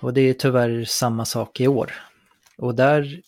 Och 0.01 0.13
det 0.13 0.21
är 0.21 0.33
tyvärr 0.33 0.85
samma 0.85 1.25
sak 1.25 1.59
i 1.59 1.67
år. 1.67 1.93
Och 2.57 2.75
där, 2.75 3.21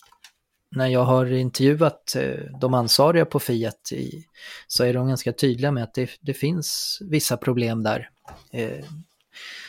när 0.72 0.88
jag 0.88 1.04
har 1.04 1.34
intervjuat 1.34 2.16
eh, 2.16 2.60
de 2.60 2.74
ansvariga 2.74 3.26
på 3.26 3.40
Fiat 3.40 3.92
i, 3.92 4.26
så 4.68 4.84
är 4.84 4.94
de 4.94 5.08
ganska 5.08 5.34
tydliga 5.34 5.72
med 5.72 5.84
att 5.84 5.94
det, 5.94 6.10
det 6.22 6.34
finns 6.34 6.98
vissa 7.02 7.38
problem 7.38 7.84
där. 7.84 8.10
Eh, 8.52 8.86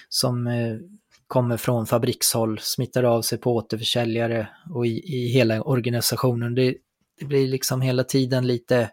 som 0.09 0.47
eh, 0.47 0.77
kommer 1.27 1.57
från 1.57 1.87
fabrikshåll, 1.87 2.59
smittar 2.59 3.03
av 3.03 3.23
sig 3.23 3.39
på 3.39 3.55
återförsäljare 3.55 4.49
och 4.75 4.87
i, 4.87 5.17
i 5.17 5.29
hela 5.29 5.63
organisationen. 5.63 6.55
Det, 6.55 6.75
det, 7.19 7.25
blir 7.25 7.49
liksom 7.49 7.81
hela 7.81 8.05
tiden 8.05 8.47
lite 8.47 8.91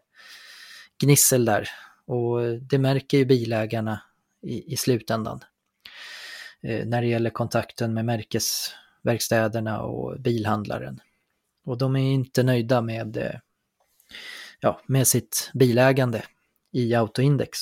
gnissel 1.01 1.45
där 1.45 1.70
och 2.05 2.60
det 2.62 2.78
märker 2.78 3.18
ju 3.18 3.26
bilägarna 3.26 4.01
i, 4.41 4.74
i 4.74 4.78
slutändan. 4.78 5.39
Eh, 6.62 6.86
när 6.86 7.01
det 7.01 7.07
gäller 7.07 7.30
kontakten 7.30 7.93
med 7.93 8.05
märkesverkstäderna 8.05 9.82
och 9.82 10.20
bilhandlaren. 10.20 11.01
Och 11.70 11.78
de 11.78 11.95
är 11.95 12.13
inte 12.13 12.43
nöjda 12.43 12.82
med, 12.82 13.17
eh, 13.17 13.36
ja, 14.59 14.82
med 14.88 15.07
sitt 15.07 15.51
bilägande 15.53 16.24
i 16.74 16.95
Autoindex. 16.95 17.59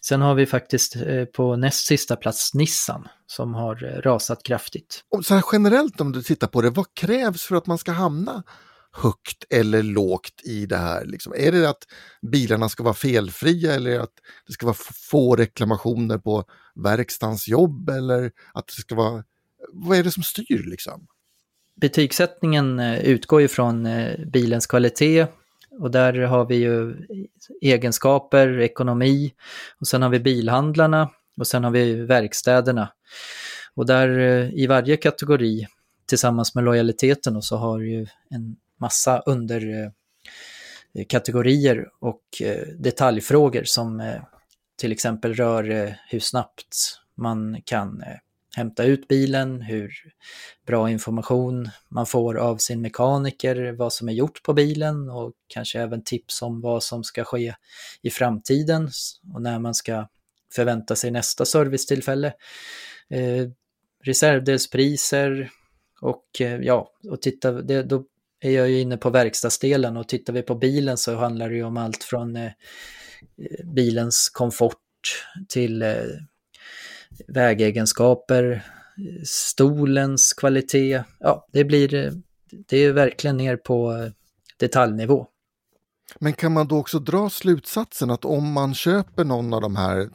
Sen 0.00 0.20
har 0.20 0.34
vi 0.34 0.46
faktiskt 0.46 0.96
eh, 0.96 1.24
på 1.24 1.56
näst 1.56 1.86
sista 1.86 2.16
plats 2.16 2.54
Nissan 2.54 3.08
som 3.26 3.54
har 3.54 3.84
eh, 3.84 4.00
rasat 4.00 4.42
kraftigt. 4.42 5.04
Och 5.10 5.26
så 5.26 5.34
här 5.34 5.44
generellt 5.52 6.00
om 6.00 6.12
du 6.12 6.22
tittar 6.22 6.46
på 6.46 6.62
det, 6.62 6.70
vad 6.70 6.94
krävs 6.94 7.42
för 7.42 7.56
att 7.56 7.66
man 7.66 7.78
ska 7.78 7.92
hamna 7.92 8.42
högt 8.92 9.44
eller 9.50 9.82
lågt 9.82 10.40
i 10.44 10.66
det 10.66 10.76
här? 10.76 11.04
Liksom? 11.04 11.32
Är 11.36 11.52
det 11.52 11.68
att 11.68 11.86
bilarna 12.32 12.68
ska 12.68 12.82
vara 12.82 12.94
felfria 12.94 13.74
eller 13.74 14.00
att 14.00 14.14
det 14.46 14.52
ska 14.52 14.66
vara 14.66 14.76
få 15.10 15.36
reklamationer 15.36 16.18
på 16.18 16.44
verkstadens 16.74 17.48
jobb 17.48 17.88
eller 17.88 18.32
att 18.54 18.66
det 18.66 18.82
ska 18.82 18.94
vara... 18.94 19.24
Vad 19.72 19.98
är 19.98 20.04
det 20.04 20.10
som 20.10 20.22
styr 20.22 20.70
liksom? 20.70 21.06
Betygssättningen 21.82 22.78
eh, 22.78 23.00
utgår 23.00 23.40
ju 23.40 23.48
från 23.48 23.86
eh, 23.86 24.18
bilens 24.26 24.66
kvalitet, 24.66 25.26
och 25.80 25.90
där 25.90 26.12
har 26.12 26.46
vi 26.46 26.54
ju 26.54 26.96
egenskaper, 27.60 28.60
ekonomi 28.60 29.32
och 29.80 29.86
sen 29.86 30.02
har 30.02 30.08
vi 30.08 30.20
bilhandlarna 30.20 31.10
och 31.36 31.46
sen 31.46 31.64
har 31.64 31.70
vi 31.70 31.94
verkstäderna. 31.94 32.92
Och 33.74 33.86
där 33.86 34.18
eh, 34.18 34.54
i 34.54 34.66
varje 34.66 34.96
kategori 34.96 35.66
tillsammans 36.06 36.54
med 36.54 36.64
lojaliteten 36.64 37.36
och 37.36 37.44
så 37.44 37.56
har 37.56 37.80
ju 37.80 38.06
en 38.30 38.56
massa 38.80 39.18
underkategorier 39.18 41.88
och 42.00 42.22
detaljfrågor 42.78 43.62
som 43.64 44.12
till 44.78 44.92
exempel 44.92 45.34
rör 45.34 45.96
hur 46.08 46.20
snabbt 46.20 47.00
man 47.16 47.62
kan 47.64 48.02
hämta 48.56 48.84
ut 48.84 49.08
bilen, 49.08 49.60
hur 49.60 49.92
bra 50.66 50.90
information 50.90 51.70
man 51.88 52.06
får 52.06 52.34
av 52.38 52.56
sin 52.56 52.80
mekaniker, 52.80 53.72
vad 53.72 53.92
som 53.92 54.08
är 54.08 54.12
gjort 54.12 54.42
på 54.42 54.52
bilen 54.52 55.10
och 55.10 55.32
kanske 55.46 55.80
även 55.80 56.04
tips 56.04 56.42
om 56.42 56.60
vad 56.60 56.82
som 56.82 57.04
ska 57.04 57.24
ske 57.24 57.54
i 58.02 58.10
framtiden 58.10 58.90
och 59.34 59.42
när 59.42 59.58
man 59.58 59.74
ska 59.74 60.08
förvänta 60.54 60.96
sig 60.96 61.10
nästa 61.10 61.44
servicetillfälle. 61.44 62.32
Eh, 63.10 63.48
reservdelspriser 64.04 65.50
och 66.00 66.40
eh, 66.40 66.60
ja, 66.60 66.92
och 67.10 67.22
titta, 67.22 67.52
det, 67.52 67.82
då 67.82 68.04
är 68.40 68.50
jag 68.50 68.70
ju 68.70 68.80
inne 68.80 68.96
på 68.96 69.10
verkstadsdelen 69.10 69.96
och 69.96 70.08
tittar 70.08 70.32
vi 70.32 70.42
på 70.42 70.54
bilen 70.54 70.96
så 70.98 71.14
handlar 71.14 71.48
det 71.48 71.56
ju 71.56 71.64
om 71.64 71.76
allt 71.76 72.04
från 72.04 72.36
eh, 72.36 72.44
eh 72.44 73.66
bilens 73.74 74.28
komfort 74.28 74.78
till 75.48 75.82
eh, 75.82 76.04
vägegenskaper, 77.28 78.62
stolens 79.24 80.32
kvalitet. 80.32 81.02
Ja, 81.18 81.46
det 81.52 81.64
blir 81.64 82.12
det 82.68 82.76
är 82.76 82.92
verkligen 82.92 83.36
ner 83.36 83.56
på 83.56 84.10
detaljnivå. 84.56 85.26
Men 86.18 86.32
kan 86.32 86.52
man 86.52 86.68
då 86.68 86.78
också 86.78 86.98
dra 86.98 87.30
slutsatsen 87.30 88.10
att 88.10 88.24
om 88.24 88.52
man 88.52 88.74
köper 88.74 89.24
någon 89.24 89.54
av 89.54 89.60
de 89.60 89.76
här 89.76 90.08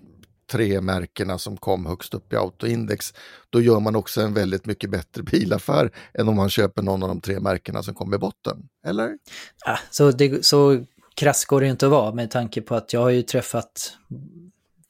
tre 0.52 0.82
märkena 0.82 1.38
som 1.38 1.58
kom 1.58 1.86
högst 1.86 2.14
upp 2.14 2.34
i 2.34 2.36
autoindex, 2.36 3.14
då 3.50 3.62
gör 3.62 3.80
man 3.80 3.96
också 3.96 4.22
en 4.22 4.34
väldigt 4.34 4.66
mycket 4.66 4.90
bättre 4.90 5.24
bilaffär 5.24 5.92
än 6.14 6.28
om 6.28 6.36
man 6.36 6.50
köper 6.50 6.82
någon 6.82 7.04
av 7.04 7.10
de 7.10 7.22
tre 7.22 7.40
märkena 7.40 7.84
som 7.84 7.94
kom 7.94 8.14
i 8.14 8.18
botten, 8.18 8.68
eller? 8.86 9.18
Ja, 9.66 9.80
så, 9.90 10.12
det, 10.12 10.46
så 10.46 10.86
krass 11.16 11.46
går 11.46 11.62
det 11.62 11.68
inte 11.68 11.86
att 11.86 11.92
vara 11.92 12.14
med 12.14 12.32
tanke 12.32 12.62
på 12.62 12.76
att 12.76 12.94
jag 12.94 13.02
har 13.02 13.10
ju 13.10 13.22
träffat 13.22 13.98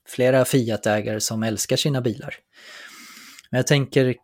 flera 0.07 0.45
Fiat-ägare 0.45 1.19
som 1.19 1.43
älskar 1.43 1.75
sina 1.75 2.01
bilar. 2.01 2.35
Men 3.51 3.57
jag 3.57 3.67
tänker 3.67 4.15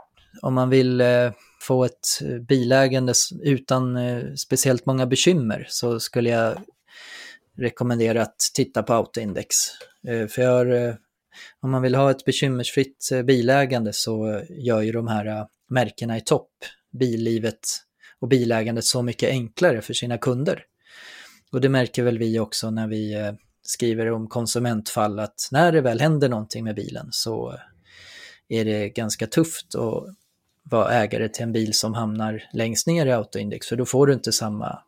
om 0.42 0.54
man 0.54 0.70
vill 0.70 1.02
eh, 1.02 1.32
få 1.62 1.86
ett 1.86 2.22
eh, 2.22 2.40
bilägande 2.40 3.14
utan 3.44 3.98
eh, 3.98 4.34
speciellt 4.36 4.86
många 4.86 5.06
bekymmer 5.06 5.66
så 5.70 6.00
skulle 6.00 6.30
jag 6.30 6.58
rekommendera 7.58 8.22
att 8.22 8.40
titta 8.54 8.84
på 8.84 8.94
Autoindex. 8.94 9.56
För 10.30 10.98
om 11.60 11.72
man 11.72 11.82
vill 11.82 11.96
ha 11.96 12.12
ett 12.12 12.26
bekymmersfritt 12.26 13.10
bilägande 13.26 13.94
så 13.94 14.42
gör 14.50 14.82
ju 14.82 14.92
de 14.92 15.08
här 15.08 15.48
märkena 15.70 16.18
i 16.18 16.22
topp 16.22 16.50
billivet 16.92 17.60
och 18.20 18.28
bilägandet 18.28 18.86
så 18.86 19.02
mycket 19.02 19.30
enklare 19.30 19.82
för 19.82 19.94
sina 19.94 20.18
kunder. 20.18 20.64
Och 21.52 21.62
det 21.62 21.70
märker 21.70 22.04
väl 22.04 22.18
vi 22.18 22.40
också 22.40 22.72
när 22.72 22.88
vi 22.88 23.34
skriver 23.64 24.12
om 24.12 24.28
konsumentfall 24.28 25.20
att 25.20 25.50
när 25.52 25.72
det 25.72 25.82
väl 25.82 26.02
händer 26.02 26.30
någonting 26.30 26.64
med 26.64 26.76
bilen 26.76 27.08
så 27.12 27.60
är 28.50 28.66
det 28.66 28.90
ganska 28.90 29.28
tufft 29.28 29.76
att 29.76 30.04
vara 30.64 30.92
ägare 30.92 31.30
till 31.30 31.44
en 31.44 31.52
bil 31.52 31.74
som 31.74 31.94
hamnar 31.94 32.44
längst 32.54 32.88
ner 32.88 33.06
i 33.06 33.12
Autoindex, 33.12 33.68
för 33.68 33.76
då 33.76 33.86
får 33.86 34.08
du 34.08 34.14
inte 34.14 34.32
samma 34.32 34.80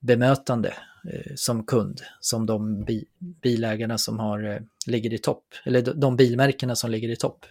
bemötande 0.00 0.74
eh, 1.12 1.32
som 1.34 1.64
kund 1.64 2.00
som 2.20 2.46
de 2.46 2.84
bi 2.84 3.04
bilägarna 3.42 3.98
som 3.98 4.18
har, 4.18 4.50
eh, 4.50 4.58
ligger 4.86 5.14
i 5.14 5.18
topp, 5.18 5.44
eller 5.64 5.94
de 5.94 6.16
bilmärkena 6.16 6.76
som 6.76 6.90
ligger 6.90 7.08
i 7.08 7.16
topp. 7.16 7.46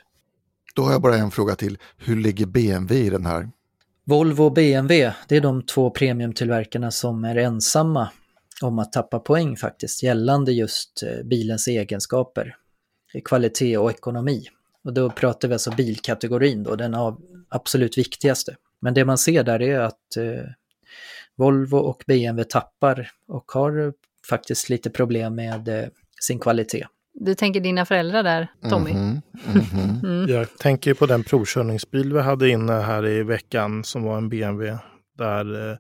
Då 0.76 0.84
har 0.84 0.92
jag 0.92 1.02
bara 1.02 1.16
en 1.16 1.32
fråga 1.32 1.56
till. 1.56 1.78
Hur 1.98 2.16
ligger 2.16 2.46
BMW 2.46 3.08
i 3.08 3.10
den 3.10 3.26
här? 3.26 3.50
Volvo 4.04 4.44
och 4.44 4.54
BMW, 4.54 5.14
det 5.28 5.38
är 5.38 5.42
de 5.42 5.66
två 5.66 5.90
premiumtillverkarna 5.90 6.92
som 6.92 7.24
är 7.24 7.36
ensamma 7.36 8.10
om 8.64 8.80
att 8.80 8.92
tappa 8.92 9.20
poäng 9.20 9.58
faktiskt 9.58 10.04
gällande 10.04 10.52
just 10.52 11.04
eh, 11.04 11.24
bilens 11.24 11.68
egenskaper, 11.68 12.56
kvalitet 13.26 13.78
och 13.78 13.92
ekonomi. 13.92 14.48
Och 14.84 14.94
då 14.94 15.10
pratar 15.10 15.48
vi 15.48 15.54
alltså 15.54 15.72
bilkategorin 15.72 16.64
då, 16.64 16.76
den 16.76 16.96
av 16.96 17.22
absolut 17.50 17.98
viktigaste. 17.98 18.56
Men 18.80 18.94
det 18.94 19.06
man 19.06 19.18
ser 19.18 19.44
där 19.44 19.62
är 19.62 19.80
att 19.80 20.18
eh, 20.18 20.44
Volvo 21.36 21.78
och 21.78 22.04
BMW 22.08 22.44
tappar 22.44 23.12
och 23.28 23.52
har 23.52 23.94
faktiskt 24.30 24.70
lite 24.70 24.90
problem 24.90 25.36
med 25.36 25.68
eh, 25.68 25.88
sin 26.22 26.40
kvalitet. 26.40 26.88
Du 27.14 27.36
tänker 27.36 27.60
dina 27.60 27.86
föräldrar 27.86 28.24
där, 28.24 28.48
Tommy? 28.70 28.92
Mm 29.48 29.62
-hmm. 29.62 30.06
Mm 30.06 30.26
-hmm. 30.26 30.32
Jag 30.32 30.58
tänker 30.58 30.94
på 30.94 31.06
den 31.06 31.24
provkörningsbil 31.24 32.14
vi 32.14 32.22
hade 32.22 32.50
inne 32.50 32.74
här 32.74 33.08
i 33.08 33.24
veckan 33.24 33.84
som 33.84 34.04
var 34.04 34.18
en 34.18 34.30
BMW. 34.30 34.78
Där 35.18 35.72
eh, 35.72 35.78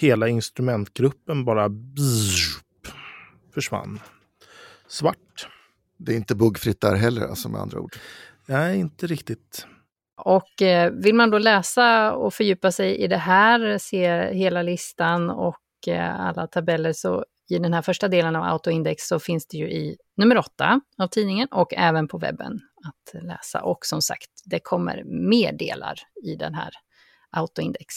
hela 0.00 0.28
instrumentgruppen 0.28 1.44
bara 1.44 1.68
bzzz, 1.68 2.60
försvann. 3.54 4.00
Svart. 4.88 5.48
Det 5.96 6.12
är 6.12 6.16
inte 6.16 6.34
buggfritt 6.34 6.80
där 6.80 6.94
heller, 6.94 7.26
alltså 7.26 7.48
med 7.48 7.60
andra 7.60 7.80
ord. 7.80 7.96
Nej, 8.46 8.80
inte 8.80 9.06
riktigt. 9.06 9.66
Och 10.16 10.62
eh, 10.62 10.90
vill 10.90 11.14
man 11.14 11.30
då 11.30 11.38
läsa 11.38 12.12
och 12.12 12.34
fördjupa 12.34 12.72
sig 12.72 12.96
i 12.96 13.06
det 13.06 13.16
här, 13.16 13.78
se 13.78 14.32
hela 14.32 14.62
listan 14.62 15.30
och 15.30 15.88
eh, 15.88 16.20
alla 16.20 16.46
tabeller, 16.46 16.92
så 16.92 17.24
i 17.50 17.58
den 17.58 17.74
här 17.74 17.82
första 17.82 18.08
delen 18.08 18.36
av 18.36 18.44
Autoindex 18.44 19.02
så 19.02 19.18
finns 19.18 19.46
det 19.46 19.56
ju 19.56 19.70
i 19.70 19.96
nummer 20.16 20.38
åtta 20.38 20.80
av 20.98 21.06
tidningen 21.06 21.48
och 21.50 21.74
även 21.74 22.08
på 22.08 22.18
webben 22.18 22.60
att 22.84 23.22
läsa. 23.22 23.62
Och 23.62 23.86
som 23.86 24.02
sagt, 24.02 24.30
det 24.44 24.60
kommer 24.60 25.04
mer 25.04 25.52
delar 25.52 25.94
i 26.24 26.36
den 26.36 26.54
här 26.54 26.70
Autoindex. 27.30 27.94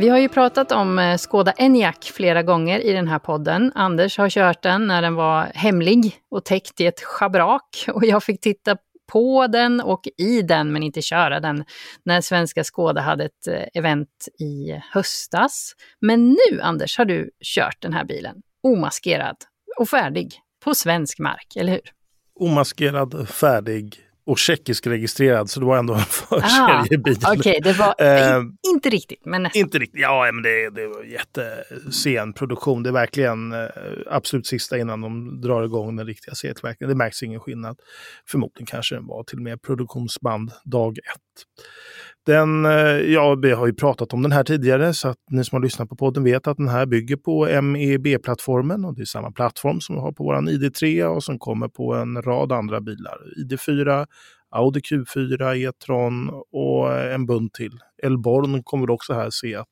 Vi 0.00 0.08
har 0.08 0.18
ju 0.18 0.28
pratat 0.28 0.72
om 0.72 0.98
eh, 0.98 1.16
Skoda 1.16 1.52
Enyaq 1.52 2.04
flera 2.04 2.42
gånger 2.42 2.80
i 2.80 2.92
den 2.92 3.08
här 3.08 3.18
podden. 3.18 3.72
Anders 3.74 4.18
har 4.18 4.28
kört 4.28 4.62
den 4.62 4.86
när 4.86 5.02
den 5.02 5.14
var 5.14 5.44
hemlig 5.54 6.16
och 6.30 6.44
täckt 6.44 6.80
i 6.80 6.86
ett 6.86 7.00
schabrak 7.00 7.84
och 7.92 8.04
jag 8.04 8.22
fick 8.22 8.40
titta 8.40 8.76
på 9.12 9.46
den 9.46 9.80
och 9.80 10.00
i 10.16 10.42
den, 10.42 10.72
men 10.72 10.82
inte 10.82 11.02
köra 11.02 11.40
den, 11.40 11.64
när 12.04 12.20
svenska 12.20 12.64
Skåda 12.64 13.00
hade 13.00 13.24
ett 13.24 13.46
eh, 13.48 13.62
event 13.74 14.28
i 14.38 14.80
höstas. 14.92 15.72
Men 16.00 16.30
nu, 16.30 16.60
Anders, 16.60 16.98
har 16.98 17.04
du 17.04 17.30
kört 17.44 17.76
den 17.80 17.92
här 17.92 18.04
bilen, 18.04 18.36
omaskerad 18.62 19.36
och 19.78 19.88
färdig, 19.88 20.34
på 20.64 20.74
svensk 20.74 21.18
mark, 21.18 21.56
eller 21.56 21.72
hur? 21.72 21.90
Omaskerad, 22.34 23.28
färdig, 23.28 24.09
och 24.30 24.38
tjeckisk 24.38 24.86
registrad, 24.86 25.50
så 25.50 25.60
det 25.60 25.66
var 25.66 25.78
ändå 25.78 25.94
en 25.94 26.00
förseriebil. 26.04 27.16
Okej, 27.16 27.38
okay, 27.38 27.60
det 27.62 27.72
var 27.72 27.94
eh, 27.98 28.42
inte 28.68 28.90
riktigt, 28.90 29.24
men 29.24 29.42
nästan. 29.42 29.60
Inte 29.60 29.78
riktigt, 29.78 30.00
ja 30.00 30.30
men 30.32 30.42
det, 30.42 30.70
det 30.70 30.86
var 30.86 31.02
jättesen 31.02 32.32
produktion. 32.32 32.82
Det 32.82 32.90
är 32.90 32.92
verkligen 32.92 33.52
eh, 33.52 33.68
absolut 34.06 34.46
sista 34.46 34.78
innan 34.78 35.00
de 35.00 35.40
drar 35.40 35.64
igång 35.64 35.96
den 35.96 36.06
riktiga 36.06 36.34
serietillverkningen. 36.34 36.88
Det 36.88 36.94
märks 36.94 37.22
ingen 37.22 37.40
skillnad. 37.40 37.78
Förmodligen 38.26 38.66
kanske 38.66 38.94
den 38.94 39.06
var 39.06 39.22
till 39.22 39.38
och 39.38 39.42
med 39.42 39.62
produktionsband 39.62 40.52
dag 40.64 40.98
ett. 40.98 41.46
Den, 42.26 42.64
eh, 42.64 42.72
ja, 43.12 43.34
vi 43.34 43.50
har 43.50 43.66
ju 43.66 43.74
pratat 43.74 44.12
om 44.12 44.22
den 44.22 44.32
här 44.32 44.44
tidigare 44.44 44.94
så 44.94 45.08
att 45.08 45.16
ni 45.30 45.44
som 45.44 45.56
har 45.56 45.62
lyssnat 45.62 45.88
på 45.88 45.96
podden 45.96 46.24
vet 46.24 46.46
att 46.46 46.56
den 46.56 46.68
här 46.68 46.86
bygger 46.86 47.16
på 47.16 47.62
MEB-plattformen 47.62 48.84
och 48.84 48.94
det 48.94 49.02
är 49.02 49.06
samma 49.06 49.32
plattform 49.32 49.80
som 49.80 49.94
vi 49.94 50.00
har 50.00 50.12
på 50.12 50.24
våran 50.24 50.48
ID3 50.48 51.04
och 51.04 51.24
som 51.24 51.38
kommer 51.38 51.68
på 51.68 51.94
en 51.94 52.22
rad 52.22 52.52
andra 52.52 52.80
bilar. 52.80 53.18
ID4, 53.38 54.06
Audi 54.50 54.80
Q4, 54.80 55.68
E-tron 55.68 56.30
och 56.52 56.92
en 56.92 57.26
bunt 57.26 57.54
till. 57.54 57.78
Elborn 58.02 58.62
kommer 58.62 58.86
du 58.86 58.92
också 58.92 59.12
här 59.14 59.30
se 59.30 59.54
att 59.54 59.68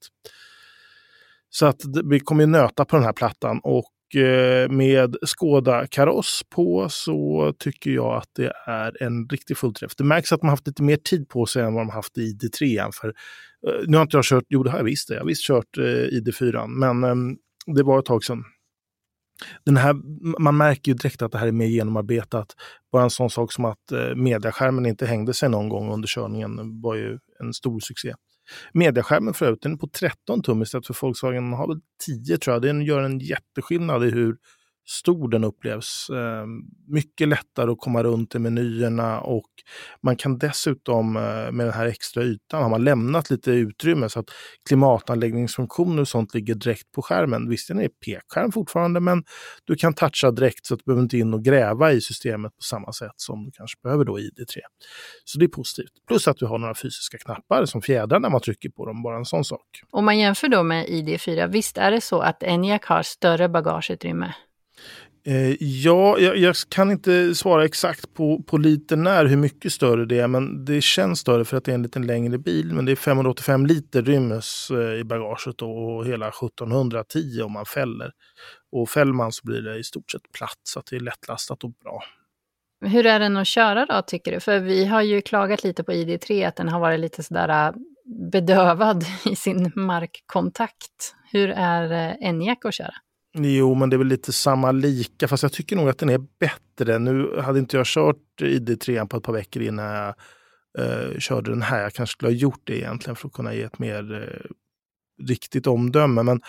så 1.51 1.67
att 1.67 1.81
vi 2.05 2.21
kommer 2.21 2.47
nöta 2.47 2.85
på 2.85 2.97
den 2.97 3.05
här 3.05 3.13
plattan 3.13 3.61
och 3.63 3.85
Eh, 4.15 4.71
med 4.71 5.17
Skoda 5.23 5.87
kaross 5.87 6.43
på 6.51 6.89
så 6.89 7.53
tycker 7.59 7.91
jag 7.91 8.17
att 8.17 8.29
det 8.37 8.53
är 8.67 9.03
en 9.03 9.29
riktig 9.29 9.57
fullträff. 9.57 9.97
Det 9.97 10.05
märks 10.05 10.33
att 10.33 10.43
man 10.43 10.51
haft 10.51 10.67
lite 10.67 10.83
mer 10.83 10.97
tid 10.97 11.29
på 11.29 11.47
sig 11.47 11.63
än 11.63 11.75
vad 11.75 11.87
de 11.87 11.91
haft 11.91 12.19
i 12.19 12.21
ID3. 12.21 12.91
För, 12.93 13.09
eh, 13.09 13.85
nu 13.87 13.97
har 13.97 14.03
inte 14.03 14.17
jag 14.17 14.25
kört, 14.25 14.45
jo 14.49 14.63
det 14.63 14.71
har 14.71 14.79
jag 14.79 14.85
visst, 14.85 15.11
jag 15.11 15.19
har 15.19 15.27
visst 15.27 15.47
kört 15.47 15.79
eh, 15.79 15.83
ID4, 15.83 16.67
men 16.67 17.05
ehm, 17.05 17.37
det 17.77 17.83
var 17.83 17.99
ett 17.99 18.05
tag 18.05 18.25
sedan. 18.25 18.45
Den 19.65 19.77
här, 19.77 19.95
man 20.41 20.57
märker 20.57 20.93
ju 20.93 20.97
direkt 20.97 21.23
att 21.23 21.33
det 21.33 21.39
här 21.39 21.47
är 21.47 21.53
mer 21.53 21.67
genomarbetat. 21.67 22.55
Bara 22.93 23.03
en 23.03 23.11
sån 23.11 23.31
sak 23.31 23.53
som 23.53 23.65
att 23.65 23.93
eh, 23.93 24.15
mediaskärmen 24.15 24.87
inte 24.87 25.07
hängde 25.07 25.35
sig 25.35 25.49
någon 25.49 25.69
gång 25.69 25.93
under 25.93 26.09
körningen 26.09 26.81
var 26.81 26.95
ju 26.95 27.19
en 27.41 27.53
stor 27.53 27.81
succé. 27.81 28.15
Mediaskärmen 28.73 29.35
förut, 29.35 29.59
den 29.63 29.73
är 29.73 29.77
på 29.77 29.89
13 29.89 30.43
tum 30.43 30.63
istället 30.63 30.87
för 30.87 30.99
Volkswagen 31.03 31.53
har 31.53 31.69
väl 31.69 31.81
10 32.07 32.39
tror 32.39 32.55
jag. 32.55 32.63
Den 32.63 32.83
gör 32.83 33.03
en 33.03 33.19
jätteskillnad 33.19 34.05
i 34.05 34.11
hur 34.11 34.37
stor 34.91 35.29
den 35.29 35.45
upplevs. 35.45 36.11
Ehm, 36.11 36.63
mycket 36.87 37.29
lättare 37.29 37.71
att 37.71 37.79
komma 37.79 38.03
runt 38.03 38.35
i 38.35 38.39
menyerna 38.39 39.21
och 39.21 39.49
man 40.03 40.17
kan 40.17 40.39
dessutom 40.39 41.17
eh, 41.17 41.23
med 41.53 41.67
den 41.67 41.73
här 41.73 41.87
extra 41.87 42.23
ytan 42.23 42.63
har 42.63 42.71
man 42.71 42.85
lämnat 42.85 43.31
lite 43.31 43.51
utrymme 43.51 44.09
så 44.09 44.21
att 44.21 44.31
klimatanläggningsfunktioner 44.69 46.01
och 46.01 46.09
sånt 46.09 46.35
ligger 46.35 46.55
direkt 46.55 46.93
på 46.93 47.03
skärmen. 47.03 47.49
Visst, 47.49 47.69
den 47.69 47.81
är 47.81 47.89
pekskärm 47.89 48.53
fortfarande, 48.53 49.01
men 49.01 49.25
du 49.65 49.77
kan 49.77 49.95
toucha 49.95 50.31
direkt 50.31 50.67
så 50.67 50.75
att 50.75 50.81
du 50.81 50.85
behöver 50.85 51.03
inte 51.03 51.19
in 51.19 51.35
och 51.35 51.45
gräva 51.45 51.93
i 51.93 52.01
systemet 52.01 52.57
på 52.57 52.63
samma 52.63 52.93
sätt 52.93 53.15
som 53.17 53.45
du 53.45 53.51
kanske 53.51 53.79
behöver 53.83 54.05
då 54.05 54.19
i 54.19 54.23
ID3. 54.23 54.59
Så 55.25 55.39
det 55.39 55.45
är 55.45 55.49
positivt. 55.49 55.93
Plus 56.09 56.29
att 56.29 56.37
du 56.37 56.47
har 56.47 56.59
några 56.59 56.75
fysiska 56.75 57.19
knappar 57.19 57.65
som 57.65 57.83
fjädrar 57.83 58.21
när 58.21 58.31
man 58.31 58.41
trycker 58.41 58.69
på 58.69 58.87
dem, 58.87 59.03
bara 59.03 59.17
en 59.17 59.25
sån 59.25 59.45
sak. 59.45 59.67
Om 59.91 60.05
man 60.05 60.19
jämför 60.19 60.49
då 60.49 60.63
med 60.63 60.87
ID4, 60.87 61.49
visst 61.49 61.79
är 61.79 61.91
det 61.91 62.01
så 62.01 62.21
att 62.21 62.43
Enyaq 62.43 62.85
har 62.85 63.03
större 63.03 63.49
bagageutrymme? 63.49 64.35
Eh, 65.29 65.57
ja, 65.61 66.19
jag, 66.19 66.37
jag, 66.37 66.57
kan 66.69 66.91
inte 66.91 67.35
svara 67.35 67.65
exakt 67.65 68.15
på, 68.15 68.43
på 68.43 68.59
liter 68.59 68.97
när 68.97 69.25
hur 69.25 69.37
mycket 69.37 69.73
större 69.73 70.05
det 70.05 70.19
är, 70.19 70.29
men 70.29 70.65
det 70.65 70.81
känns 70.81 71.19
större 71.19 71.45
för 71.45 71.57
att 71.57 71.65
det 71.65 71.73
är 71.73 71.75
en 71.75 71.83
lite 71.83 71.99
längre 71.99 72.39
bil. 72.39 72.75
Men 72.75 72.85
det 72.85 72.93
är 72.93 72.97
585 72.97 73.67
liter 73.67 74.03
ryms 74.03 74.71
eh, 74.71 75.01
i 75.01 75.05
bagaget 75.05 75.63
och 75.63 76.07
hela 76.07 76.29
1710 76.29 77.43
om 77.43 77.53
man 77.53 77.67
fäller. 77.67 78.11
Och 78.73 78.89
fäller 78.89 79.13
man 79.13 79.33
så 79.33 79.41
blir 79.45 79.63
det 79.63 79.79
i 79.79 79.85
stort 79.85 80.11
sett 80.11 80.33
platt, 80.33 80.61
så 80.63 80.79
att 80.79 80.87
det 80.87 80.97
är 80.97 81.01
lättlastat 81.01 81.65
och 81.65 81.71
bra. 81.71 82.03
Hur 82.85 83.07
är 83.07 83.21
den 83.21 83.37
att 83.37 83.47
köra 83.47 83.87
då, 83.87 84.03
tycker 84.03 84.33
du? 84.33 84.41
För 84.41 84.59
vi 84.59 84.85
har 84.85 85.03
ju 85.03 85.21
klagat 85.21 85.65
lite 85.65 85.85
på 85.85 85.93
ID3, 85.93 86.49
att 86.49 86.57
den 86.57 86.69
har 86.69 86.81
varit 86.81 87.01
lite 87.01 87.23
sådär 87.23 87.49
eh, 87.49 87.75
bedövad 88.33 89.05
i 89.25 89.37
sin 89.37 89.73
markkontakt. 89.75 91.15
Hur 91.33 91.51
är 91.51 91.93
eh, 91.93 92.29
Enyaq 92.29 92.65
att 92.65 92.75
köra? 92.75 92.95
Jo, 93.41 93.75
men 93.75 93.91
det 93.91 93.97
är 93.97 93.99
väl 93.99 94.07
lite 94.07 94.33
samma 94.33 94.73
lika, 94.73 95.29
fast 95.29 95.43
jag 95.43 95.53
tycker 95.53 95.77
nog 95.77 95.89
att 95.89 95.99
den 95.99 96.09
är 96.09 96.21
bättre. 96.41 96.99
Nu 96.99 97.41
hade 97.41 97.59
inte 97.59 97.77
jag 97.77 97.87
kört 97.87 98.17
ID3 98.41 99.07
på 99.07 99.17
ett 99.17 99.23
par 99.23 99.33
veckor 99.33 99.63
innan 99.63 99.85
jag 99.85 100.15
eh, 100.79 101.19
körde 101.19 101.51
den 101.51 101.63
här. 101.63 101.83
Jag 101.83 101.93
kanske 101.93 102.13
skulle 102.13 102.31
ha 102.31 102.37
gjort 102.37 102.61
det 102.65 102.79
egentligen 102.79 103.17
för 103.17 103.29
att 103.29 103.35
kunna 103.35 103.55
ge 103.55 103.63
ett 103.63 103.79
mer 103.79 104.13
eh, 104.13 104.51
riktigt 105.29 105.67
omdöme. 105.67 106.23
Men 106.23 106.41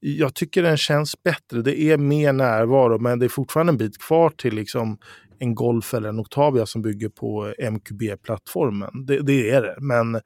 jag 0.00 0.34
tycker 0.34 0.62
den 0.62 0.76
känns 0.76 1.22
bättre. 1.22 1.62
Det 1.62 1.80
är 1.80 1.98
mer 1.98 2.32
närvaro, 2.32 2.98
men 2.98 3.18
det 3.18 3.26
är 3.26 3.28
fortfarande 3.28 3.70
en 3.70 3.76
bit 3.76 3.98
kvar 3.98 4.30
till 4.30 4.54
liksom 4.54 4.98
en 5.38 5.54
Golf 5.54 5.94
eller 5.94 6.08
en 6.08 6.18
Octavia 6.18 6.66
som 6.66 6.82
bygger 6.82 7.08
på 7.08 7.54
eh, 7.58 7.70
MQB-plattformen. 7.70 9.06
Det, 9.06 9.20
det, 9.20 9.50
är 9.50 9.62
det, 9.62 9.76
men 9.80 10.14
eh, 10.14 10.20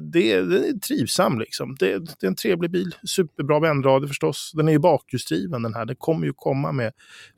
det, 0.00 0.42
det 0.42 0.68
är 0.68 0.78
trivsam. 0.78 1.38
Liksom. 1.38 1.76
Det, 1.78 1.98
det, 1.98 2.22
är 2.22 2.28
en 2.28 2.34
trevlig 2.34 2.70
bil. 2.70 2.94
Superbra 3.06 3.60
vändradio 3.60 4.08
förstås. 4.08 4.52
Den 4.54 4.68
är 4.68 4.72
ju 4.72 4.78
bakhjulsdriven 4.78 5.62
den 5.62 5.74
här. 5.74 5.84
Det 5.84 5.94
kommer 5.94 6.26
ju 6.26 6.32
komma 6.32 6.72
med 6.72 6.92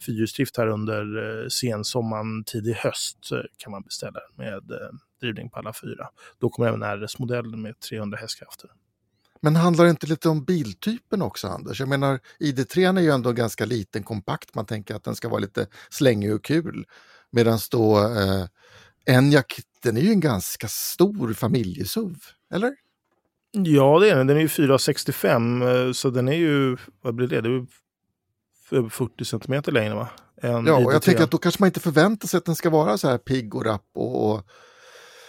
fyrhjulsdrift 0.06 0.56
här 0.56 0.66
under 0.66 1.42
eh, 1.42 1.48
sensommaren, 1.48 2.44
tidig 2.44 2.74
höst 2.74 3.32
eh, 3.32 3.38
kan 3.58 3.70
man 3.70 3.82
beställa 3.82 4.20
med 4.36 4.70
eh, 4.70 4.90
drivning 5.20 5.50
på 5.50 5.58
alla 5.58 5.72
fyra. 5.82 6.08
Då 6.40 6.48
kommer 6.48 6.68
även 6.68 6.82
RS-modellen 6.82 7.62
med 7.62 7.80
300 7.80 8.18
hästkrafter. 8.20 8.70
Men 9.44 9.56
handlar 9.56 9.84
det 9.84 9.90
inte 9.90 10.06
lite 10.06 10.28
om 10.28 10.44
biltypen 10.44 11.22
också 11.22 11.48
Anders? 11.48 11.80
Jag 11.80 11.88
menar 11.88 12.20
ID3 12.40 12.98
är 12.98 13.02
ju 13.02 13.10
ändå 13.10 13.32
ganska 13.32 13.64
liten, 13.64 14.02
kompakt. 14.02 14.54
Man 14.54 14.66
tänker 14.66 14.94
att 14.94 15.04
den 15.04 15.14
ska 15.14 15.28
vara 15.28 15.40
lite 15.40 15.66
slängig 15.90 16.34
och 16.34 16.44
kul. 16.44 16.86
Medan 17.30 17.58
då 17.70 17.98
eh, 17.98 18.46
Enyaq, 19.06 19.60
den 19.82 19.96
är 19.96 20.00
ju 20.00 20.10
en 20.10 20.20
ganska 20.20 20.68
stor 20.68 21.32
familjesuv, 21.32 22.16
eller? 22.54 22.74
Ja, 23.52 23.98
det 23.98 24.10
är 24.10 24.16
den. 24.16 24.26
Den 24.26 24.36
är 24.36 24.40
ju 24.40 24.46
4,65 24.46 25.92
så 25.92 26.10
den 26.10 26.28
är 26.28 26.36
ju, 26.36 26.76
vad 27.02 27.14
blir 27.14 27.28
det? 27.28 27.40
Det 27.40 27.48
är 27.48 27.66
över 28.70 28.88
40 28.88 29.24
centimeter 29.24 29.72
längre 29.72 29.94
va? 29.94 30.08
Ja, 30.42 30.76
och 30.76 30.94
jag 30.94 31.02
tänker 31.02 31.24
att 31.24 31.30
då 31.30 31.38
kanske 31.38 31.62
man 31.62 31.66
inte 31.66 31.80
förväntar 31.80 32.28
sig 32.28 32.38
att 32.38 32.44
den 32.44 32.56
ska 32.56 32.70
vara 32.70 32.98
så 32.98 33.08
här 33.08 33.18
pigg 33.18 33.54
och 33.54 33.64
rapp 33.64 33.90
och, 33.94 34.30
och, 34.30 34.46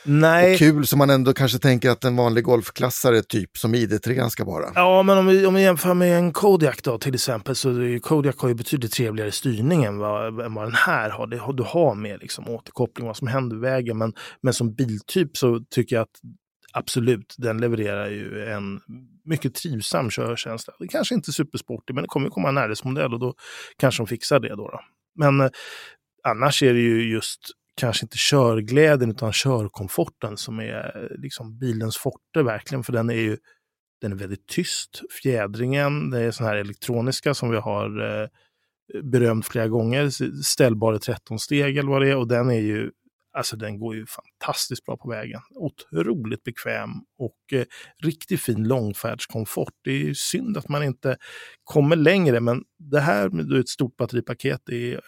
Nej. 0.06 0.54
och 0.54 0.60
kul 0.60 0.88
som 0.88 1.00
man 1.00 1.10
ändå 1.10 1.34
kanske 1.34 1.60
tänker 1.60 1.90
att 1.90 2.04
en 2.04 2.16
vanlig 2.16 2.44
golfklassare 2.44 3.24
typ 3.24 3.58
som 3.58 3.76
ID3 3.76 4.30
ska 4.30 4.46
vara. 4.46 4.66
Ja, 4.76 5.04
men 5.04 5.18
om 5.18 5.28
vi, 5.28 5.46
om 5.46 5.54
vi 5.54 5.62
jämför 5.62 5.94
med 5.94 6.18
en 6.18 6.34
Kodiak 6.34 6.84
då 6.84 6.98
till 6.98 7.14
exempel 7.16 7.56
så 7.56 7.70
är 7.70 8.00
Kodiak 8.00 8.40
har 8.40 8.50
ju 8.50 8.56
betydligt 8.56 8.92
trevligare 8.92 9.32
styrning 9.32 9.84
än 9.84 9.98
vad, 9.98 10.42
än 10.42 10.54
vad 10.54 10.66
den 10.66 10.76
här 10.76 11.10
har. 11.10 11.28
Det, 11.28 11.42
du 11.54 11.64
har 11.64 11.96
med 11.96 12.20
liksom 12.20 12.50
återkoppling, 12.50 13.08
vad 13.08 13.18
som 13.18 13.28
händer 13.28 13.58
i 13.58 13.60
vägen. 13.60 13.98
Men, 13.98 14.14
men 14.42 14.54
som 14.54 14.74
biltyp 14.74 15.38
så 15.38 15.60
tycker 15.70 15.96
jag 15.96 16.04
att 16.04 16.20
absolut, 16.74 17.36
den 17.38 17.58
levererar 17.58 18.10
ju 18.10 18.46
en 18.46 18.80
mycket 19.26 19.56
trivsam 19.56 20.10
körkänsla. 20.10 20.74
Det 20.80 20.88
kanske 20.88 21.16
inte 21.16 21.30
är 21.30 21.34
supersportig, 21.34 21.94
men 21.94 22.02
det 22.02 22.08
kommer 22.08 22.30
komma 22.30 22.50
en 22.50 22.58
RS-modell 22.58 23.14
och 23.14 23.20
då 23.20 23.34
kanske 23.78 24.04
de 24.04 24.08
fixar 24.08 24.40
det. 24.40 24.50
Då, 24.50 24.56
då. 24.56 24.80
Men 25.16 25.42
eh, 25.42 25.50
annars 26.24 26.64
är 26.64 26.74
det 26.74 26.80
ju 26.80 27.12
just 27.12 27.40
kanske 27.76 28.06
inte 28.06 28.18
körglädjen 28.20 29.12
utan 29.12 29.32
körkomforten 29.34 30.38
som 30.38 30.60
är 30.60 31.12
liksom 31.18 31.60
bilens 31.60 31.98
forte 31.98 32.44
verkligen. 32.44 32.84
För 32.84 32.94
den 32.94 33.10
är 33.10 33.14
ju 33.14 33.38
den 34.02 34.12
är 34.12 34.16
väldigt 34.16 34.48
tyst. 34.48 35.02
Fjädringen, 35.22 36.10
det 36.10 36.20
är 36.20 36.32
sån 36.32 36.46
här 36.46 36.56
elektroniska 36.56 37.34
som 37.34 37.50
vi 37.50 37.58
har 37.58 38.22
eh, 38.22 38.28
berömt 39.04 39.46
flera 39.46 39.68
gånger. 39.68 40.10
Ställbara 40.44 40.98
13-steg 40.98 41.78
eller 41.78 41.90
vad 41.90 42.02
det 42.02 42.10
är 42.10 42.18
och 42.18 42.28
den 42.28 42.50
är 42.50 42.60
ju 42.60 42.92
Alltså 43.36 43.56
den 43.56 43.80
går 43.80 43.96
ju 43.96 44.06
fantastiskt 44.06 44.86
bra 44.86 44.98
på 44.98 45.10
vägen. 45.10 45.42
Otroligt 45.56 46.44
bekväm 46.44 46.90
och 47.18 47.54
eh, 47.54 47.66
riktigt 48.04 48.42
fin 48.42 48.64
långfärdskomfort. 48.64 49.74
Det 49.84 49.92
är 49.92 49.98
ju 50.00 50.16
synd 50.16 50.58
att 50.58 50.70
man 50.70 50.84
inte 50.84 51.18
kommer 51.64 51.96
längre, 51.96 52.40
men 52.40 52.64
det 52.80 53.00
här 53.00 53.30
med 53.30 53.60
ett 53.60 53.70
stort 53.70 53.98
batteripaket 53.98 54.62
det 54.66 54.94
är 54.94 55.02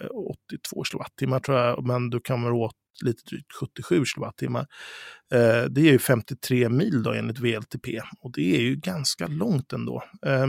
82 0.53 0.83
kilowattimmar 0.83 1.39
tror 1.39 1.57
jag, 1.57 1.87
men 1.87 2.09
du 2.09 2.19
kommer 2.19 2.51
åt 2.51 2.75
lite 3.05 3.23
drygt 3.29 3.53
77 3.59 4.05
kilowattimmar. 4.05 4.67
Eh, 5.33 5.63
det 5.69 5.81
är 5.81 5.91
ju 5.91 5.99
53 5.99 6.69
mil 6.69 7.03
då 7.03 7.13
enligt 7.13 7.39
VLTP 7.39 8.01
och 8.21 8.31
det 8.31 8.55
är 8.55 8.61
ju 8.61 8.75
ganska 8.75 9.27
långt 9.27 9.73
ändå. 9.73 10.03
Eh, 10.25 10.47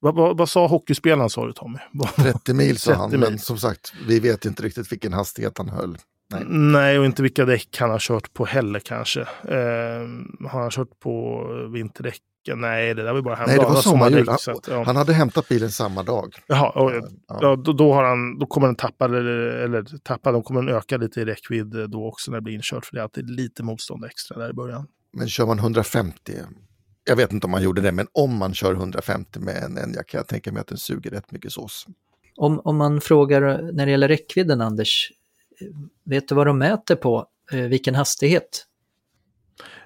vad, 0.00 0.14
vad, 0.14 0.38
vad, 0.38 0.48
sa 0.48 0.66
hockeyspelaren 0.66 1.30
sa 1.30 1.46
du 1.46 1.52
Tommy? 1.52 1.78
30 2.16 2.54
mil 2.54 2.78
sa 2.78 2.94
han, 2.94 3.10
men 3.10 3.38
som 3.38 3.58
sagt, 3.58 3.92
vi 4.08 4.20
vet 4.20 4.44
inte 4.44 4.62
riktigt 4.62 4.92
vilken 4.92 5.12
hastighet 5.12 5.58
han 5.58 5.68
höll. 5.68 5.98
Nej. 6.30 6.44
Nej. 6.46 6.98
och 6.98 7.04
inte 7.04 7.22
vilka 7.22 7.44
däck 7.44 7.76
han 7.80 7.90
har 7.90 7.98
kört 7.98 8.34
på 8.34 8.44
heller 8.44 8.80
kanske. 8.80 9.20
Eh, 9.20 10.08
har 10.50 10.60
han 10.60 10.70
kört 10.70 11.00
på 11.00 11.44
vinterdäck? 11.72 12.20
Nej, 12.54 12.94
det 12.94 13.02
där 13.02 13.12
var 13.12 13.22
bara 13.22 13.46
Nej, 13.46 13.58
det 13.58 13.64
var 13.64 13.74
sommarhjul. 13.74 14.28
Han, 14.28 14.38
ja. 14.68 14.82
han 14.86 14.96
hade 14.96 15.12
hämtat 15.12 15.48
bilen 15.48 15.70
samma 15.70 16.02
dag. 16.02 16.34
Jaha, 16.46 16.70
och, 16.70 16.92
ja. 17.28 17.56
då, 17.56 17.72
då, 17.72 17.92
har 17.92 18.04
han, 18.04 18.38
då 18.38 18.46
kommer 18.46 18.66
den 18.66 18.76
tappa, 18.76 19.04
eller, 19.04 19.24
eller 19.24 19.84
tappa, 20.02 20.32
de 20.32 20.42
kommer 20.42 20.62
den 20.62 20.74
öka 20.74 20.96
lite 20.96 21.20
i 21.20 21.24
räckvidd 21.24 21.90
då 21.90 22.06
också 22.06 22.30
när 22.30 22.38
det 22.38 22.42
blir 22.42 22.54
inkört. 22.54 22.86
För 22.86 22.94
det 22.94 23.00
är 23.00 23.02
alltid 23.02 23.30
lite 23.30 23.62
motstånd 23.62 24.04
extra 24.04 24.38
där 24.38 24.50
i 24.50 24.52
början. 24.52 24.86
Men 25.12 25.28
kör 25.28 25.46
man 25.46 25.58
150, 25.58 26.32
jag 27.04 27.16
vet 27.16 27.32
inte 27.32 27.46
om 27.46 27.50
man 27.50 27.62
gjorde 27.62 27.80
det, 27.80 27.92
men 27.92 28.06
om 28.12 28.36
man 28.36 28.54
kör 28.54 28.74
150 28.74 29.40
med 29.40 29.56
en 29.56 29.78
Enyaq 29.78 30.06
kan 30.06 30.18
jag 30.18 30.28
tänka 30.28 30.52
mig 30.52 30.60
att 30.60 30.66
den 30.66 30.78
suger 30.78 31.10
rätt 31.10 31.32
mycket 31.32 31.52
sås. 31.52 31.86
Om, 32.36 32.60
om 32.64 32.76
man 32.76 33.00
frågar 33.00 33.72
när 33.72 33.86
det 33.86 33.90
gäller 33.90 34.08
räckvidden, 34.08 34.60
Anders, 34.60 35.10
Eh, 35.60 35.66
vet 36.04 36.28
du 36.28 36.34
vad 36.34 36.46
de 36.46 36.58
mäter 36.58 36.96
på? 36.96 37.26
Eh, 37.52 37.58
vilken 37.58 37.94
hastighet? 37.94 38.66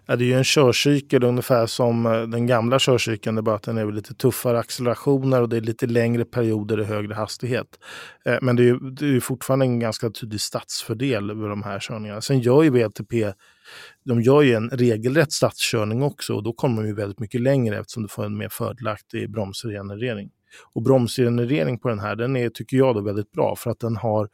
Ja, 0.07 0.17
det 0.17 0.25
är 0.25 0.27
ju 0.27 0.35
en 0.35 0.45
körcykel 0.45 1.25
ungefär 1.25 1.67
som 1.67 2.07
eh, 2.07 2.23
den 2.23 2.47
gamla 2.47 2.79
körcykeln. 2.81 3.37
Det 3.37 3.41
är 3.41 3.43
bara 3.43 3.57
att 3.57 3.63
den 3.63 3.79
är 3.79 3.93
lite 3.93 4.15
tuffare 4.15 4.59
accelerationer 4.59 5.43
och 5.43 5.49
det 5.49 5.57
är 5.57 5.61
lite 5.61 5.87
längre 5.87 6.25
perioder 6.25 6.81
i 6.81 6.85
högre 6.85 7.15
hastighet. 7.15 7.79
Men 8.43 8.57
det 8.57 8.63
är, 8.63 8.65
ju, 8.65 8.79
det 8.79 9.17
är 9.17 9.21
fortfarande 9.21 9.65
en 9.65 9.81
ganska 9.81 10.11
tydlig 10.11 10.41
stadsfördel 10.41 11.31
över 11.31 11.49
de 11.49 11.63
här 11.63 11.81
körningarna. 11.81 12.21
Sen 12.21 12.41
gör 12.41 12.63
ju 12.63 12.71
VLTP 12.71 13.33
de 14.05 14.23
gör 14.23 14.43
ju 14.43 14.55
en 14.55 14.71
regelrätt 14.71 15.33
stadskörning 15.33 16.03
också 16.03 16.35
och 16.35 16.43
då 16.43 16.53
kommer 16.53 16.83
de 16.83 16.89
ju 16.89 16.95
väldigt 16.95 17.21
mycket 17.21 17.41
längre 17.41 17.79
eftersom 17.79 18.03
du 18.03 18.09
får 18.09 18.25
en 18.25 18.37
mer 18.37 18.49
fördelaktig 18.49 19.31
bromsregenerering. 19.31 20.31
Och 20.75 20.83
bromsregenerering 20.83 21.79
på 21.79 21.89
den 21.89 21.99
här, 21.99 22.17
den 22.17 22.37
är, 22.37 22.49
tycker 22.49 22.77
jag, 22.77 22.95
då 22.95 23.01
väldigt 23.01 23.33
bra 23.33 23.57
för 23.57 23.71
att 23.71 23.81
den 23.81 23.97
har 23.97 24.29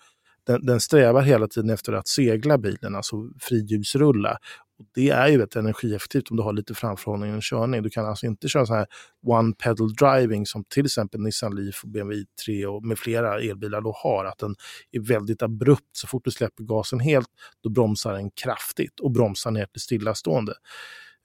den, 0.46 0.66
den 0.66 0.80
strävar 0.80 1.22
hela 1.22 1.48
tiden 1.48 1.70
efter 1.70 1.92
att 1.92 2.08
segla 2.08 2.58
bilen, 2.58 2.94
alltså 2.94 3.16
friljusrulla. 3.40 4.38
Och 4.78 4.86
det 4.94 5.10
är 5.10 5.28
ju 5.28 5.42
ett 5.42 5.56
energieffektivt 5.56 6.30
om 6.30 6.36
du 6.36 6.42
har 6.42 6.52
lite 6.52 6.74
framförhållning 6.74 7.30
i 7.30 7.32
en 7.32 7.40
körning. 7.40 7.82
Du 7.82 7.90
kan 7.90 8.06
alltså 8.06 8.26
inte 8.26 8.48
köra 8.48 8.66
så 8.66 8.74
här 8.74 8.86
one 9.26 9.54
pedal 9.54 9.94
driving 9.94 10.46
som 10.46 10.64
till 10.64 10.84
exempel 10.84 11.20
Nissan 11.20 11.54
Leaf 11.56 11.84
och 11.84 11.88
BMW 11.88 12.26
3 12.46 12.66
och 12.66 12.84
med 12.84 12.98
flera 12.98 13.40
elbilar 13.40 13.80
då 13.80 13.92
har. 13.96 14.24
Att 14.24 14.38
den 14.38 14.54
är 14.92 15.00
väldigt 15.00 15.42
abrupt. 15.42 15.96
Så 15.96 16.06
fort 16.06 16.24
du 16.24 16.30
släpper 16.30 16.64
gasen 16.64 17.00
helt, 17.00 17.28
då 17.62 17.68
bromsar 17.68 18.12
den 18.12 18.30
kraftigt 18.30 19.00
och 19.00 19.10
bromsar 19.10 19.50
ner 19.50 19.66
till 19.66 19.80
stillastående. 19.80 20.52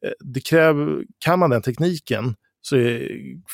Eh, 0.05 0.11
det 0.19 0.41
kräver, 0.41 1.03
kan 1.19 1.39
man 1.39 1.49
den 1.49 1.61
tekniken 1.61 2.35
så 2.69 2.75
är, 2.75 3.09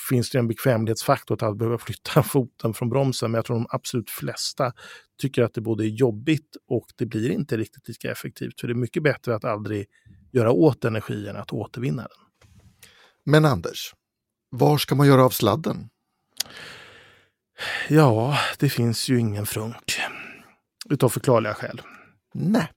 finns 0.10 0.30
det 0.30 0.40
en 0.40 0.48
bekvämlighetsfaktor 0.48 1.44
att 1.44 1.58
behöva 1.58 1.78
flytta 1.78 2.24
foten 2.24 2.74
från 2.74 2.90
bromsen. 2.90 3.32
Men 3.32 3.38
jag 3.38 3.46
tror 3.46 3.56
de 3.56 3.68
absolut 3.70 4.10
flesta 4.10 4.74
tycker 5.22 5.44
att 5.44 5.54
det 5.54 5.62
både 5.62 5.86
är 5.86 5.88
jobbigt 5.88 6.56
och 6.68 6.86
det 6.96 7.06
blir 7.06 7.32
inte 7.32 7.58
riktigt 7.58 7.88
lika 7.88 8.12
effektivt. 8.12 8.62
För 8.62 8.68
det 8.68 8.72
är 8.72 8.76
mycket 8.76 9.04
bättre 9.04 9.36
att 9.36 9.46
aldrig 9.46 9.86
göra 10.32 10.52
åt 10.52 10.86
energi 10.86 11.28
än 11.28 11.36
att 11.36 11.54
återvinna 11.54 12.02
den. 12.02 12.50
Men 13.24 13.46
Anders, 13.46 13.94
var 14.50 14.78
ska 14.78 14.96
man 14.96 15.08
göra 15.08 15.26
av 15.26 15.30
sladden? 15.30 15.90
Ja, 17.90 18.38
det 18.60 18.70
finns 18.70 19.10
ju 19.10 19.20
ingen 19.20 19.46
frunk. 19.46 19.96
Utav 20.90 21.10
förklarliga 21.10 21.54
skäl. 21.54 21.82
Nej. 22.34 22.72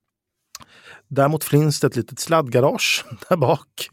Däremot 1.11 1.45
finns 1.45 1.81
det 1.81 1.87
ett 1.87 1.97
litet 1.97 2.19
sladdgarage 2.19 3.05
där 3.29 3.37
bak. 3.37 3.89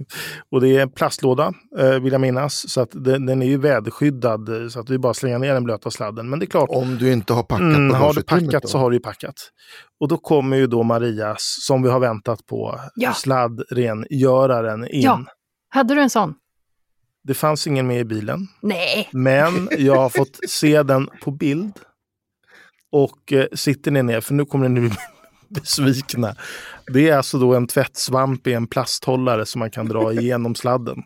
Och 0.51 0.61
det 0.61 0.77
är 0.77 0.81
en 0.81 0.91
plastlåda, 0.91 1.53
eh, 1.79 1.89
vill 1.89 2.11
jag 2.11 2.21
minnas. 2.21 2.69
Så 2.69 2.81
att 2.81 2.89
den, 2.91 3.25
den 3.25 3.41
är 3.41 3.45
ju 3.45 3.57
väderskyddad, 3.57 4.71
så 4.71 4.79
att 4.79 4.89
vi 4.89 4.97
bara 4.97 5.13
slänga 5.13 5.37
ner 5.37 5.53
den 5.53 5.63
blöta 5.63 5.91
sladden. 5.91 6.29
Men 6.29 6.39
det 6.39 6.45
är 6.45 6.47
klart. 6.47 6.69
Om 6.69 6.97
du 6.97 7.11
inte 7.11 7.33
har 7.33 7.43
packat 7.43 7.61
mm, 7.61 7.93
Har 7.93 8.13
du 8.13 8.23
packat 8.23 8.63
då? 8.63 8.67
så 8.67 8.77
har 8.77 8.89
du 8.89 8.95
ju 8.95 9.01
packat. 9.01 9.35
Och 9.99 10.07
då 10.07 10.17
kommer 10.17 10.57
ju 10.57 10.67
då 10.67 10.83
Marias, 10.83 11.57
som 11.61 11.83
vi 11.83 11.89
har 11.89 11.99
väntat 11.99 12.45
på, 12.45 12.79
ja. 12.95 13.13
sladdrengöraren 13.13 14.87
in. 14.87 15.01
Ja. 15.01 15.25
Hade 15.69 15.95
du 15.95 16.01
en 16.01 16.09
sån? 16.09 16.35
Det 17.23 17.33
fanns 17.33 17.67
ingen 17.67 17.87
med 17.87 17.99
i 17.99 18.05
bilen. 18.05 18.47
Nej. 18.61 19.09
Men 19.11 19.69
jag 19.77 19.95
har 19.95 20.09
fått 20.09 20.39
se 20.47 20.83
den 20.83 21.09
på 21.23 21.31
bild. 21.31 21.73
Och 22.91 23.33
eh, 23.33 23.45
sitter 23.53 23.91
ni 23.91 24.03
ner, 24.03 24.21
för 24.21 24.33
nu 24.33 24.45
kommer 24.45 24.69
ni 24.69 24.79
bli 24.79 24.91
besvikna. 25.49 26.35
Det 26.93 27.09
är 27.09 27.17
alltså 27.17 27.39
då 27.39 27.53
en 27.53 27.67
tvättsvamp 27.67 28.47
i 28.47 28.53
en 28.53 28.67
plasthållare 28.67 29.45
som 29.45 29.59
man 29.59 29.71
kan 29.71 29.87
dra 29.87 30.13
igenom 30.21 30.55
sladden. 30.55 31.03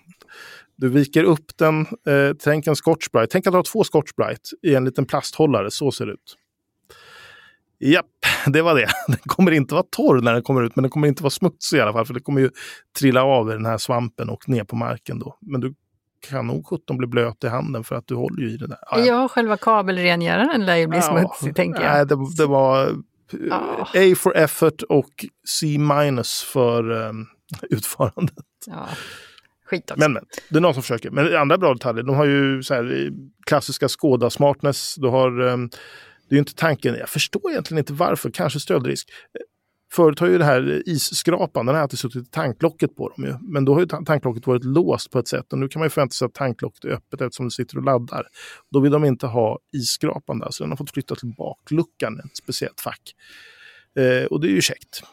Du 0.76 0.90
viker 0.90 1.24
upp 1.24 1.58
den, 1.58 1.80
eh, 1.82 2.36
tänk 2.44 2.68
en 2.68 2.76
Scotch 2.76 3.10
Brite. 3.10 3.28
Tänk 3.32 3.48
att 3.48 3.54
har 3.54 3.64
två 3.64 3.84
Scotch 3.84 4.12
Brite 4.14 4.50
i 4.64 4.76
en 4.76 4.86
liten 4.86 5.06
plasthållare, 5.06 5.72
så 5.72 5.92
ser 5.92 6.06
det 6.06 6.12
ut. 6.12 6.36
Japp, 7.80 8.06
det 8.46 8.62
var 8.62 8.76
det. 8.76 8.88
Den 9.08 9.18
kommer 9.18 9.52
inte 9.52 9.74
vara 9.74 9.86
torr 9.90 10.22
när 10.22 10.34
den 10.34 10.44
kommer 10.44 10.62
ut, 10.64 10.76
men 10.76 10.84
den 10.84 10.90
kommer 10.90 11.08
inte 11.08 11.24
vara 11.24 11.32
smutsig 11.32 11.78
i 11.78 11.82
alla 11.82 11.94
fall, 11.94 12.06
för 12.06 12.14
det 12.14 12.20
kommer 12.20 12.42
ju 12.42 12.50
trilla 13.00 13.24
av 13.24 13.50
i 13.50 13.54
den 13.54 13.66
här 13.66 13.78
svampen 13.78 14.30
och 14.30 14.50
ner 14.50 14.64
på 14.64 14.76
marken 14.76 15.20
då. 15.20 15.38
Men 15.42 15.62
du 15.62 15.74
kan 16.30 16.48
nog 16.48 16.68
17 16.68 16.98
bli 16.98 17.08
blöt 17.08 17.44
i 17.44 17.48
handen 17.48 17.84
för 17.84 17.96
att 17.96 18.08
du 18.08 18.16
håller 18.16 18.42
ju 18.42 18.50
i 18.50 18.58
det 18.58 18.68
där. 18.68 18.78
Ja, 18.92 19.00
ja 19.00 19.28
själva 19.28 19.58
kabelrengöraren 19.58 20.66
lär 20.66 20.76
ju 20.76 20.88
bli 20.88 20.98
ja, 20.98 21.04
smutsig, 21.04 21.56
tänker 21.56 21.82
jag. 21.82 21.92
Nej, 21.92 22.06
det, 22.06 22.18
det 22.38 22.46
var 22.46 22.90
Oh. 23.34 23.82
A 23.82 24.16
for 24.16 24.38
effort 24.38 24.82
och 24.90 25.26
C 25.48 25.78
minus 25.78 26.44
för 26.44 26.92
um, 26.92 27.28
utförandet. 27.70 28.46
Ja. 28.68 28.88
Skit 29.66 29.92
också. 29.92 30.00
Men, 30.00 30.14
men, 30.14 30.26
det 30.50 30.58
är 30.58 30.62
någon 30.62 30.74
som 30.74 30.84
försöker. 30.84 31.12
Men 31.12 31.36
andra 31.36 31.58
bra 31.58 31.74
detaljer, 31.74 32.04
de 32.04 32.16
har 32.16 32.26
ju 32.26 32.64
så 32.64 32.74
här, 32.74 33.12
klassiska 33.46 33.88
Skåda 33.90 34.30
smartness. 34.30 34.96
Du 34.96 35.08
har, 35.08 35.42
um, 35.42 35.70
det 36.30 36.34
är 36.34 36.36
ju 36.36 36.40
inte 36.40 36.56
tanken, 36.56 36.96
jag 36.96 37.10
förstår 37.10 37.52
egentligen 37.52 37.80
inte 37.80 37.94
varför, 37.94 38.32
kanske 38.32 38.60
stöldrisk. 38.60 39.10
Förut 39.92 40.20
har 40.20 40.28
ju 40.28 40.38
det 40.38 40.46
här 40.46 40.84
isskrapan, 40.86 41.66
den 41.66 41.76
har 41.76 41.82
alltid 41.82 42.00
suttit 42.00 42.28
i 42.28 42.30
tanklocket 42.32 42.96
på 42.96 43.10
dem. 43.10 43.26
Ju. 43.26 43.36
Men 43.42 43.66
då 43.66 43.74
har 43.74 43.80
ju 43.80 43.86
tanklocket 43.86 44.48
varit 44.48 44.64
låst 44.64 45.12
på 45.12 45.20
ett 45.20 45.28
sätt 45.28 45.54
och 45.54 45.60
nu 45.60 45.68
kan 45.68 45.80
man 45.80 45.86
ju 45.86 45.90
förvänta 45.90 46.14
sig 46.14 46.26
att 46.26 46.34
tanklocket 46.34 46.86
är 46.86 46.90
öppet 46.90 47.22
eftersom 47.22 47.46
du 47.46 47.52
sitter 47.52 47.78
och 47.78 47.84
laddar. 47.84 48.24
Då 48.72 48.80
vill 48.80 48.92
de 48.92 49.06
inte 49.06 49.28
ha 49.28 49.60
isskrapan 49.74 50.40
där 50.40 50.48
så 50.52 50.64
den 50.64 50.72
har 50.72 50.78
fått 50.78 50.92
flytta 50.92 51.16
till 51.16 51.34
bakluckan, 51.38 52.20
ett 52.20 52.38
speciellt 52.38 52.82
fack. 52.82 53.02
Eh, 54.00 54.26
och 54.26 54.42
det 54.42 54.48
är 54.48 54.52
ju 54.52 54.62
käckt. 54.62 55.04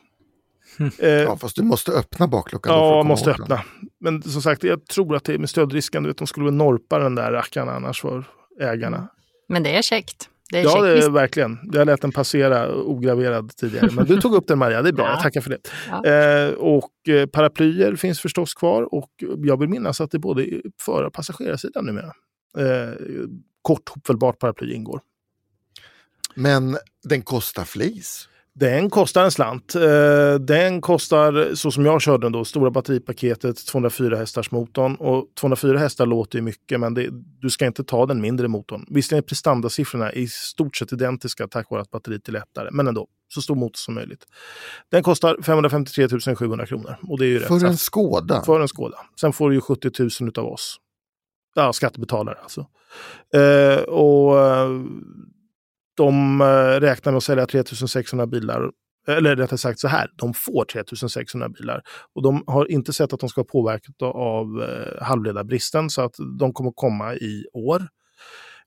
Eh, 0.98 1.08
Ja, 1.10 1.36
fast 1.36 1.56
du 1.56 1.62
måste 1.62 1.92
öppna 1.92 2.28
bakluckan. 2.28 2.72
då 2.72 2.78
för 2.78 2.84
att 2.86 2.90
Ja, 2.96 3.00
komma 3.02 3.08
måste 3.08 3.30
åt 3.30 3.36
den. 3.36 3.42
öppna. 3.42 3.62
Men 4.00 4.22
som 4.22 4.42
sagt, 4.42 4.62
jag 4.64 4.86
tror 4.86 5.16
att 5.16 5.24
det 5.24 5.34
är 5.34 5.38
med 5.38 5.50
stödrisken. 5.50 6.02
Du 6.02 6.08
vet, 6.08 6.18
de 6.18 6.26
skulle 6.26 6.44
väl 6.44 6.54
norpa 6.54 6.98
den 6.98 7.14
där 7.14 7.32
rackaren 7.32 7.68
annars 7.68 8.00
för 8.00 8.24
ägarna. 8.60 9.08
Men 9.48 9.62
det 9.62 9.76
är 9.76 9.82
käckt. 9.82 10.28
Det 10.50 10.58
är 10.58 10.64
Ja, 10.64 10.82
det 10.82 11.04
är 11.04 11.10
verkligen. 11.10 11.58
Jag 11.72 11.86
lät 11.86 12.00
den 12.00 12.12
passera 12.12 12.74
ograverad 12.74 13.56
tidigare. 13.56 13.90
Men 13.92 14.06
du 14.06 14.20
tog 14.20 14.34
upp 14.34 14.46
den 14.46 14.58
Maria, 14.58 14.82
det 14.82 14.88
är 14.88 14.92
bra. 14.92 15.04
Ja. 15.06 15.12
Jag 15.12 15.22
tackar 15.22 15.40
för 15.40 15.50
det. 15.50 15.58
Ja. 15.88 16.04
Eh, 16.04 16.54
och 16.54 17.08
eh, 17.08 17.26
paraplyer 17.26 17.96
finns 17.96 18.20
förstås 18.20 18.54
kvar. 18.54 18.94
Och 18.94 19.10
jag 19.38 19.60
vill 19.60 19.68
minnas 19.68 20.00
att 20.00 20.10
det 20.10 20.16
är 20.16 20.20
både 20.20 20.60
för 20.80 21.04
och 21.04 21.12
passagerarsidan 21.12 21.86
numera. 21.86 22.12
Eh, 22.58 22.94
kort 23.62 23.88
hopfällbart 23.88 24.38
paraply 24.38 24.74
ingår. 24.74 25.00
Men 26.34 26.78
den 27.04 27.22
kostar 27.22 27.64
flis. 27.64 28.28
Den 28.58 28.90
kostar 28.90 29.24
en 29.24 29.30
slant. 29.30 29.74
Eh, 29.74 30.34
Den 30.34 30.80
kostar, 30.80 31.54
så 31.54 31.70
som 31.70 31.86
jag 31.86 32.02
körde 32.02 32.24
den 32.26 32.32
då, 32.32 32.44
stora 32.44 32.70
batteripaketet, 32.70 33.66
204 33.66 34.16
hästars 34.16 34.50
motorn. 34.50 34.94
Och 34.94 35.26
204 35.40 35.78
hästar 35.78 36.06
låter 36.06 36.38
ju 36.38 36.42
mycket, 36.42 36.80
men 36.80 36.94
det, 36.94 37.08
du 37.40 37.50
ska 37.50 37.66
inte 37.66 37.84
ta 37.84 38.06
den 38.06 38.20
mindre 38.20 38.48
motorn. 38.48 38.86
Visserligen 38.90 39.22
är 39.22 39.26
prestandasiffrorna 39.26 40.12
i 40.12 40.28
stort 40.28 40.76
sett 40.76 40.92
identiska 40.92 41.48
tack 41.48 41.70
vare 41.70 41.82
att 41.82 41.90
batteriet 41.90 42.28
är 42.28 42.32
lättare, 42.32 42.68
men 42.72 42.88
ändå, 42.88 43.06
så 43.34 43.42
stor 43.42 43.54
motor 43.54 43.76
som 43.76 43.94
möjligt. 43.94 44.24
Den 44.90 45.02
kostar 45.02 45.36
553 45.42 46.34
700 46.36 46.66
kronor. 46.66 46.96
Och 47.08 47.18
det 47.18 47.24
är 47.24 47.28
ju 47.28 47.38
rätt. 47.38 47.48
För 47.48 47.64
en 47.66 47.76
Skoda. 47.76 48.42
för 48.42 48.60
en 48.60 48.68
Skoda. 48.68 48.98
Sen 49.20 49.32
får 49.32 49.48
du 49.50 49.54
ju 49.54 49.60
70 49.60 50.22
000 50.24 50.32
av 50.36 50.46
oss. 50.52 50.76
Ja, 51.54 51.72
skattebetalare 51.72 52.38
alltså. 52.42 52.66
Eh, 53.34 53.82
och 53.82 54.40
eh, 54.40 54.68
de 55.96 56.40
eh, 56.40 56.80
räknar 56.80 57.12
med 57.12 57.16
att 57.16 57.24
sälja 57.24 57.46
3600 57.46 58.26
bilar. 58.26 58.70
Eller 59.08 59.36
rättare 59.36 59.58
sagt 59.58 59.78
så 59.78 59.88
här, 59.88 60.10
de 60.16 60.34
får 60.34 60.64
3600 60.64 61.48
bilar. 61.48 61.82
Och 62.14 62.22
de 62.22 62.44
har 62.46 62.70
inte 62.70 62.92
sett 62.92 63.12
att 63.12 63.20
de 63.20 63.28
ska 63.28 63.44
påverkas 63.44 63.94
av 64.00 64.62
eh, 64.62 65.02
halvledarbristen 65.02 65.90
så 65.90 66.02
att 66.02 66.14
de 66.38 66.52
kommer 66.52 66.72
komma 66.74 67.14
i 67.14 67.44
år. 67.52 67.88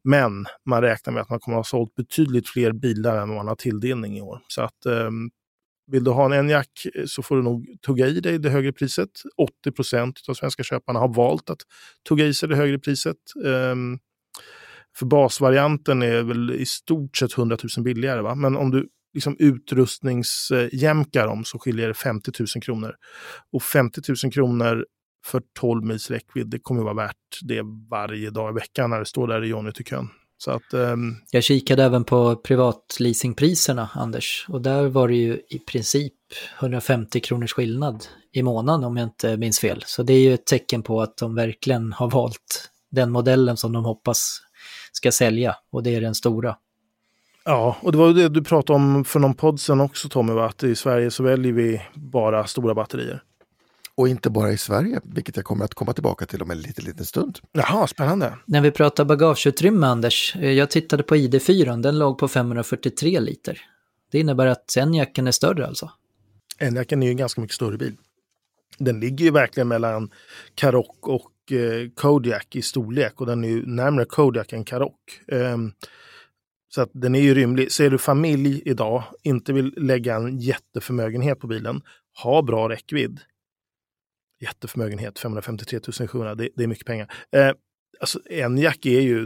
Men 0.04 0.46
man 0.66 0.82
räknar 0.82 1.14
med 1.14 1.22
att 1.22 1.30
man 1.30 1.40
kommer 1.40 1.58
att 1.58 1.60
ha 1.60 1.80
sålt 1.80 1.96
betydligt 1.96 2.50
fler 2.50 2.72
bilar 2.72 3.18
än 3.22 3.36
man 3.36 3.48
har 3.48 3.56
tilldelning 3.56 4.18
i 4.18 4.22
år. 4.22 4.42
Så 4.48 4.62
att 4.62 4.86
ehm, 4.86 5.30
vill 5.92 6.04
du 6.04 6.12
ha 6.12 6.26
en 6.26 6.34
Enyaq 6.34 6.86
eh, 6.96 7.06
så 7.06 7.24
får 7.24 7.36
du 7.36 7.44
nog 7.44 7.68
tugga 7.86 8.08
i 8.08 8.20
dig 8.20 8.40
det 8.40 8.50
högre 8.50 8.74
priset. 8.74 9.10
80 9.38 9.72
procent 9.72 10.20
av 10.30 10.34
svenska 10.34 10.64
köparna 10.64 11.00
har 11.00 11.14
valt 11.14 11.50
att 11.50 11.62
tugga 12.10 12.26
i 12.26 12.34
sig 12.34 12.50
det 12.50 12.56
högre 12.56 12.80
priset. 12.80 13.18
Ehm, 13.46 14.00
för 14.98 15.06
basvarianten 15.06 16.02
är 16.02 16.24
väl 16.24 16.52
i 16.52 16.66
stort 16.66 17.18
sett 17.18 17.38
100 17.38 17.58
000 17.78 17.84
billigare. 17.84 18.22
Va? 18.22 18.36
Men 18.36 18.58
om 18.58 18.72
du 18.72 18.88
liksom 19.14 19.36
utrustningsjämkar 19.40 21.28
dem 21.28 21.46
så 21.46 21.60
skiljer 21.60 21.88
det 21.88 21.94
50 21.94 22.32
000 22.40 22.48
kronor. 22.64 22.96
Och 23.54 23.64
50 23.64 24.02
000 24.24 24.34
kronor 24.34 24.86
för 25.26 25.42
12 25.60 25.86
mils 25.86 26.12
räckvidd, 26.12 26.48
det 26.48 26.60
kommer 26.60 26.84
vara 26.84 26.94
värt 26.94 27.40
det 27.42 27.62
varje 27.90 28.30
dag 28.30 28.52
i 28.52 28.54
veckan 28.54 28.90
när 28.90 29.00
det 29.00 29.06
står 29.06 29.28
där 29.28 29.44
i 29.44 29.48
Johnny 29.48 29.72
till 29.72 29.86
kön. 29.86 30.10
Så 30.38 30.52
att, 30.52 30.74
um... 30.74 31.16
Jag 31.32 31.44
kikade 31.44 31.84
även 31.84 32.04
på 32.04 32.36
privatleasingpriserna, 32.36 33.90
Anders, 33.94 34.46
och 34.50 34.62
där 34.62 34.88
var 34.88 35.08
det 35.08 35.16
ju 35.16 35.42
i 35.50 35.60
princip 35.60 36.14
150 36.60 37.20
kronors 37.20 37.54
skillnad 37.54 38.06
i 38.34 38.44
månaden 38.44 38.84
om 38.84 38.98
jag 38.98 39.06
inte 39.06 39.38
minns 39.38 39.60
fel. 39.60 39.84
Så 39.86 40.04
det 40.04 40.14
är 40.14 40.20
ju 40.20 40.34
ett 40.34 40.46
tecken 40.46 40.84
på 40.84 41.02
att 41.02 41.18
de 41.18 41.36
verkligen 41.36 41.94
har 41.94 42.10
valt 42.10 42.70
den 42.92 43.12
modellen 43.12 43.58
som 43.58 43.72
de 43.72 43.86
hoppas 43.86 44.42
ska 44.92 45.12
sälja, 45.12 45.56
och 45.72 45.84
det 45.84 45.96
är 45.96 46.02
den 46.02 46.16
stora. 46.16 46.56
Ja, 47.46 47.78
och 47.82 47.92
det 47.92 47.98
var 47.98 48.14
det 48.14 48.30
du 48.30 48.44
pratade 48.44 48.76
om 48.78 49.06
för 49.06 49.20
någon 49.20 49.34
podd 49.34 49.60
sen 49.60 49.82
också 49.82 50.10
Tommy, 50.10 50.34
va? 50.34 50.46
att 50.46 50.64
i 50.64 50.76
Sverige 50.76 51.12
så 51.12 51.24
väljer 51.24 51.54
vi 51.54 51.82
bara 51.94 52.48
stora 52.48 52.74
batterier. 52.74 53.24
Och 53.96 54.08
inte 54.08 54.30
bara 54.30 54.52
i 54.52 54.58
Sverige, 54.58 55.02
vilket 55.04 55.36
jag 55.36 55.46
kommer 55.46 55.66
att 55.66 55.74
komma 55.74 55.94
tillbaka 55.94 56.26
till 56.26 56.42
om 56.42 56.52
en 56.52 56.62
liten, 56.62 56.86
liten 56.86 57.06
stund. 57.06 57.40
Jaha, 57.52 57.88
spännande. 57.88 58.38
När 58.46 58.62
vi 58.62 58.72
pratar 58.72 59.06
bagageutrymme, 59.06 59.88
Anders, 59.88 60.36
eh, 60.36 60.52
jag 60.52 60.70
tittade 60.70 61.04
på 61.04 61.16
ID4, 61.16 61.82
den 61.82 62.00
låg 62.00 62.18
på 62.18 62.28
543 62.28 63.20
liter. 63.20 63.62
Det 64.12 64.20
innebär 64.20 64.48
att 64.48 64.78
Enyaqen 64.78 65.28
är 65.28 65.32
större 65.32 65.68
alltså? 65.68 65.92
Enyaqen 66.60 67.04
är 67.04 67.08
ju 67.08 67.12
en 67.12 67.18
ganska 67.18 67.42
mycket 67.42 67.56
större 67.56 67.78
bil. 67.78 67.96
Den 68.78 69.00
ligger 69.00 69.26
ju 69.26 69.32
verkligen 69.32 69.68
mellan 69.68 70.10
Karoq 70.56 70.98
och 71.02 71.32
eh, 71.52 71.90
i 72.52 72.62
storlek 72.62 73.22
och 73.22 73.26
den 73.26 73.44
är 73.44 73.50
ju 73.50 73.66
närmare 73.66 74.06
Kodiak 74.06 74.54
än 74.54 74.64
Karoq. 74.64 75.22
Ehm, 75.28 75.72
så 76.70 76.82
att 76.82 76.90
den 76.94 77.16
är 77.16 77.22
ju 77.22 77.34
rymlig. 77.34 77.72
Ser 77.72 77.90
du 77.90 77.98
familj 77.98 78.62
idag, 78.66 79.04
inte 79.24 79.54
vill 79.54 79.74
lägga 79.78 80.16
en 80.16 80.40
jätteförmögenhet 80.40 81.40
på 81.40 81.48
bilen, 81.48 81.82
ha 82.24 82.42
bra 82.42 82.70
räckvidd. 82.70 83.20
Jätteförmögenhet, 84.42 85.20
553 85.20 86.08
700, 86.08 86.36
det, 86.36 86.50
det 86.56 86.64
är 86.64 86.68
mycket 86.68 86.86
pengar. 86.86 87.12
Eh, 87.32 87.52
alltså 88.00 88.20
Enyaq 88.30 88.86
är 88.86 89.02
ju 89.02 89.26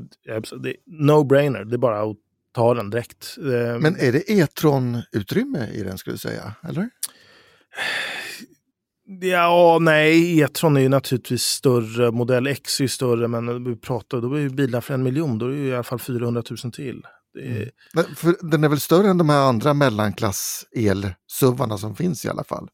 det 0.63 0.75
no-brainer, 0.85 1.65
det 1.65 1.75
är 1.75 1.77
bara 1.77 2.01
att 2.01 2.17
ta 2.51 2.73
den 2.73 2.89
direkt. 2.89 3.37
Eh, 3.37 3.79
Men 3.79 3.95
är 3.99 4.11
det 4.11 4.31
E-tron-utrymme 4.31 5.69
i 5.73 5.83
den 5.83 5.97
skulle 5.97 6.13
du 6.13 6.17
säga? 6.17 6.55
Eller? 6.69 6.89
Ja, 9.21 9.77
nej, 9.81 10.39
E-tron 10.39 10.77
är 10.77 10.81
ju 10.81 10.89
naturligtvis 10.89 11.43
större. 11.43 12.11
Modell 12.11 12.47
X 12.47 12.79
är 12.79 12.83
ju 12.83 12.87
större, 12.87 13.27
men 13.27 13.63
vi 13.63 13.75
pratar, 13.75 14.21
då 14.21 14.33
är 14.33 14.39
ju 14.39 14.49
bilar 14.49 14.81
för 14.81 14.93
en 14.93 15.03
miljon, 15.03 15.37
då 15.37 15.45
är 15.45 15.49
det 15.49 15.55
ju 15.55 15.67
i 15.67 15.73
alla 15.73 15.83
fall 15.83 15.99
400 15.99 16.43
000 16.63 16.71
till. 16.71 17.01
Är, 17.39 18.15
För 18.15 18.35
den 18.51 18.63
är 18.63 18.69
väl 18.69 18.79
större 18.79 19.07
än 19.07 19.17
de 19.17 19.29
här 19.29 19.39
andra 19.39 19.73
mellanklass 19.73 20.65
elsuvarna 20.75 21.77
som 21.77 21.95
finns 21.95 22.25
i 22.25 22.29
alla 22.29 22.43
fall? 22.43 22.69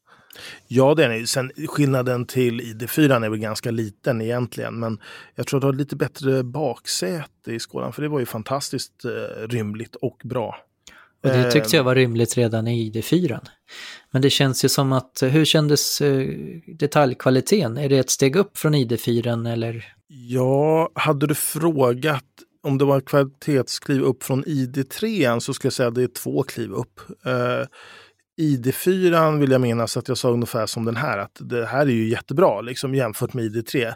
Ja, 0.68 0.94
den 0.94 1.12
är. 1.12 1.24
Sen 1.24 1.52
skillnaden 1.68 2.26
till 2.26 2.60
ID4 2.60 3.24
är 3.24 3.28
väl 3.28 3.38
ganska 3.38 3.70
liten 3.70 4.20
egentligen, 4.20 4.80
men 4.80 4.98
jag 5.34 5.46
tror 5.46 5.58
att 5.58 5.62
det 5.62 5.66
har 5.66 5.72
lite 5.72 5.96
bättre 5.96 6.42
baksäte 6.42 7.52
i 7.52 7.58
Skådan, 7.58 7.92
för 7.92 8.02
det 8.02 8.08
var 8.08 8.20
ju 8.20 8.26
fantastiskt 8.26 9.04
eh, 9.04 9.48
rymligt 9.48 9.94
och 9.94 10.20
bra. 10.24 10.56
Och 11.22 11.30
det 11.30 11.50
tyckte 11.50 11.76
jag 11.76 11.84
var 11.84 11.94
rimligt 11.94 12.36
redan 12.36 12.68
i 12.68 12.90
ID4. 12.90 13.40
Men 14.10 14.22
det 14.22 14.30
känns 14.30 14.64
ju 14.64 14.68
som 14.68 14.92
att, 14.92 15.22
hur 15.22 15.44
kändes 15.44 16.00
eh, 16.00 16.28
detaljkvaliteten? 16.78 17.78
Är 17.78 17.88
det 17.88 17.98
ett 17.98 18.10
steg 18.10 18.36
upp 18.36 18.58
från 18.58 18.74
ID4 18.74 19.52
eller? 19.52 19.94
Ja, 20.08 20.90
hade 20.94 21.26
du 21.26 21.34
frågat 21.34 22.24
om 22.62 22.78
det 22.78 22.84
var 22.84 23.00
kvalitetskliv 23.00 24.02
upp 24.02 24.22
från 24.22 24.44
ID3 24.44 25.40
så 25.40 25.54
skulle 25.54 25.66
jag 25.66 25.72
säga 25.72 25.88
att 25.88 25.94
det 25.94 26.02
är 26.02 26.22
två 26.22 26.42
kliv 26.42 26.72
upp. 26.72 27.00
Eh, 27.26 27.66
ID4 28.40 29.38
vill 29.38 29.50
jag 29.50 29.60
minnas 29.60 29.96
att 29.96 30.08
jag 30.08 30.18
sa 30.18 30.30
ungefär 30.30 30.66
som 30.66 30.84
den 30.84 30.96
här, 30.96 31.18
att 31.18 31.36
det 31.40 31.66
här 31.66 31.80
är 31.80 31.90
ju 31.90 32.08
jättebra 32.08 32.60
liksom, 32.60 32.94
jämfört 32.94 33.34
med 33.34 33.44
ID3. 33.44 33.94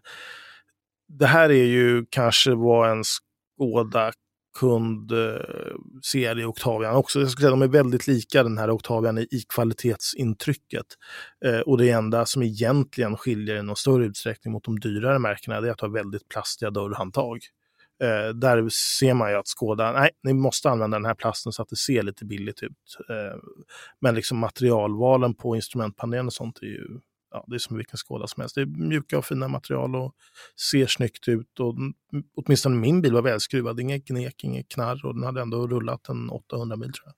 Det 1.09 1.27
här 1.27 1.51
är 1.51 1.65
ju 1.65 2.05
kanske 2.11 2.55
vad 2.55 2.91
en 2.91 3.05
Skoda 3.05 4.13
kund 4.61 5.13
eh, 5.13 5.77
ser 6.13 6.41
i 6.41 6.45
Octavian 6.45 6.97
också. 6.97 7.21
Jag 7.21 7.31
skulle 7.31 7.43
säga 7.43 7.55
att 7.55 7.61
de 7.61 7.63
är 7.63 7.83
väldigt 7.83 8.07
lika 8.07 8.43
den 8.43 8.59
här 8.59 8.71
Octavian 8.71 9.19
i, 9.19 9.23
i 9.23 9.45
kvalitetsintrycket. 9.49 10.87
Eh, 11.45 11.61
och 11.61 11.79
det 11.79 11.91
enda 11.91 12.27
som 12.27 12.43
egentligen 12.43 13.17
skiljer 13.17 13.57
i 13.57 13.63
någon 13.63 13.77
större 13.77 14.05
utsträckning 14.05 14.53
mot 14.53 14.65
de 14.65 14.81
dyrare 14.81 15.19
märkena 15.19 15.57
är 15.57 15.71
att 15.71 15.81
ha 15.81 15.89
väldigt 15.89 16.29
plastiga 16.29 16.71
dörrhandtag. 16.71 17.39
Eh, 18.03 18.35
där 18.35 18.69
ser 18.69 19.15
man 19.15 19.31
ju 19.31 19.37
att 19.37 19.49
Skåda, 19.49 19.93
nej, 19.93 20.11
ni 20.23 20.33
måste 20.33 20.71
använda 20.71 20.99
den 20.99 21.07
här 21.07 21.15
plasten 21.15 21.53
så 21.53 21.63
att 21.63 21.69
det 21.69 21.77
ser 21.77 22.03
lite 22.03 22.25
billigt 22.25 22.63
ut. 22.63 22.99
Eh, 23.09 23.39
men 24.01 24.15
liksom 24.15 24.39
materialvalen 24.39 25.35
på 25.35 25.57
instrumentpanelen 25.57 26.27
och 26.27 26.33
sånt 26.33 26.59
är 26.63 26.67
ju 26.67 27.01
ja, 27.35 27.45
det 27.47 27.55
är 27.55 27.59
som 27.59 27.77
vilken 27.77 27.97
Skåda 27.97 28.27
som 28.27 28.41
helst. 28.41 28.55
Det 28.55 28.61
är 28.61 28.67
mjuka 28.67 29.19
och 29.19 29.25
fina 29.25 29.49
material 29.49 29.97
och 29.97 30.15
ser 30.73 30.87
snyggt 30.87 31.29
ut. 31.29 31.61
Och, 31.61 31.75
åtminstone 32.37 32.77
min 32.77 33.03
bil 33.03 33.13
var 33.13 33.23
välskruvad, 33.23 33.81
inget 33.81 34.05
gnek, 34.05 34.45
inget 34.45 34.69
knarr 34.69 35.07
och 35.07 35.15
den 35.15 35.25
hade 35.25 35.41
ändå 35.41 35.67
rullat 35.67 36.09
en 36.09 36.31
800 36.31 36.77
mil 36.77 36.93
tror 36.93 37.07
jag. 37.07 37.15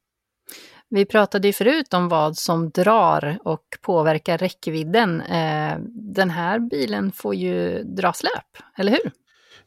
Vi 0.88 1.04
pratade 1.04 1.48
ju 1.48 1.52
förut 1.52 1.94
om 1.94 2.08
vad 2.08 2.36
som 2.36 2.70
drar 2.70 3.38
och 3.44 3.64
påverkar 3.82 4.38
räckvidden. 4.38 5.20
Eh, 5.20 5.78
Den 5.88 6.30
här 6.30 6.58
bilen 6.58 7.12
får 7.12 7.34
ju 7.34 7.82
dra 7.82 8.12
släp, 8.12 8.78
eller 8.78 8.92
hur? 8.92 9.12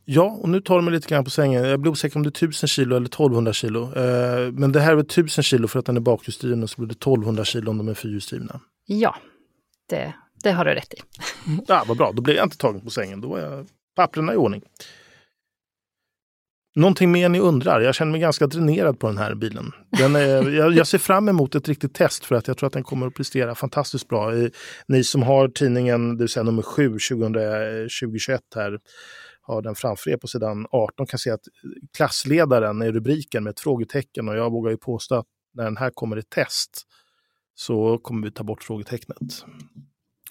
Ja, 0.05 0.39
och 0.41 0.49
nu 0.49 0.61
tar 0.61 0.75
de 0.75 0.85
mig 0.85 0.93
lite 0.93 1.09
grann 1.09 1.23
på 1.23 1.29
sängen. 1.29 1.63
Jag 1.63 1.79
blir 1.79 1.91
osäker 1.91 2.17
om 2.17 2.23
det 2.23 2.27
är 2.27 2.45
1000 2.45 2.67
kilo 2.67 2.95
eller 2.95 3.07
1200 3.07 3.53
kilo. 3.53 3.83
Eh, 3.95 4.51
men 4.51 4.71
det 4.71 4.79
här 4.79 4.91
är 4.91 4.95
väl 4.95 5.05
1000 5.05 5.43
kilo 5.43 5.67
för 5.67 5.79
att 5.79 5.85
den 5.85 5.97
är 5.97 6.01
bakhjulsdriven 6.01 6.63
och 6.63 6.69
så 6.69 6.81
blir 6.81 6.87
det 6.87 6.93
1200 6.93 7.45
kilo 7.45 7.71
om 7.71 7.77
de 7.77 7.87
är 7.87 7.93
fyrhjulsdrivna. 7.93 8.59
Ja, 8.85 9.15
det, 9.89 10.13
det 10.43 10.51
har 10.51 10.65
du 10.65 10.73
rätt 10.73 10.93
i. 10.93 10.97
Ja, 11.67 11.83
vad 11.87 11.97
bra, 11.97 12.11
då 12.11 12.21
blir 12.21 12.35
jag 12.35 12.45
inte 12.45 12.57
tagen 12.57 12.81
på 12.81 12.89
sängen. 12.89 13.21
Då 13.21 13.35
är 13.35 13.41
jag 13.41 13.67
papperna 13.95 14.33
i 14.33 14.35
ordning. 14.35 14.61
Någonting 16.75 17.11
mer 17.11 17.29
ni 17.29 17.39
undrar? 17.39 17.81
Jag 17.81 17.95
känner 17.95 18.11
mig 18.11 18.21
ganska 18.21 18.47
dränerad 18.47 18.99
på 18.99 19.07
den 19.07 19.17
här 19.17 19.35
bilen. 19.35 19.71
Den 19.89 20.15
är, 20.15 20.49
jag, 20.57 20.73
jag 20.73 20.87
ser 20.87 20.97
fram 20.97 21.29
emot 21.29 21.55
ett 21.55 21.67
riktigt 21.67 21.93
test 21.93 22.25
för 22.25 22.35
att 22.35 22.47
jag 22.47 22.57
tror 22.57 22.67
att 22.67 22.73
den 22.73 22.83
kommer 22.83 23.07
att 23.07 23.13
prestera 23.13 23.55
fantastiskt 23.55 24.07
bra. 24.07 24.31
Ni 24.87 25.03
som 25.03 25.23
har 25.23 25.47
tidningen, 25.47 26.17
det 26.17 26.23
vill 26.23 26.29
säga 26.29 26.43
nummer 26.43 26.61
7 26.61 26.89
2021 26.89 28.41
här, 28.55 28.79
har 29.41 29.61
den 29.61 29.75
framför 29.75 30.09
er 30.09 30.17
på 30.17 30.27
sidan 30.27 30.65
18 30.71 31.07
kan 31.07 31.19
se 31.19 31.31
att 31.31 31.41
klassledaren 31.97 32.81
är 32.81 32.91
rubriken 32.91 33.43
med 33.43 33.51
ett 33.51 33.59
frågetecken 33.59 34.29
och 34.29 34.37
jag 34.37 34.51
vågar 34.51 34.71
ju 34.71 34.77
påstå 34.77 35.15
att 35.15 35.25
när 35.53 35.63
den 35.63 35.77
här 35.77 35.89
kommer 35.89 36.19
i 36.19 36.23
test 36.23 36.85
så 37.55 37.97
kommer 37.97 38.27
vi 38.27 38.31
ta 38.31 38.43
bort 38.43 38.63
frågetecknet. 38.63 39.45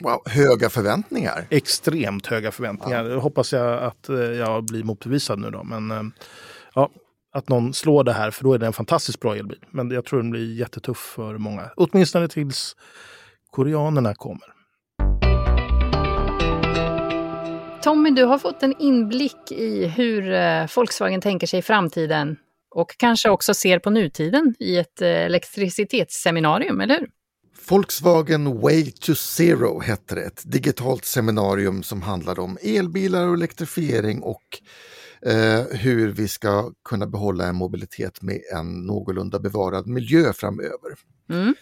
Wow, 0.00 0.22
höga 0.26 0.70
förväntningar. 0.70 1.46
Extremt 1.50 2.26
höga 2.26 2.52
förväntningar. 2.52 3.04
Ja. 3.04 3.18
Hoppas 3.18 3.52
jag 3.52 3.82
att 3.82 4.08
eh, 4.08 4.16
jag 4.16 4.64
blir 4.64 4.84
motbevisad 4.84 5.38
nu 5.38 5.50
då. 5.50 5.64
Men 5.64 5.90
eh, 5.90 6.02
ja, 6.74 6.90
att 7.32 7.48
någon 7.48 7.74
slår 7.74 8.04
det 8.04 8.12
här, 8.12 8.30
för 8.30 8.44
då 8.44 8.52
är 8.52 8.58
det 8.58 8.66
en 8.66 8.72
fantastiskt 8.72 9.20
bra 9.20 9.36
elbil. 9.36 9.64
Men 9.70 9.90
jag 9.90 10.04
tror 10.04 10.22
den 10.22 10.30
blir 10.30 10.54
jättetuff 10.54 10.98
för 10.98 11.38
många. 11.38 11.70
Åtminstone 11.76 12.28
tills 12.28 12.76
koreanerna 13.50 14.14
kommer. 14.14 14.54
Tommy, 17.82 18.10
du 18.10 18.24
har 18.24 18.38
fått 18.38 18.62
en 18.62 18.74
inblick 18.78 19.52
i 19.52 19.86
hur 19.86 20.32
eh, 20.32 20.66
Volkswagen 20.76 21.20
tänker 21.20 21.46
sig 21.46 21.62
framtiden 21.62 22.36
och 22.74 22.94
kanske 22.98 23.30
också 23.30 23.54
ser 23.54 23.78
på 23.78 23.90
nutiden 23.90 24.54
i 24.58 24.76
ett 24.76 25.02
elektricitetsseminarium, 25.02 26.80
eller 26.80 26.98
hur? 26.98 27.08
Volkswagen 27.70 28.60
Way 28.60 28.90
to 28.90 29.14
Zero 29.14 29.80
hette 29.80 30.14
det, 30.14 30.22
ett 30.22 30.42
digitalt 30.44 31.04
seminarium 31.04 31.82
som 31.82 32.02
handlade 32.02 32.40
om 32.40 32.58
elbilar 32.62 33.26
och 33.26 33.34
elektrifiering 33.34 34.22
och 34.22 34.60
eh, 35.22 35.64
hur 35.70 36.12
vi 36.12 36.28
ska 36.28 36.72
kunna 36.84 37.06
behålla 37.06 37.46
en 37.46 37.56
mobilitet 37.56 38.22
med 38.22 38.40
en 38.54 38.86
någorlunda 38.86 39.38
bevarad 39.38 39.86
miljö 39.86 40.32
framöver. 40.32 40.96
Mm. 41.30 41.54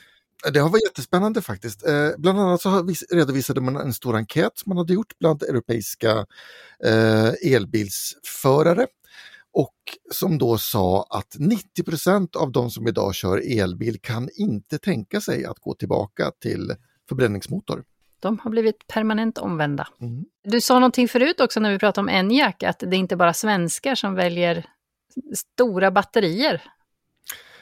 Det 0.52 0.58
har 0.58 0.68
varit 0.68 0.84
jättespännande 0.84 1.42
faktiskt. 1.42 1.86
Eh, 1.86 2.10
bland 2.18 2.40
annat 2.40 2.62
så 2.62 2.88
redovisade 3.10 3.60
man 3.60 3.76
en 3.76 3.94
stor 3.94 4.16
enkät 4.16 4.66
man 4.66 4.76
hade 4.76 4.92
gjort 4.94 5.18
bland 5.18 5.42
europeiska 5.42 6.26
eh, 6.84 7.52
elbilsförare 7.54 8.86
och 9.56 9.74
som 10.12 10.38
då 10.38 10.58
sa 10.58 11.06
att 11.10 11.36
90% 11.78 12.36
av 12.36 12.52
de 12.52 12.70
som 12.70 12.88
idag 12.88 13.14
kör 13.14 13.60
elbil 13.60 14.00
kan 14.00 14.28
inte 14.38 14.78
tänka 14.78 15.20
sig 15.20 15.44
att 15.44 15.58
gå 15.58 15.74
tillbaka 15.74 16.30
till 16.40 16.74
förbränningsmotor. 17.08 17.84
De 18.20 18.38
har 18.38 18.50
blivit 18.50 18.86
permanent 18.86 19.38
omvända. 19.38 19.88
Mm. 20.00 20.24
Du 20.44 20.60
sa 20.60 20.74
någonting 20.74 21.08
förut 21.08 21.40
också 21.40 21.60
när 21.60 21.72
vi 21.72 21.78
pratade 21.78 22.02
om 22.02 22.08
Enyaq, 22.08 22.62
att 22.62 22.78
det 22.78 22.96
är 22.96 22.98
inte 22.98 23.16
bara 23.16 23.32
svenskar 23.34 23.94
som 23.94 24.14
väljer 24.14 24.66
stora 25.34 25.90
batterier. 25.90 26.62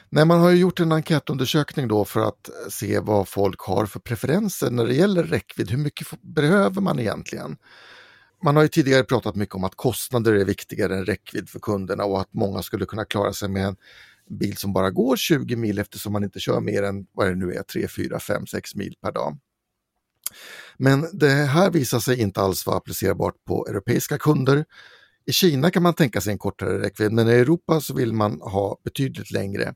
Nej, 0.09 0.25
man 0.25 0.39
har 0.39 0.49
ju 0.49 0.57
gjort 0.57 0.79
en 0.79 0.91
enkätundersökning 0.91 1.87
då 1.87 2.05
för 2.05 2.19
att 2.19 2.49
se 2.69 2.99
vad 2.99 3.27
folk 3.27 3.59
har 3.59 3.85
för 3.85 3.99
preferenser 3.99 4.71
när 4.71 4.85
det 4.85 4.93
gäller 4.93 5.23
räckvidd. 5.23 5.71
Hur 5.71 5.77
mycket 5.77 6.07
behöver 6.21 6.81
man 6.81 6.99
egentligen? 6.99 7.57
Man 8.43 8.55
har 8.55 8.63
ju 8.63 8.69
tidigare 8.69 9.03
pratat 9.03 9.35
mycket 9.35 9.55
om 9.55 9.63
att 9.63 9.75
kostnader 9.75 10.33
är 10.33 10.45
viktigare 10.45 10.97
än 10.97 11.05
räckvidd 11.05 11.49
för 11.49 11.59
kunderna 11.59 12.05
och 12.05 12.21
att 12.21 12.33
många 12.33 12.61
skulle 12.61 12.85
kunna 12.85 13.05
klara 13.05 13.33
sig 13.33 13.49
med 13.49 13.65
en 13.65 13.75
bil 14.29 14.57
som 14.57 14.73
bara 14.73 14.91
går 14.91 15.15
20 15.15 15.55
mil 15.55 15.79
eftersom 15.79 16.13
man 16.13 16.23
inte 16.23 16.39
kör 16.39 16.59
mer 16.59 16.83
än 16.83 17.07
vad 17.11 17.27
det 17.27 17.35
nu 17.35 17.53
är, 17.53 17.63
3, 17.63 17.87
4, 17.87 18.19
5, 18.19 18.47
6 18.47 18.75
mil 18.75 18.95
per 19.01 19.11
dag. 19.11 19.37
Men 20.77 21.07
det 21.13 21.29
här 21.29 21.71
visar 21.71 21.99
sig 21.99 22.21
inte 22.21 22.41
alls 22.41 22.65
vara 22.65 22.77
applicerbart 22.77 23.35
på 23.45 23.67
europeiska 23.67 24.17
kunder. 24.17 24.65
I 25.25 25.31
Kina 25.31 25.71
kan 25.71 25.83
man 25.83 25.93
tänka 25.93 26.21
sig 26.21 26.31
en 26.31 26.37
kortare 26.37 26.81
räckvidd 26.81 27.11
men 27.11 27.29
i 27.29 27.31
Europa 27.31 27.81
så 27.81 27.93
vill 27.93 28.13
man 28.13 28.41
ha 28.41 28.77
betydligt 28.83 29.31
längre. 29.31 29.75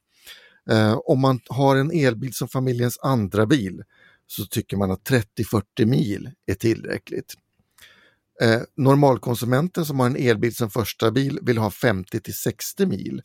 Eh, 0.69 0.99
om 1.05 1.19
man 1.19 1.39
har 1.49 1.75
en 1.75 1.91
elbil 1.91 2.33
som 2.33 2.47
familjens 2.47 2.99
andra 3.01 3.45
bil 3.45 3.83
så 4.27 4.45
tycker 4.45 4.77
man 4.77 4.91
att 4.91 5.09
30-40 5.09 5.85
mil 5.85 6.31
är 6.45 6.53
tillräckligt. 6.53 7.33
Eh, 8.41 8.61
normalkonsumenten 8.75 9.85
som 9.85 9.99
har 9.99 10.07
en 10.07 10.15
elbil 10.15 10.55
som 10.55 10.69
första 10.69 11.11
bil 11.11 11.39
vill 11.41 11.57
ha 11.57 11.71
50 11.71 12.19
till 12.19 12.33
60 12.33 12.85
mil 12.85 13.21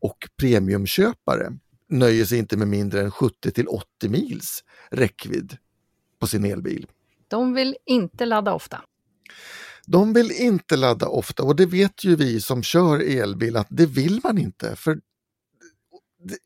och 0.00 0.28
premiumköpare 0.36 1.52
nöjer 1.88 2.24
sig 2.24 2.38
inte 2.38 2.56
med 2.56 2.68
mindre 2.68 3.00
än 3.00 3.10
70 3.10 3.50
till 3.50 3.68
80 3.68 4.08
mils 4.08 4.64
räckvidd 4.90 5.56
på 6.20 6.26
sin 6.26 6.44
elbil. 6.44 6.86
De 7.28 7.54
vill 7.54 7.76
inte 7.86 8.26
ladda 8.26 8.54
ofta. 8.54 8.80
De 9.86 10.12
vill 10.12 10.30
inte 10.32 10.76
ladda 10.76 11.08
ofta 11.08 11.42
och 11.42 11.56
det 11.56 11.66
vet 11.66 12.04
ju 12.04 12.16
vi 12.16 12.40
som 12.40 12.62
kör 12.62 12.98
elbil 12.98 13.56
att 13.56 13.66
det 13.70 13.86
vill 13.86 14.20
man 14.24 14.38
inte. 14.38 14.76
För 14.76 15.00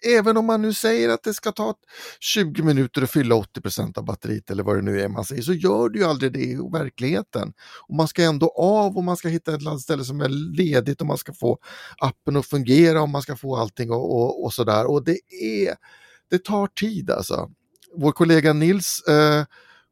även 0.07 0.37
om 0.37 0.47
man 0.47 0.63
nu 0.63 0.75
säger 0.75 1.09
att 1.09 1.23
det 1.23 1.35
ska 1.35 1.53
ta 1.53 1.75
20 2.21 2.63
minuter 2.63 3.03
att 3.03 3.11
fylla 3.11 3.35
80% 3.35 3.99
av 3.99 4.05
batteriet 4.05 4.51
eller 4.51 4.63
vad 4.63 4.77
det 4.77 4.83
nu 4.83 5.01
är 5.01 5.09
man 5.09 5.25
säger, 5.25 5.43
så 5.43 5.53
gör 5.53 5.89
du 5.89 5.99
ju 5.99 6.05
aldrig 6.05 6.33
det 6.33 6.41
i 6.41 6.59
verkligheten. 6.73 7.53
Och 7.89 7.95
man 7.95 8.09
ska 8.09 8.23
ändå 8.23 8.53
av 8.57 8.97
och 8.97 9.05
man 9.05 9.17
ska 9.17 9.29
hitta 9.29 9.55
ett 9.55 9.81
ställe 9.81 10.05
som 10.05 10.21
är 10.21 10.29
ledigt 10.57 11.01
och 11.01 11.07
man 11.07 11.19
ska 11.19 11.33
få 11.33 11.59
appen 11.99 12.37
att 12.37 12.47
fungera 12.47 13.03
och 13.03 13.09
man 13.09 13.23
ska 13.23 13.37
få 13.37 13.57
allting 13.57 13.91
och, 13.91 14.17
och, 14.17 14.45
och 14.45 14.53
sådär. 14.53 14.91
Och 14.91 15.05
det 15.05 15.19
är, 15.43 15.77
det 16.31 16.45
tar 16.45 16.67
tid 16.67 17.11
alltså. 17.11 17.51
Vår 17.97 18.13
kollega 18.13 18.53
Nils 18.53 19.03
eh, 19.09 19.45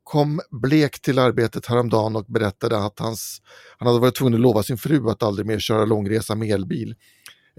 kom 0.04 0.40
blek 0.50 1.02
till 1.02 1.18
arbetet 1.18 1.66
häromdagen 1.66 2.16
och 2.16 2.24
berättade 2.24 2.84
att 2.84 2.98
hans, 2.98 3.42
han 3.78 3.88
hade 3.88 4.00
varit 4.00 4.14
tvungen 4.14 4.34
att 4.34 4.40
lova 4.40 4.62
sin 4.62 4.78
fru 4.78 5.08
att 5.10 5.22
aldrig 5.22 5.46
mer 5.46 5.58
köra 5.58 5.84
långresa 5.84 6.34
med 6.34 6.50
elbil 6.50 6.94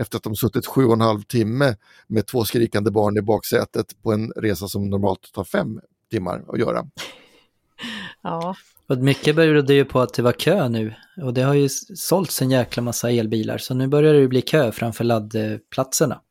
efter 0.01 0.17
att 0.17 0.23
de 0.23 0.35
suttit 0.35 0.67
sju 0.67 0.85
och 0.85 0.93
en 0.93 1.01
halv 1.01 1.21
timme 1.21 1.75
med 2.07 2.27
två 2.27 2.43
skrikande 2.43 2.91
barn 2.91 3.17
i 3.17 3.21
baksätet 3.21 4.01
på 4.03 4.13
en 4.13 4.31
resa 4.35 4.67
som 4.67 4.89
normalt 4.89 5.33
tar 5.33 5.43
fem 5.43 5.79
timmar 6.11 6.43
att 6.47 6.59
göra. 6.59 6.85
Ja. 8.23 8.55
Och 8.87 8.97
mycket 8.97 9.35
beror 9.35 9.71
ju 9.71 9.85
på 9.85 9.99
att 9.99 10.13
det 10.13 10.21
var 10.21 10.31
kö 10.31 10.69
nu 10.69 10.93
och 11.21 11.33
det 11.33 11.41
har 11.41 11.53
ju 11.53 11.69
sålts 11.95 12.41
en 12.41 12.51
jäkla 12.51 12.83
massa 12.83 13.11
elbilar 13.11 13.57
så 13.57 13.73
nu 13.73 13.87
börjar 13.87 14.13
det 14.13 14.27
bli 14.27 14.41
kö 14.41 14.71
framför 14.71 15.03
laddplatserna. 15.03 16.21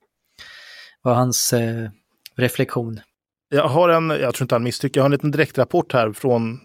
Var 1.02 1.14
hans 1.14 1.52
eh, 1.52 1.90
reflektion. 2.36 3.00
Jag 3.48 3.68
har 3.68 3.88
en, 3.88 4.10
jag 4.10 4.34
tror 4.34 4.44
inte 4.44 4.54
han 4.54 4.62
misstycker, 4.62 5.00
jag 5.00 5.02
har 5.02 5.08
en 5.08 5.12
liten 5.12 5.30
direktrapport 5.30 5.92
här 5.92 6.12
från 6.12 6.58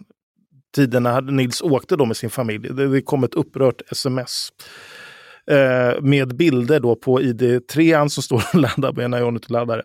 tiden 0.74 1.02
när 1.02 1.20
Nils 1.20 1.62
åkte 1.62 1.96
då 1.96 2.04
med 2.06 2.16
sin 2.16 2.30
familj. 2.30 2.68
Det 2.68 3.02
kom 3.02 3.24
ett 3.24 3.34
upprört 3.34 3.82
sms 3.90 4.48
eh, 5.50 6.00
med 6.02 6.36
bilder 6.36 6.80
då 6.80 6.96
på 6.96 7.20
ID3 7.20 8.08
som 8.08 8.22
står 8.22 8.36
och 8.54 8.60
laddar 8.60 8.92
med 8.92 9.04
en 9.04 9.14
Ionity-laddare. 9.14 9.82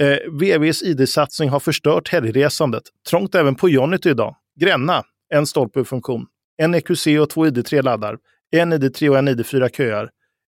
Eh, 0.00 0.16
VVs 0.32 0.82
ID-satsning 0.82 1.48
har 1.48 1.60
förstört 1.60 2.08
helgresandet. 2.08 2.82
Trångt 3.10 3.34
även 3.34 3.54
på 3.54 3.68
Ionity 3.68 4.10
idag. 4.10 4.36
Gränna, 4.60 5.02
en 5.34 5.46
stolpe-funktion. 5.46 6.26
En 6.56 6.74
EQC 6.74 7.06
och 7.06 7.30
två 7.30 7.46
ID3 7.46 7.82
laddar. 7.82 8.18
En 8.50 8.72
ID3 8.72 9.08
och 9.08 9.18
en 9.18 9.28
ID4 9.28 9.68
köar. 9.68 10.10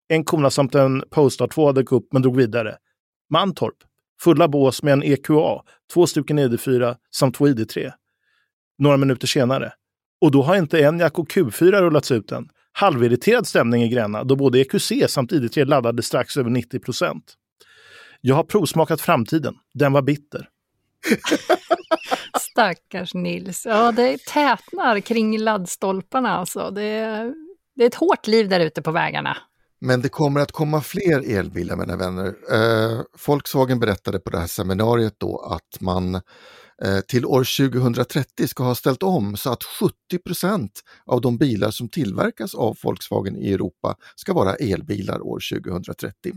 En 0.09 0.23
kona 0.23 0.49
samt 0.49 0.75
en 0.75 1.03
Polestar 1.09 1.47
2 1.47 1.71
dök 1.71 1.91
upp 1.91 2.13
men 2.13 2.21
drog 2.21 2.37
vidare. 2.37 2.75
Mantorp, 3.29 3.75
fulla 4.21 4.47
bås 4.47 4.83
med 4.83 4.93
en 4.93 5.03
EQA, 5.03 5.61
två 5.93 6.07
stycken 6.07 6.39
ID4 6.39 6.95
samt 7.15 7.35
två 7.35 7.47
ID3. 7.47 7.91
Några 8.77 8.97
minuter 8.97 9.27
senare. 9.27 9.73
Och 10.21 10.31
då 10.31 10.41
har 10.41 10.55
inte 10.55 10.79
en 10.79 10.99
Jack 10.99 11.19
och 11.19 11.31
Q4 11.31 11.81
rullats 11.81 12.11
ut 12.11 12.31
än 12.31 12.49
halvirriterad 12.77 13.47
stämning 13.47 13.83
i 13.83 13.89
Gränna 13.89 14.23
då 14.23 14.35
både 14.35 14.59
EQC 14.59 14.91
samt 15.07 15.31
ID3 15.31 15.65
laddade 15.65 16.03
strax 16.03 16.37
över 16.37 16.49
90 16.49 16.79
procent. 16.79 17.33
Jag 18.21 18.35
har 18.35 18.43
provsmakat 18.43 19.01
framtiden. 19.01 19.55
Den 19.73 19.93
var 19.93 20.01
bitter. 20.01 20.49
Stackars 22.39 23.13
Nils. 23.13 23.65
Ja, 23.65 23.91
det 23.91 24.25
tätnar 24.25 24.99
kring 24.99 25.37
laddstolparna 25.39 26.29
alltså. 26.29 26.71
Det 26.71 26.83
är, 26.83 27.33
det 27.75 27.83
är 27.83 27.87
ett 27.87 27.95
hårt 27.95 28.27
liv 28.27 28.49
där 28.49 28.59
ute 28.59 28.81
på 28.81 28.91
vägarna. 28.91 29.37
Men 29.81 30.01
det 30.01 30.09
kommer 30.09 30.39
att 30.39 30.51
komma 30.51 30.81
fler 30.81 31.37
elbilar 31.37 31.75
mina 31.75 31.97
vänner. 31.97 32.27
Eh, 32.27 33.01
Volkswagen 33.27 33.79
berättade 33.79 34.19
på 34.19 34.29
det 34.29 34.39
här 34.39 34.47
seminariet 34.47 35.15
då 35.17 35.39
att 35.39 35.81
man 35.81 36.21
till 37.07 37.25
år 37.25 37.69
2030 37.69 38.47
ska 38.47 38.63
ha 38.63 38.75
ställt 38.75 39.03
om 39.03 39.37
så 39.37 39.51
att 39.51 39.63
70% 40.13 40.69
av 41.05 41.21
de 41.21 41.37
bilar 41.37 41.71
som 41.71 41.89
tillverkas 41.89 42.55
av 42.55 42.77
Volkswagen 42.83 43.37
i 43.37 43.53
Europa 43.53 43.95
ska 44.15 44.33
vara 44.33 44.55
elbilar 44.55 45.21
år 45.21 45.39
2030. 45.61 46.33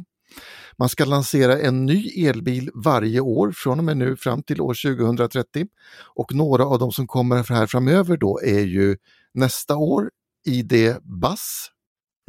Man 0.78 0.88
ska 0.88 1.04
lansera 1.04 1.58
en 1.58 1.86
ny 1.86 2.26
elbil 2.26 2.70
varje 2.74 3.20
år 3.20 3.52
från 3.52 3.78
och 3.78 3.84
med 3.84 3.96
nu 3.96 4.16
fram 4.16 4.42
till 4.42 4.60
år 4.60 4.96
2030 4.96 5.66
och 6.14 6.34
några 6.34 6.64
av 6.64 6.78
de 6.78 6.92
som 6.92 7.06
kommer 7.06 7.54
här 7.54 7.66
framöver 7.66 8.16
då 8.16 8.40
är 8.44 8.60
ju 8.60 8.96
nästa 9.34 9.76
år 9.76 10.10
ID 10.46 10.96
Bus. 11.02 11.70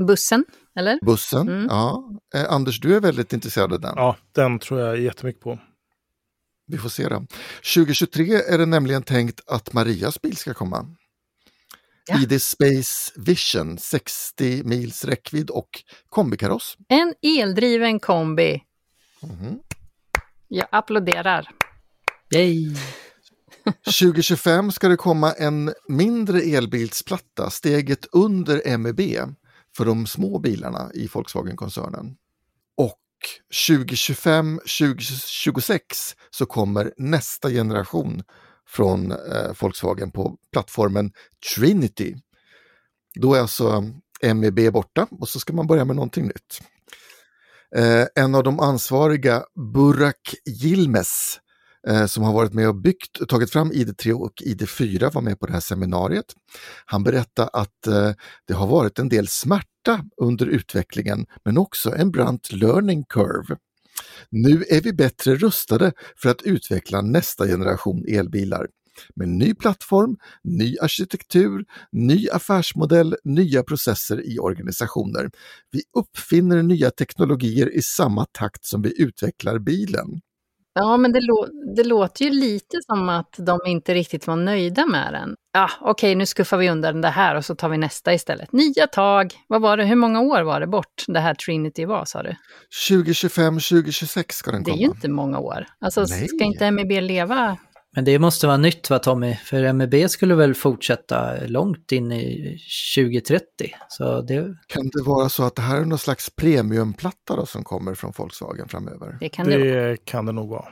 Bussen, 0.07 0.45
eller? 0.76 0.99
Bussen, 1.05 1.49
mm. 1.49 1.68
ja. 1.70 2.03
Eh, 2.36 2.53
Anders, 2.53 2.80
du 2.80 2.95
är 2.95 2.99
väldigt 2.99 3.34
intresserad 3.34 3.74
av 3.74 3.82
den. 3.82 3.93
Ja, 3.95 4.18
den 4.32 4.59
tror 4.59 4.80
jag 4.80 4.99
jättemycket 4.99 5.41
på. 5.41 5.59
Vi 6.72 6.78
får 6.78 6.89
se 6.89 7.07
då. 7.07 7.26
2023 7.76 8.36
är 8.36 8.57
det 8.57 8.65
nämligen 8.65 9.03
tänkt 9.03 9.41
att 9.47 9.74
Marias 9.74 10.22
bil 10.22 10.38
ska 10.38 10.53
komma. 10.53 10.95
Ja. 12.07 12.22
ID 12.22 12.41
Space 12.41 13.11
Vision, 13.15 13.78
60 13.78 14.63
mils 14.63 15.05
räckvidd 15.05 15.49
och 15.49 15.69
kombikaross. 16.09 16.78
En 16.88 17.13
eldriven 17.39 17.99
kombi. 17.99 18.63
Mm. 19.24 19.59
Jag 20.47 20.67
applåderar. 20.72 21.49
Yay. 22.36 22.76
2025 23.99 24.72
ska 24.72 24.88
det 24.88 24.97
komma 24.97 25.32
en 25.32 25.74
mindre 25.88 26.41
elbilsplatta, 26.41 27.49
steget 27.49 28.05
under 28.11 28.78
MEB, 28.78 29.01
för 29.78 29.86
de 29.86 30.07
små 30.07 30.39
bilarna 30.39 30.91
i 30.93 31.07
Volkswagen-koncernen. 31.07 32.15
2025-2026 33.67 35.80
så 36.30 36.45
kommer 36.45 36.93
nästa 36.97 37.49
generation 37.49 38.24
från 38.67 39.11
eh, 39.11 39.51
Volkswagen 39.59 40.11
på 40.11 40.38
plattformen 40.51 41.11
Trinity. 41.55 42.15
Då 43.15 43.34
är 43.34 43.39
alltså 43.39 43.84
MEB 44.34 44.74
borta 44.74 45.07
och 45.11 45.30
så 45.30 45.39
ska 45.39 45.53
man 45.53 45.67
börja 45.67 45.86
med 45.86 45.95
någonting 45.95 46.26
nytt. 46.26 46.61
Eh, 47.76 48.05
en 48.15 48.36
av 48.36 48.43
de 48.43 48.59
ansvariga, 48.59 49.43
Burak 49.74 50.36
Yilmaz, 50.63 51.39
eh, 51.88 52.05
som 52.05 52.23
har 52.23 52.34
varit 52.34 52.53
med 52.53 52.67
och 52.67 52.75
byggt, 52.75 53.29
tagit 53.29 53.51
fram 53.51 53.71
ID3 53.71 54.11
och 54.11 54.34
ID4 54.45 55.13
var 55.13 55.21
med 55.21 55.39
på 55.39 55.45
det 55.45 55.53
här 55.53 55.59
seminariet. 55.59 56.25
Han 56.86 57.03
berättade 57.03 57.49
att 57.53 57.88
eh, 57.88 58.11
det 58.47 58.53
har 58.53 58.67
varit 58.67 58.99
en 58.99 59.09
del 59.09 59.27
smärta 59.27 60.05
under 60.21 60.45
utvecklingen 60.45 61.25
men 61.45 61.57
också 61.57 61.95
en 61.95 62.11
brant 62.11 62.51
learning 62.51 63.03
curve. 63.09 63.57
Nu 64.29 64.63
är 64.69 64.82
vi 64.82 64.93
bättre 64.93 65.36
rustade 65.36 65.93
för 66.17 66.29
att 66.29 66.41
utveckla 66.41 67.01
nästa 67.01 67.47
generation 67.47 68.05
elbilar 68.07 68.67
med 69.15 69.29
ny 69.29 69.53
plattform, 69.53 70.17
ny 70.43 70.77
arkitektur, 70.82 71.65
ny 71.91 72.29
affärsmodell, 72.29 73.15
nya 73.23 73.63
processer 73.63 74.25
i 74.25 74.39
organisationer. 74.39 75.29
Vi 75.71 75.82
uppfinner 75.97 76.63
nya 76.63 76.91
teknologier 76.91 77.75
i 77.75 77.82
samma 77.82 78.25
takt 78.25 78.65
som 78.65 78.82
vi 78.82 79.01
utvecklar 79.01 79.59
bilen. 79.59 80.21
Ja, 80.74 80.97
men 80.97 81.11
det, 81.11 81.19
lå 81.22 81.47
det, 81.76 81.84
låter 81.84 82.26
ju 82.26 82.32
lite 82.32 82.78
som 82.86 83.09
att 83.09 83.36
de 83.38 83.59
inte 83.67 83.93
riktigt 83.93 84.28
var 84.28 84.36
nöjda 84.36 84.86
med 84.86 85.13
den. 85.13 85.36
Ja, 85.53 85.69
okej, 85.80 85.91
okay, 85.91 86.15
nu 86.15 86.26
skuffar 86.26 86.57
vi 86.57 86.69
undan 86.69 87.01
det 87.01 87.09
här 87.09 87.36
och 87.36 87.45
så 87.45 87.55
tar 87.55 87.69
vi 87.69 87.78
nästa 87.78 88.13
istället. 88.13 88.51
Nya 88.51 88.88
tag! 88.88 89.34
Vad 89.47 89.61
var 89.61 89.78
det, 89.78 89.86
hur 89.86 89.95
många 89.95 90.22
år 90.22 90.41
var 90.41 90.59
det 90.59 90.67
bort 90.67 91.03
det 91.07 91.19
här 91.19 91.34
Trinity 91.34 91.86
var, 91.86 92.05
sa 92.05 92.24
du? 92.24 92.36
2025, 92.89 93.53
2026 93.53 94.36
ska 94.36 94.51
den 94.51 94.63
komma. 94.63 94.76
Det 94.76 94.82
är 94.82 94.86
ju 94.86 94.91
inte 94.91 95.09
många 95.09 95.39
år. 95.39 95.65
Alltså, 95.80 96.01
Nej. 96.01 96.28
ska 96.28 96.43
inte 96.43 96.72
MEB 96.72 96.91
leva 96.91 97.57
men 97.95 98.05
det 98.05 98.19
måste 98.19 98.47
vara 98.47 98.57
nytt 98.57 98.89
va 98.89 98.99
Tommy? 98.99 99.35
För 99.35 99.73
MEB 99.73 100.09
skulle 100.09 100.35
väl 100.35 100.55
fortsätta 100.55 101.35
långt 101.47 101.91
in 101.91 102.11
i 102.11 102.57
2030? 102.97 103.45
Så 103.89 104.21
det... 104.21 104.57
Kan 104.67 104.89
det 104.89 105.03
vara 105.03 105.29
så 105.29 105.43
att 105.43 105.55
det 105.55 105.61
här 105.61 105.81
är 105.81 105.85
någon 105.85 105.99
slags 105.99 106.29
premiumplatta 106.29 107.35
då, 107.35 107.45
som 107.45 107.63
kommer 107.63 107.95
från 107.95 108.13
Volkswagen 108.17 108.67
framöver? 108.67 109.17
Det 109.19 109.29
kan 109.29 109.47
det, 109.47 109.57
det 109.57 110.05
kan 110.05 110.25
det 110.25 110.31
nog 110.31 110.49
vara. 110.49 110.67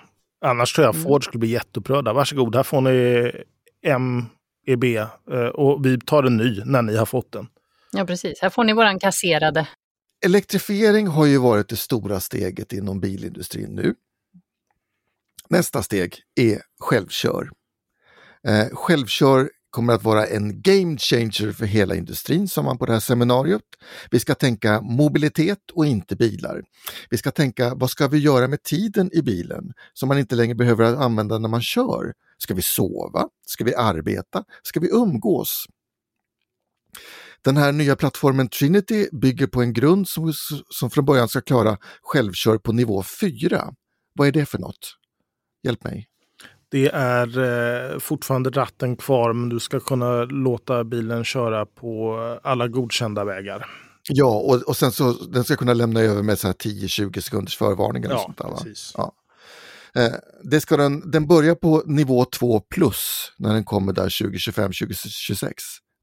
Annars 0.45 0.73
tror 0.73 0.85
jag 0.85 0.95
mm. 0.95 1.07
Ford 1.07 1.25
skulle 1.25 1.39
bli 1.39 1.49
jätteupprörda. 1.49 2.13
Varsågod, 2.13 2.55
här 2.55 2.63
får 2.63 2.81
ni 2.81 3.31
MEB 4.67 4.83
eh, 4.95 5.47
och 5.53 5.85
vi 5.85 5.99
tar 5.99 6.23
en 6.23 6.37
ny 6.37 6.61
när 6.65 6.81
ni 6.81 6.95
har 6.95 7.05
fått 7.05 7.31
den. 7.31 7.47
Ja, 7.91 8.05
precis. 8.05 8.39
Här 8.41 8.49
får 8.49 8.63
ni 8.63 8.73
våran 8.73 8.99
kasserade. 8.99 9.67
Elektrifiering 10.25 11.07
har 11.07 11.25
ju 11.25 11.37
varit 11.37 11.69
det 11.69 11.75
stora 11.75 12.19
steget 12.19 12.73
inom 12.73 12.99
bilindustrin 12.99 13.75
nu. 13.75 13.95
Nästa 15.49 15.83
steg 15.83 16.15
är 16.35 16.61
självkör. 16.79 17.49
Eh, 18.47 18.67
självkör 18.73 19.49
kommer 19.69 19.93
att 19.93 20.03
vara 20.03 20.25
en 20.25 20.61
game 20.61 20.97
changer 20.97 21.51
för 21.51 21.65
hela 21.65 21.95
industrin, 21.95 22.47
sa 22.47 22.61
man 22.61 22.77
på 22.77 22.85
det 22.85 22.93
här 22.93 22.99
seminariet. 22.99 23.61
Vi 24.11 24.19
ska 24.19 24.35
tänka 24.35 24.81
mobilitet 24.81 25.71
och 25.73 25.85
inte 25.85 26.15
bilar. 26.15 26.61
Vi 27.09 27.17
ska 27.17 27.31
tänka 27.31 27.75
vad 27.75 27.89
ska 27.89 28.07
vi 28.07 28.17
göra 28.17 28.47
med 28.47 28.63
tiden 28.63 29.09
i 29.13 29.21
bilen 29.21 29.73
som 29.93 30.07
man 30.07 30.19
inte 30.19 30.35
längre 30.35 30.55
behöver 30.55 30.95
använda 30.95 31.37
när 31.37 31.49
man 31.49 31.61
kör? 31.61 32.13
Ska 32.37 32.53
vi 32.53 32.61
sova? 32.61 33.27
Ska 33.45 33.63
vi 33.63 33.75
arbeta? 33.75 34.43
Ska 34.63 34.79
vi 34.79 34.89
umgås? 34.89 35.65
Den 37.41 37.57
här 37.57 37.71
nya 37.71 37.95
plattformen 37.95 38.49
Trinity 38.49 39.07
bygger 39.11 39.47
på 39.47 39.61
en 39.61 39.73
grund 39.73 40.07
som, 40.07 40.33
som 40.69 40.89
från 40.89 41.05
början 41.05 41.29
ska 41.29 41.41
klara 41.41 41.77
självkör 42.01 42.57
på 42.57 42.73
nivå 42.73 43.03
4. 43.21 43.73
Vad 44.13 44.27
är 44.27 44.31
det 44.31 44.45
för 44.45 44.57
något? 44.57 44.98
Hjälp 45.63 45.83
mig. 45.83 46.07
Det 46.71 46.89
är 46.93 47.39
eh, 47.39 47.99
fortfarande 47.99 48.49
ratten 48.49 48.95
kvar 48.95 49.33
men 49.33 49.49
du 49.49 49.59
ska 49.59 49.79
kunna 49.79 50.23
låta 50.23 50.83
bilen 50.83 51.23
köra 51.23 51.65
på 51.65 52.15
alla 52.43 52.67
godkända 52.67 53.25
vägar. 53.25 53.65
Ja, 54.09 54.35
och, 54.39 54.61
och 54.67 54.77
sen 54.77 54.91
så 54.91 55.11
den 55.11 55.43
ska 55.43 55.55
kunna 55.55 55.73
lämna 55.73 55.99
över 55.99 56.23
med 56.23 56.35
10-20 56.35 57.19
sekunders 57.19 57.57
förvarning. 57.57 58.03
Eller 58.03 58.15
ja, 58.15 58.21
sånt 58.21 58.37
där, 58.37 58.49
precis. 58.49 58.93
Ja. 58.97 59.13
Eh, 59.95 60.13
det 60.43 60.61
ska 60.61 60.77
den, 60.77 61.11
den 61.11 61.27
börjar 61.27 61.55
på 61.55 61.83
nivå 61.85 62.25
2 62.25 62.59
plus 62.59 63.31
när 63.37 63.53
den 63.53 63.63
kommer 63.63 63.93
där 63.93 64.09
2025-2026. 64.09 65.51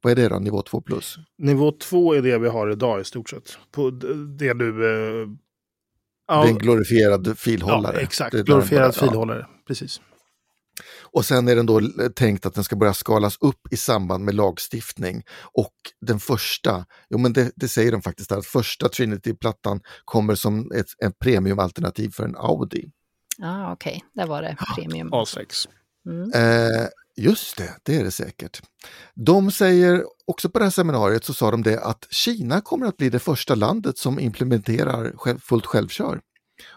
Vad 0.03 0.13
är 0.13 0.17
det 0.17 0.29
då, 0.29 0.39
nivå 0.39 0.63
2 0.63 0.81
plus? 0.81 1.17
Nivå 1.39 1.73
2 1.73 2.15
är 2.15 2.23
det 2.23 2.39
vi 2.39 2.49
har 2.49 2.71
idag 2.71 3.01
i 3.01 3.05
stort 3.05 3.31
sett. 3.31 3.59
På 3.73 3.91
det 4.39 4.55
du 4.55 4.91
eh, 4.91 5.29
Ja. 6.27 6.43
Det 6.43 6.49
är 6.49 6.53
en 6.53 6.59
glorifierad 6.59 7.39
filhållare. 7.39 7.97
Ja, 7.97 8.03
exakt, 8.03 8.37
glorifierad 8.37 8.95
filhållare. 8.95 9.39
Ja. 9.39 9.63
Precis. 9.67 10.01
Och 11.17 11.25
sen 11.25 11.49
är 11.49 11.57
den 11.57 11.67
då 11.67 11.81
tänkt 12.17 12.47
att 12.47 12.55
den 12.55 12.65
ska 12.65 12.77
börja 12.77 12.95
skalas 12.95 13.39
upp 13.41 13.73
i 13.73 13.77
samband 13.77 14.25
med 14.25 14.35
lagstiftning. 14.35 15.23
Och 15.43 15.75
den 16.01 16.21
första, 16.21 16.87
jo 17.11 17.19
men 17.19 17.33
det, 17.33 17.53
det 17.57 17.69
säger 17.69 17.93
de 17.93 18.03
faktiskt 18.03 18.29
där, 18.29 18.37
att 18.37 18.47
första 18.47 18.89
Trinity-plattan 18.89 19.81
kommer 20.05 20.35
som 20.35 20.73
ett, 20.73 20.87
ett 21.05 21.19
premiumalternativ 21.19 22.11
för 22.11 22.25
en 22.25 22.37
Audi. 22.37 22.85
ah, 23.43 23.73
okej, 23.73 23.91
okay. 23.91 24.01
där 24.15 24.27
var 24.27 24.43
det 24.43 24.57
premium. 24.77 25.11
A6. 25.11 25.69
Mm. 26.09 26.33
Eh, 26.35 26.87
just 27.17 27.57
det, 27.57 27.77
det 27.83 27.97
är 27.97 28.05
det 28.05 28.11
säkert. 28.11 28.63
De 29.15 29.51
säger, 29.51 30.05
också 30.27 30.51
på 30.51 30.59
det 30.59 30.65
här 30.65 30.71
seminariet 30.71 31.25
så 31.25 31.35
sa 31.35 31.51
de 31.51 31.63
det 31.63 31.81
att 31.81 32.07
Kina 32.11 32.61
kommer 32.61 32.87
att 32.87 32.97
bli 32.97 33.11
det 33.11 33.19
första 33.19 33.55
landet 33.55 33.99
som 33.99 34.21
implementerar 34.21 35.13
själv, 35.17 35.39
fullt 35.39 35.67
självkör. 35.67 36.21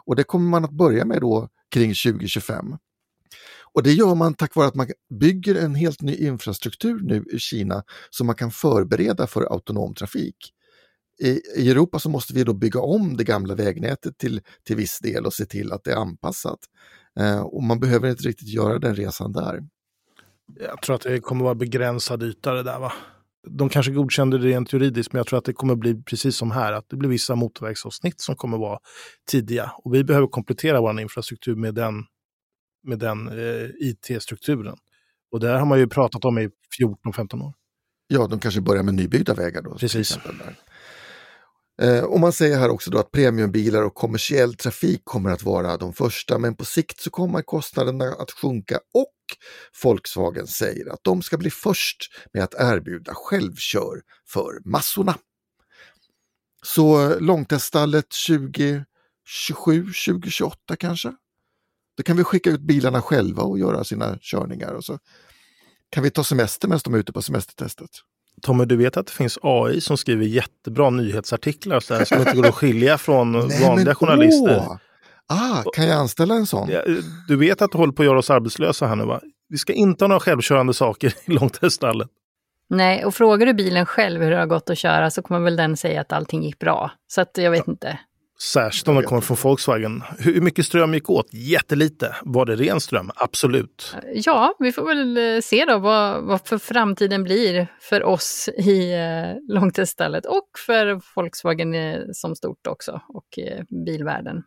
Och 0.05 0.15
det 0.15 0.23
kommer 0.23 0.49
man 0.49 0.65
att 0.65 0.71
börja 0.71 1.05
med 1.05 1.21
då 1.21 1.49
kring 1.71 1.93
2025. 1.93 2.77
Och 3.73 3.83
det 3.83 3.93
gör 3.93 4.15
man 4.15 4.33
tack 4.33 4.55
vare 4.55 4.67
att 4.67 4.75
man 4.75 4.87
bygger 5.19 5.55
en 5.55 5.75
helt 5.75 6.01
ny 6.01 6.15
infrastruktur 6.15 6.99
nu 7.03 7.25
i 7.31 7.39
Kina 7.39 7.83
som 8.09 8.27
man 8.27 8.35
kan 8.35 8.51
förbereda 8.51 9.27
för 9.27 9.41
autonom 9.41 9.95
trafik. 9.95 10.35
I, 11.21 11.41
I, 11.55 11.71
Europa 11.71 11.99
så 11.99 12.09
måste 12.09 12.33
vi 12.33 12.43
då 12.43 12.53
bygga 12.53 12.79
om 12.79 13.17
det 13.17 13.23
gamla 13.23 13.55
vägnätet 13.55 14.17
till, 14.17 14.41
till 14.63 14.75
viss 14.75 14.99
del 14.99 15.25
och 15.25 15.33
se 15.33 15.45
till 15.45 15.71
att 15.71 15.83
det 15.83 15.91
är 15.91 15.95
anpassat. 15.95 16.59
Eh, 17.19 17.39
och 17.39 17.63
man 17.63 17.79
behöver 17.79 18.09
inte 18.09 18.23
riktigt 18.23 18.47
göra 18.47 18.79
den 18.79 18.95
resan 18.95 19.31
där. 19.31 19.63
Jag 20.59 20.81
tror 20.81 20.95
att 20.95 21.01
det 21.01 21.19
kommer 21.19 21.43
vara 21.43 21.55
begränsad 21.55 22.23
yta 22.23 22.53
det 22.53 22.63
där 22.63 22.79
va? 22.79 22.93
De 23.47 23.69
kanske 23.69 23.91
godkände 23.91 24.37
det 24.37 24.47
rent 24.47 24.73
juridiskt, 24.73 25.13
men 25.13 25.19
jag 25.19 25.27
tror 25.27 25.39
att 25.39 25.45
det 25.45 25.53
kommer 25.53 25.75
bli 25.75 26.03
precis 26.03 26.35
som 26.35 26.51
här, 26.51 26.73
att 26.73 26.85
det 26.89 26.97
blir 26.97 27.09
vissa 27.09 27.35
motorvägsavsnitt 27.35 28.21
som 28.21 28.35
kommer 28.35 28.57
vara 28.57 28.79
tidiga. 29.31 29.71
Och 29.83 29.93
vi 29.93 30.03
behöver 30.03 30.27
komplettera 30.27 30.81
vår 30.81 30.99
infrastruktur 31.01 31.55
med 31.55 31.75
den, 31.75 31.93
med 32.83 32.99
den 32.99 33.27
eh, 33.27 33.69
IT-strukturen. 33.79 34.77
Och 35.31 35.39
det 35.39 35.49
har 35.49 35.65
man 35.65 35.79
ju 35.79 35.87
pratat 35.87 36.25
om 36.25 36.39
i 36.39 36.49
14-15 36.81 37.43
år. 37.43 37.53
Ja, 38.07 38.27
de 38.27 38.39
kanske 38.39 38.61
börjar 38.61 38.83
med 38.83 38.93
nybyggda 38.93 39.33
vägar 39.33 39.61
då. 39.61 39.75
Precis. 39.75 40.19
Eh, 41.81 42.03
och 42.03 42.19
man 42.19 42.33
säger 42.33 42.57
här 42.57 42.69
också 42.69 42.91
då 42.91 42.99
att 42.99 43.11
premiumbilar 43.11 43.83
och 43.83 43.93
kommersiell 43.93 44.53
trafik 44.53 45.01
kommer 45.03 45.29
att 45.31 45.43
vara 45.43 45.77
de 45.77 45.93
första, 45.93 46.37
men 46.37 46.55
på 46.55 46.65
sikt 46.65 46.99
så 46.99 47.09
kommer 47.09 47.41
kostnaderna 47.41 48.05
att 48.05 48.31
sjunka 48.31 48.79
och 48.93 49.13
Volkswagen 49.83 50.47
säger 50.47 50.93
att 50.93 51.03
de 51.03 51.21
ska 51.21 51.37
bli 51.37 51.49
först 51.49 52.11
med 52.33 52.43
att 52.43 52.53
erbjuda 52.53 53.13
självkör 53.15 54.01
för 54.27 54.69
massorna. 54.69 55.17
Så 56.61 57.19
långteststallet 57.19 58.07
2027, 58.27 58.85
2028 60.07 60.75
kanske? 60.75 61.13
Då 61.97 62.03
kan 62.03 62.17
vi 62.17 62.23
skicka 62.23 62.49
ut 62.49 62.61
bilarna 62.61 63.01
själva 63.01 63.43
och 63.43 63.59
göra 63.59 63.83
sina 63.83 64.17
körningar 64.21 64.73
och 64.73 64.85
så 64.85 64.99
kan 65.89 66.03
vi 66.03 66.11
ta 66.11 66.23
semester 66.23 66.67
medan 66.67 66.81
de 66.83 66.93
är 66.93 66.97
ute 66.97 67.13
på 67.13 67.21
semestertestet. 67.21 67.89
Tommy, 68.41 68.65
du 68.65 68.75
vet 68.75 68.97
att 68.97 69.07
det 69.07 69.13
finns 69.13 69.39
AI 69.41 69.81
som 69.81 69.97
skriver 69.97 70.25
jättebra 70.25 70.89
nyhetsartiklar 70.89 71.79
så 71.79 71.93
här, 71.93 72.05
som 72.05 72.19
inte 72.19 72.35
går 72.35 72.47
att 72.47 72.55
skilja 72.55 72.97
från 72.97 73.31
Nej, 73.31 73.67
vanliga 73.67 73.95
journalister. 73.95 74.57
Åh. 74.57 74.77
Ah, 75.29 75.63
kan 75.73 75.87
jag 75.87 75.97
anställa 75.99 76.35
en 76.35 76.45
sån? 76.45 76.69
Du 77.27 77.35
vet 77.35 77.61
att 77.61 77.71
du 77.71 77.77
håller 77.77 77.93
på 77.93 78.01
att 78.01 78.05
göra 78.05 78.19
oss 78.19 78.29
arbetslösa 78.29 78.87
här 78.87 78.95
nu 78.95 79.05
va? 79.05 79.21
Vi 79.49 79.57
ska 79.57 79.73
inte 79.73 80.03
ha 80.03 80.07
några 80.07 80.19
självkörande 80.19 80.73
saker 80.73 81.13
i 81.25 81.31
långteststallet. 81.31 82.09
Nej, 82.69 83.05
och 83.05 83.15
frågar 83.15 83.45
du 83.45 83.53
bilen 83.53 83.85
själv 83.85 84.21
hur 84.21 84.31
det 84.31 84.37
har 84.37 84.45
gått 84.45 84.69
att 84.69 84.77
köra 84.77 85.11
så 85.11 85.21
kommer 85.21 85.39
väl 85.39 85.55
den 85.55 85.77
säga 85.77 86.01
att 86.01 86.11
allting 86.11 86.43
gick 86.43 86.59
bra. 86.59 86.91
Så 87.07 87.21
att 87.21 87.37
jag 87.37 87.51
vet 87.51 87.63
ja. 87.67 87.71
inte. 87.71 87.99
Särskilt 88.41 88.87
om 88.87 88.95
den 88.95 89.03
kommer 89.03 89.21
från 89.21 89.37
Volkswagen. 89.43 90.03
Hur 90.19 90.41
mycket 90.41 90.65
ström 90.65 90.93
gick 90.93 91.09
åt? 91.09 91.33
Jättelite. 91.33 92.15
Var 92.21 92.45
det 92.45 92.55
ren 92.55 92.79
ström? 92.79 93.11
Absolut. 93.15 93.95
Ja, 94.13 94.55
vi 94.59 94.71
får 94.71 94.87
väl 94.87 95.17
eh, 95.17 95.41
se 95.41 95.65
då 95.65 95.77
vad, 95.77 96.23
vad 96.23 96.47
för 96.47 96.57
framtiden 96.57 97.23
blir 97.23 97.67
för 97.81 98.03
oss 98.03 98.49
i 98.57 98.93
eh, 98.93 99.55
långteststallet 99.55 100.25
och 100.25 100.49
för 100.65 101.01
Volkswagen 101.15 101.75
eh, 101.75 101.99
som 102.13 102.35
stort 102.35 102.67
också 102.67 103.01
och 103.07 103.39
eh, 103.39 103.63
bilvärlden. 103.85 104.43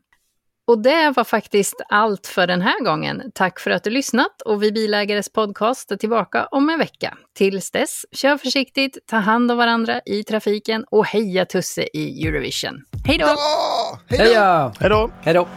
Och 0.66 0.82
det 0.82 1.12
var 1.16 1.24
faktiskt 1.24 1.74
allt 1.88 2.26
för 2.26 2.46
den 2.46 2.60
här 2.60 2.84
gången. 2.84 3.22
Tack 3.34 3.60
för 3.60 3.70
att 3.70 3.84
du 3.84 3.90
lyssnat 3.90 4.42
och 4.44 4.62
Vi 4.62 4.72
Bilägares 4.72 5.32
podcast 5.32 5.90
är 5.90 5.96
tillbaka 5.96 6.46
om 6.46 6.70
en 6.70 6.78
vecka. 6.78 7.18
Tills 7.36 7.70
dess, 7.70 8.04
kör 8.12 8.36
försiktigt, 8.36 8.98
ta 9.06 9.16
hand 9.16 9.50
om 9.50 9.58
varandra 9.58 10.00
i 10.06 10.24
trafiken 10.24 10.84
och 10.90 11.06
heja 11.06 11.44
Tusse 11.44 11.88
i 11.92 12.26
Eurovision. 12.26 12.74
Hej 13.04 13.18
då! 13.18 13.26
Ja, 13.26 13.98
hej 14.08 14.18
då! 14.18 14.24
Heja! 14.24 14.72
Hej 14.80 14.90
då! 14.90 15.10
Hej 15.22 15.34
då! 15.34 15.48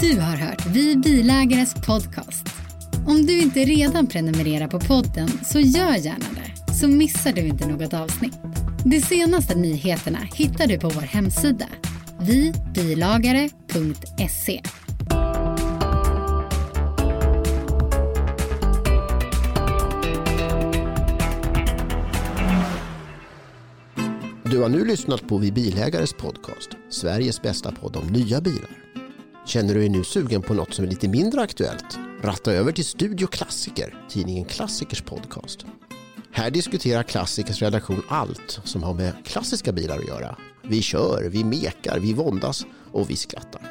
Du 0.00 0.20
har 0.20 0.36
hört 0.36 0.66
Vi 0.66 0.96
Bilägares 0.96 1.74
podcast. 1.86 2.46
Om 3.06 3.26
du 3.26 3.38
inte 3.40 3.60
redan 3.60 4.06
prenumererar 4.06 4.68
på 4.68 4.80
podden 4.80 5.28
så 5.28 5.60
gör 5.60 5.94
gärna 5.94 6.26
det, 6.34 6.72
så 6.72 6.88
missar 6.88 7.32
du 7.32 7.40
inte 7.40 7.68
något 7.68 7.94
avsnitt. 7.94 8.38
De 8.84 9.00
senaste 9.00 9.54
nyheterna 9.54 10.18
hittar 10.34 10.66
du 10.66 10.78
på 10.78 10.88
vår 10.88 11.02
hemsida, 11.02 11.66
vibilagare.se. 12.26 14.62
Du 24.44 24.58
har 24.58 24.68
nu 24.68 24.84
lyssnat 24.84 25.28
på 25.28 25.38
Vi 25.38 25.52
Bilägares 25.52 26.12
podcast, 26.12 26.68
Sveriges 26.90 27.42
bästa 27.42 27.72
podd 27.72 27.96
om 27.96 28.06
nya 28.06 28.40
bilar. 28.40 28.70
Känner 29.46 29.74
du 29.74 29.80
dig 29.80 29.88
nu 29.88 30.04
sugen 30.04 30.42
på 30.42 30.54
något 30.54 30.74
som 30.74 30.84
är 30.84 30.88
lite 30.88 31.08
mindre 31.08 31.40
aktuellt? 31.40 31.98
Ratta 32.22 32.52
över 32.52 32.72
till 32.72 32.84
Studio 32.84 33.26
Klassiker, 33.26 33.94
tidningen 34.08 34.44
Klassikers 34.44 35.02
podcast. 35.02 35.66
Här 36.32 36.50
diskuterar 36.50 37.02
Klassikers 37.02 37.62
redaktion 37.62 38.02
allt 38.08 38.60
som 38.64 38.82
har 38.82 38.94
med 38.94 39.12
klassiska 39.24 39.72
bilar 39.72 39.98
att 39.98 40.08
göra. 40.08 40.36
Vi 40.62 40.82
kör, 40.82 41.28
vi 41.28 41.44
mekar, 41.44 41.98
vi 41.98 42.12
våndas 42.12 42.66
och 42.92 43.10
vi 43.10 43.16
skrattar. 43.16 43.62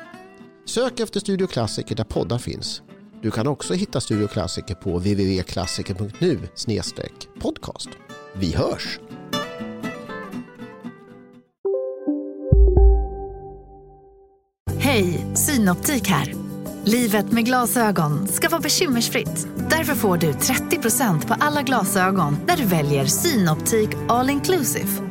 Sök 0.65 0.99
efter 0.99 1.19
Studio 1.19 1.47
Klassiker 1.47 1.95
där 1.95 2.03
poddar 2.03 2.37
finns. 2.37 2.81
Du 3.21 3.31
kan 3.31 3.47
också 3.47 3.73
hitta 3.73 4.01
Studio 4.01 4.27
Klassiker 4.27 4.75
på 4.75 4.97
www.klassiker.nu 4.97 6.39
podcast. 7.39 7.89
Vi 8.35 8.55
hörs! 8.55 8.99
Hej, 14.79 15.25
Synoptik 15.35 16.07
här. 16.07 16.33
Livet 16.85 17.31
med 17.31 17.45
glasögon 17.45 18.27
ska 18.27 18.49
vara 18.49 18.61
bekymmersfritt. 18.61 19.47
Därför 19.69 19.95
får 19.95 20.17
du 20.17 20.31
30% 20.31 21.27
på 21.27 21.33
alla 21.39 21.61
glasögon 21.61 22.37
när 22.47 22.57
du 22.57 22.65
väljer 22.65 23.05
Synoptik 23.05 23.89
All 24.09 24.29
Inclusive. 24.29 25.10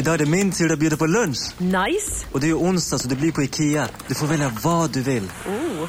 Idag 0.00 0.14
är 0.14 0.18
det 0.18 0.26
min 0.26 0.52
tur 0.52 0.72
att 0.72 0.78
bjuda 0.78 0.96
på 0.96 1.06
lunch. 1.06 1.38
Nice! 1.58 2.26
Och 2.32 2.40
det 2.40 2.48
är 2.48 2.54
onsdag 2.54 2.98
så 2.98 3.08
det 3.08 3.16
blir 3.16 3.32
på 3.32 3.42
Ikea. 3.42 3.88
Du 4.06 4.14
får 4.14 4.26
välja 4.26 4.52
vad 4.62 4.92
du 4.92 5.02
vill. 5.02 5.22
Oh. 5.46 5.88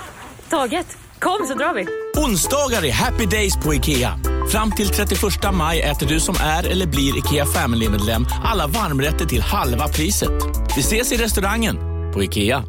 Taget! 0.50 0.98
Kom 1.20 1.48
så 1.48 1.54
drar 1.54 1.74
vi! 1.74 1.86
Onsdagar 2.22 2.86
är 2.86 2.92
happy 2.92 3.26
days 3.26 3.56
på 3.56 3.74
IKEA. 3.74 4.20
Fram 4.52 4.72
till 4.72 4.90
31 4.90 5.22
maj 5.54 5.82
äter 5.82 6.08
du 6.08 6.20
som 6.20 6.36
är 6.42 6.64
eller 6.64 6.88
blir 6.88 7.18
IKEA 7.18 7.46
Family-medlem 7.46 8.26
alla 8.44 8.68
varmrätter 8.68 9.26
till 9.26 9.42
halva 9.42 9.88
priset. 9.88 10.32
Vi 10.76 10.82
ses 10.82 11.12
i 11.12 11.18
restaurangen 11.18 11.78
på 12.14 12.24
IKEA. 12.24 12.64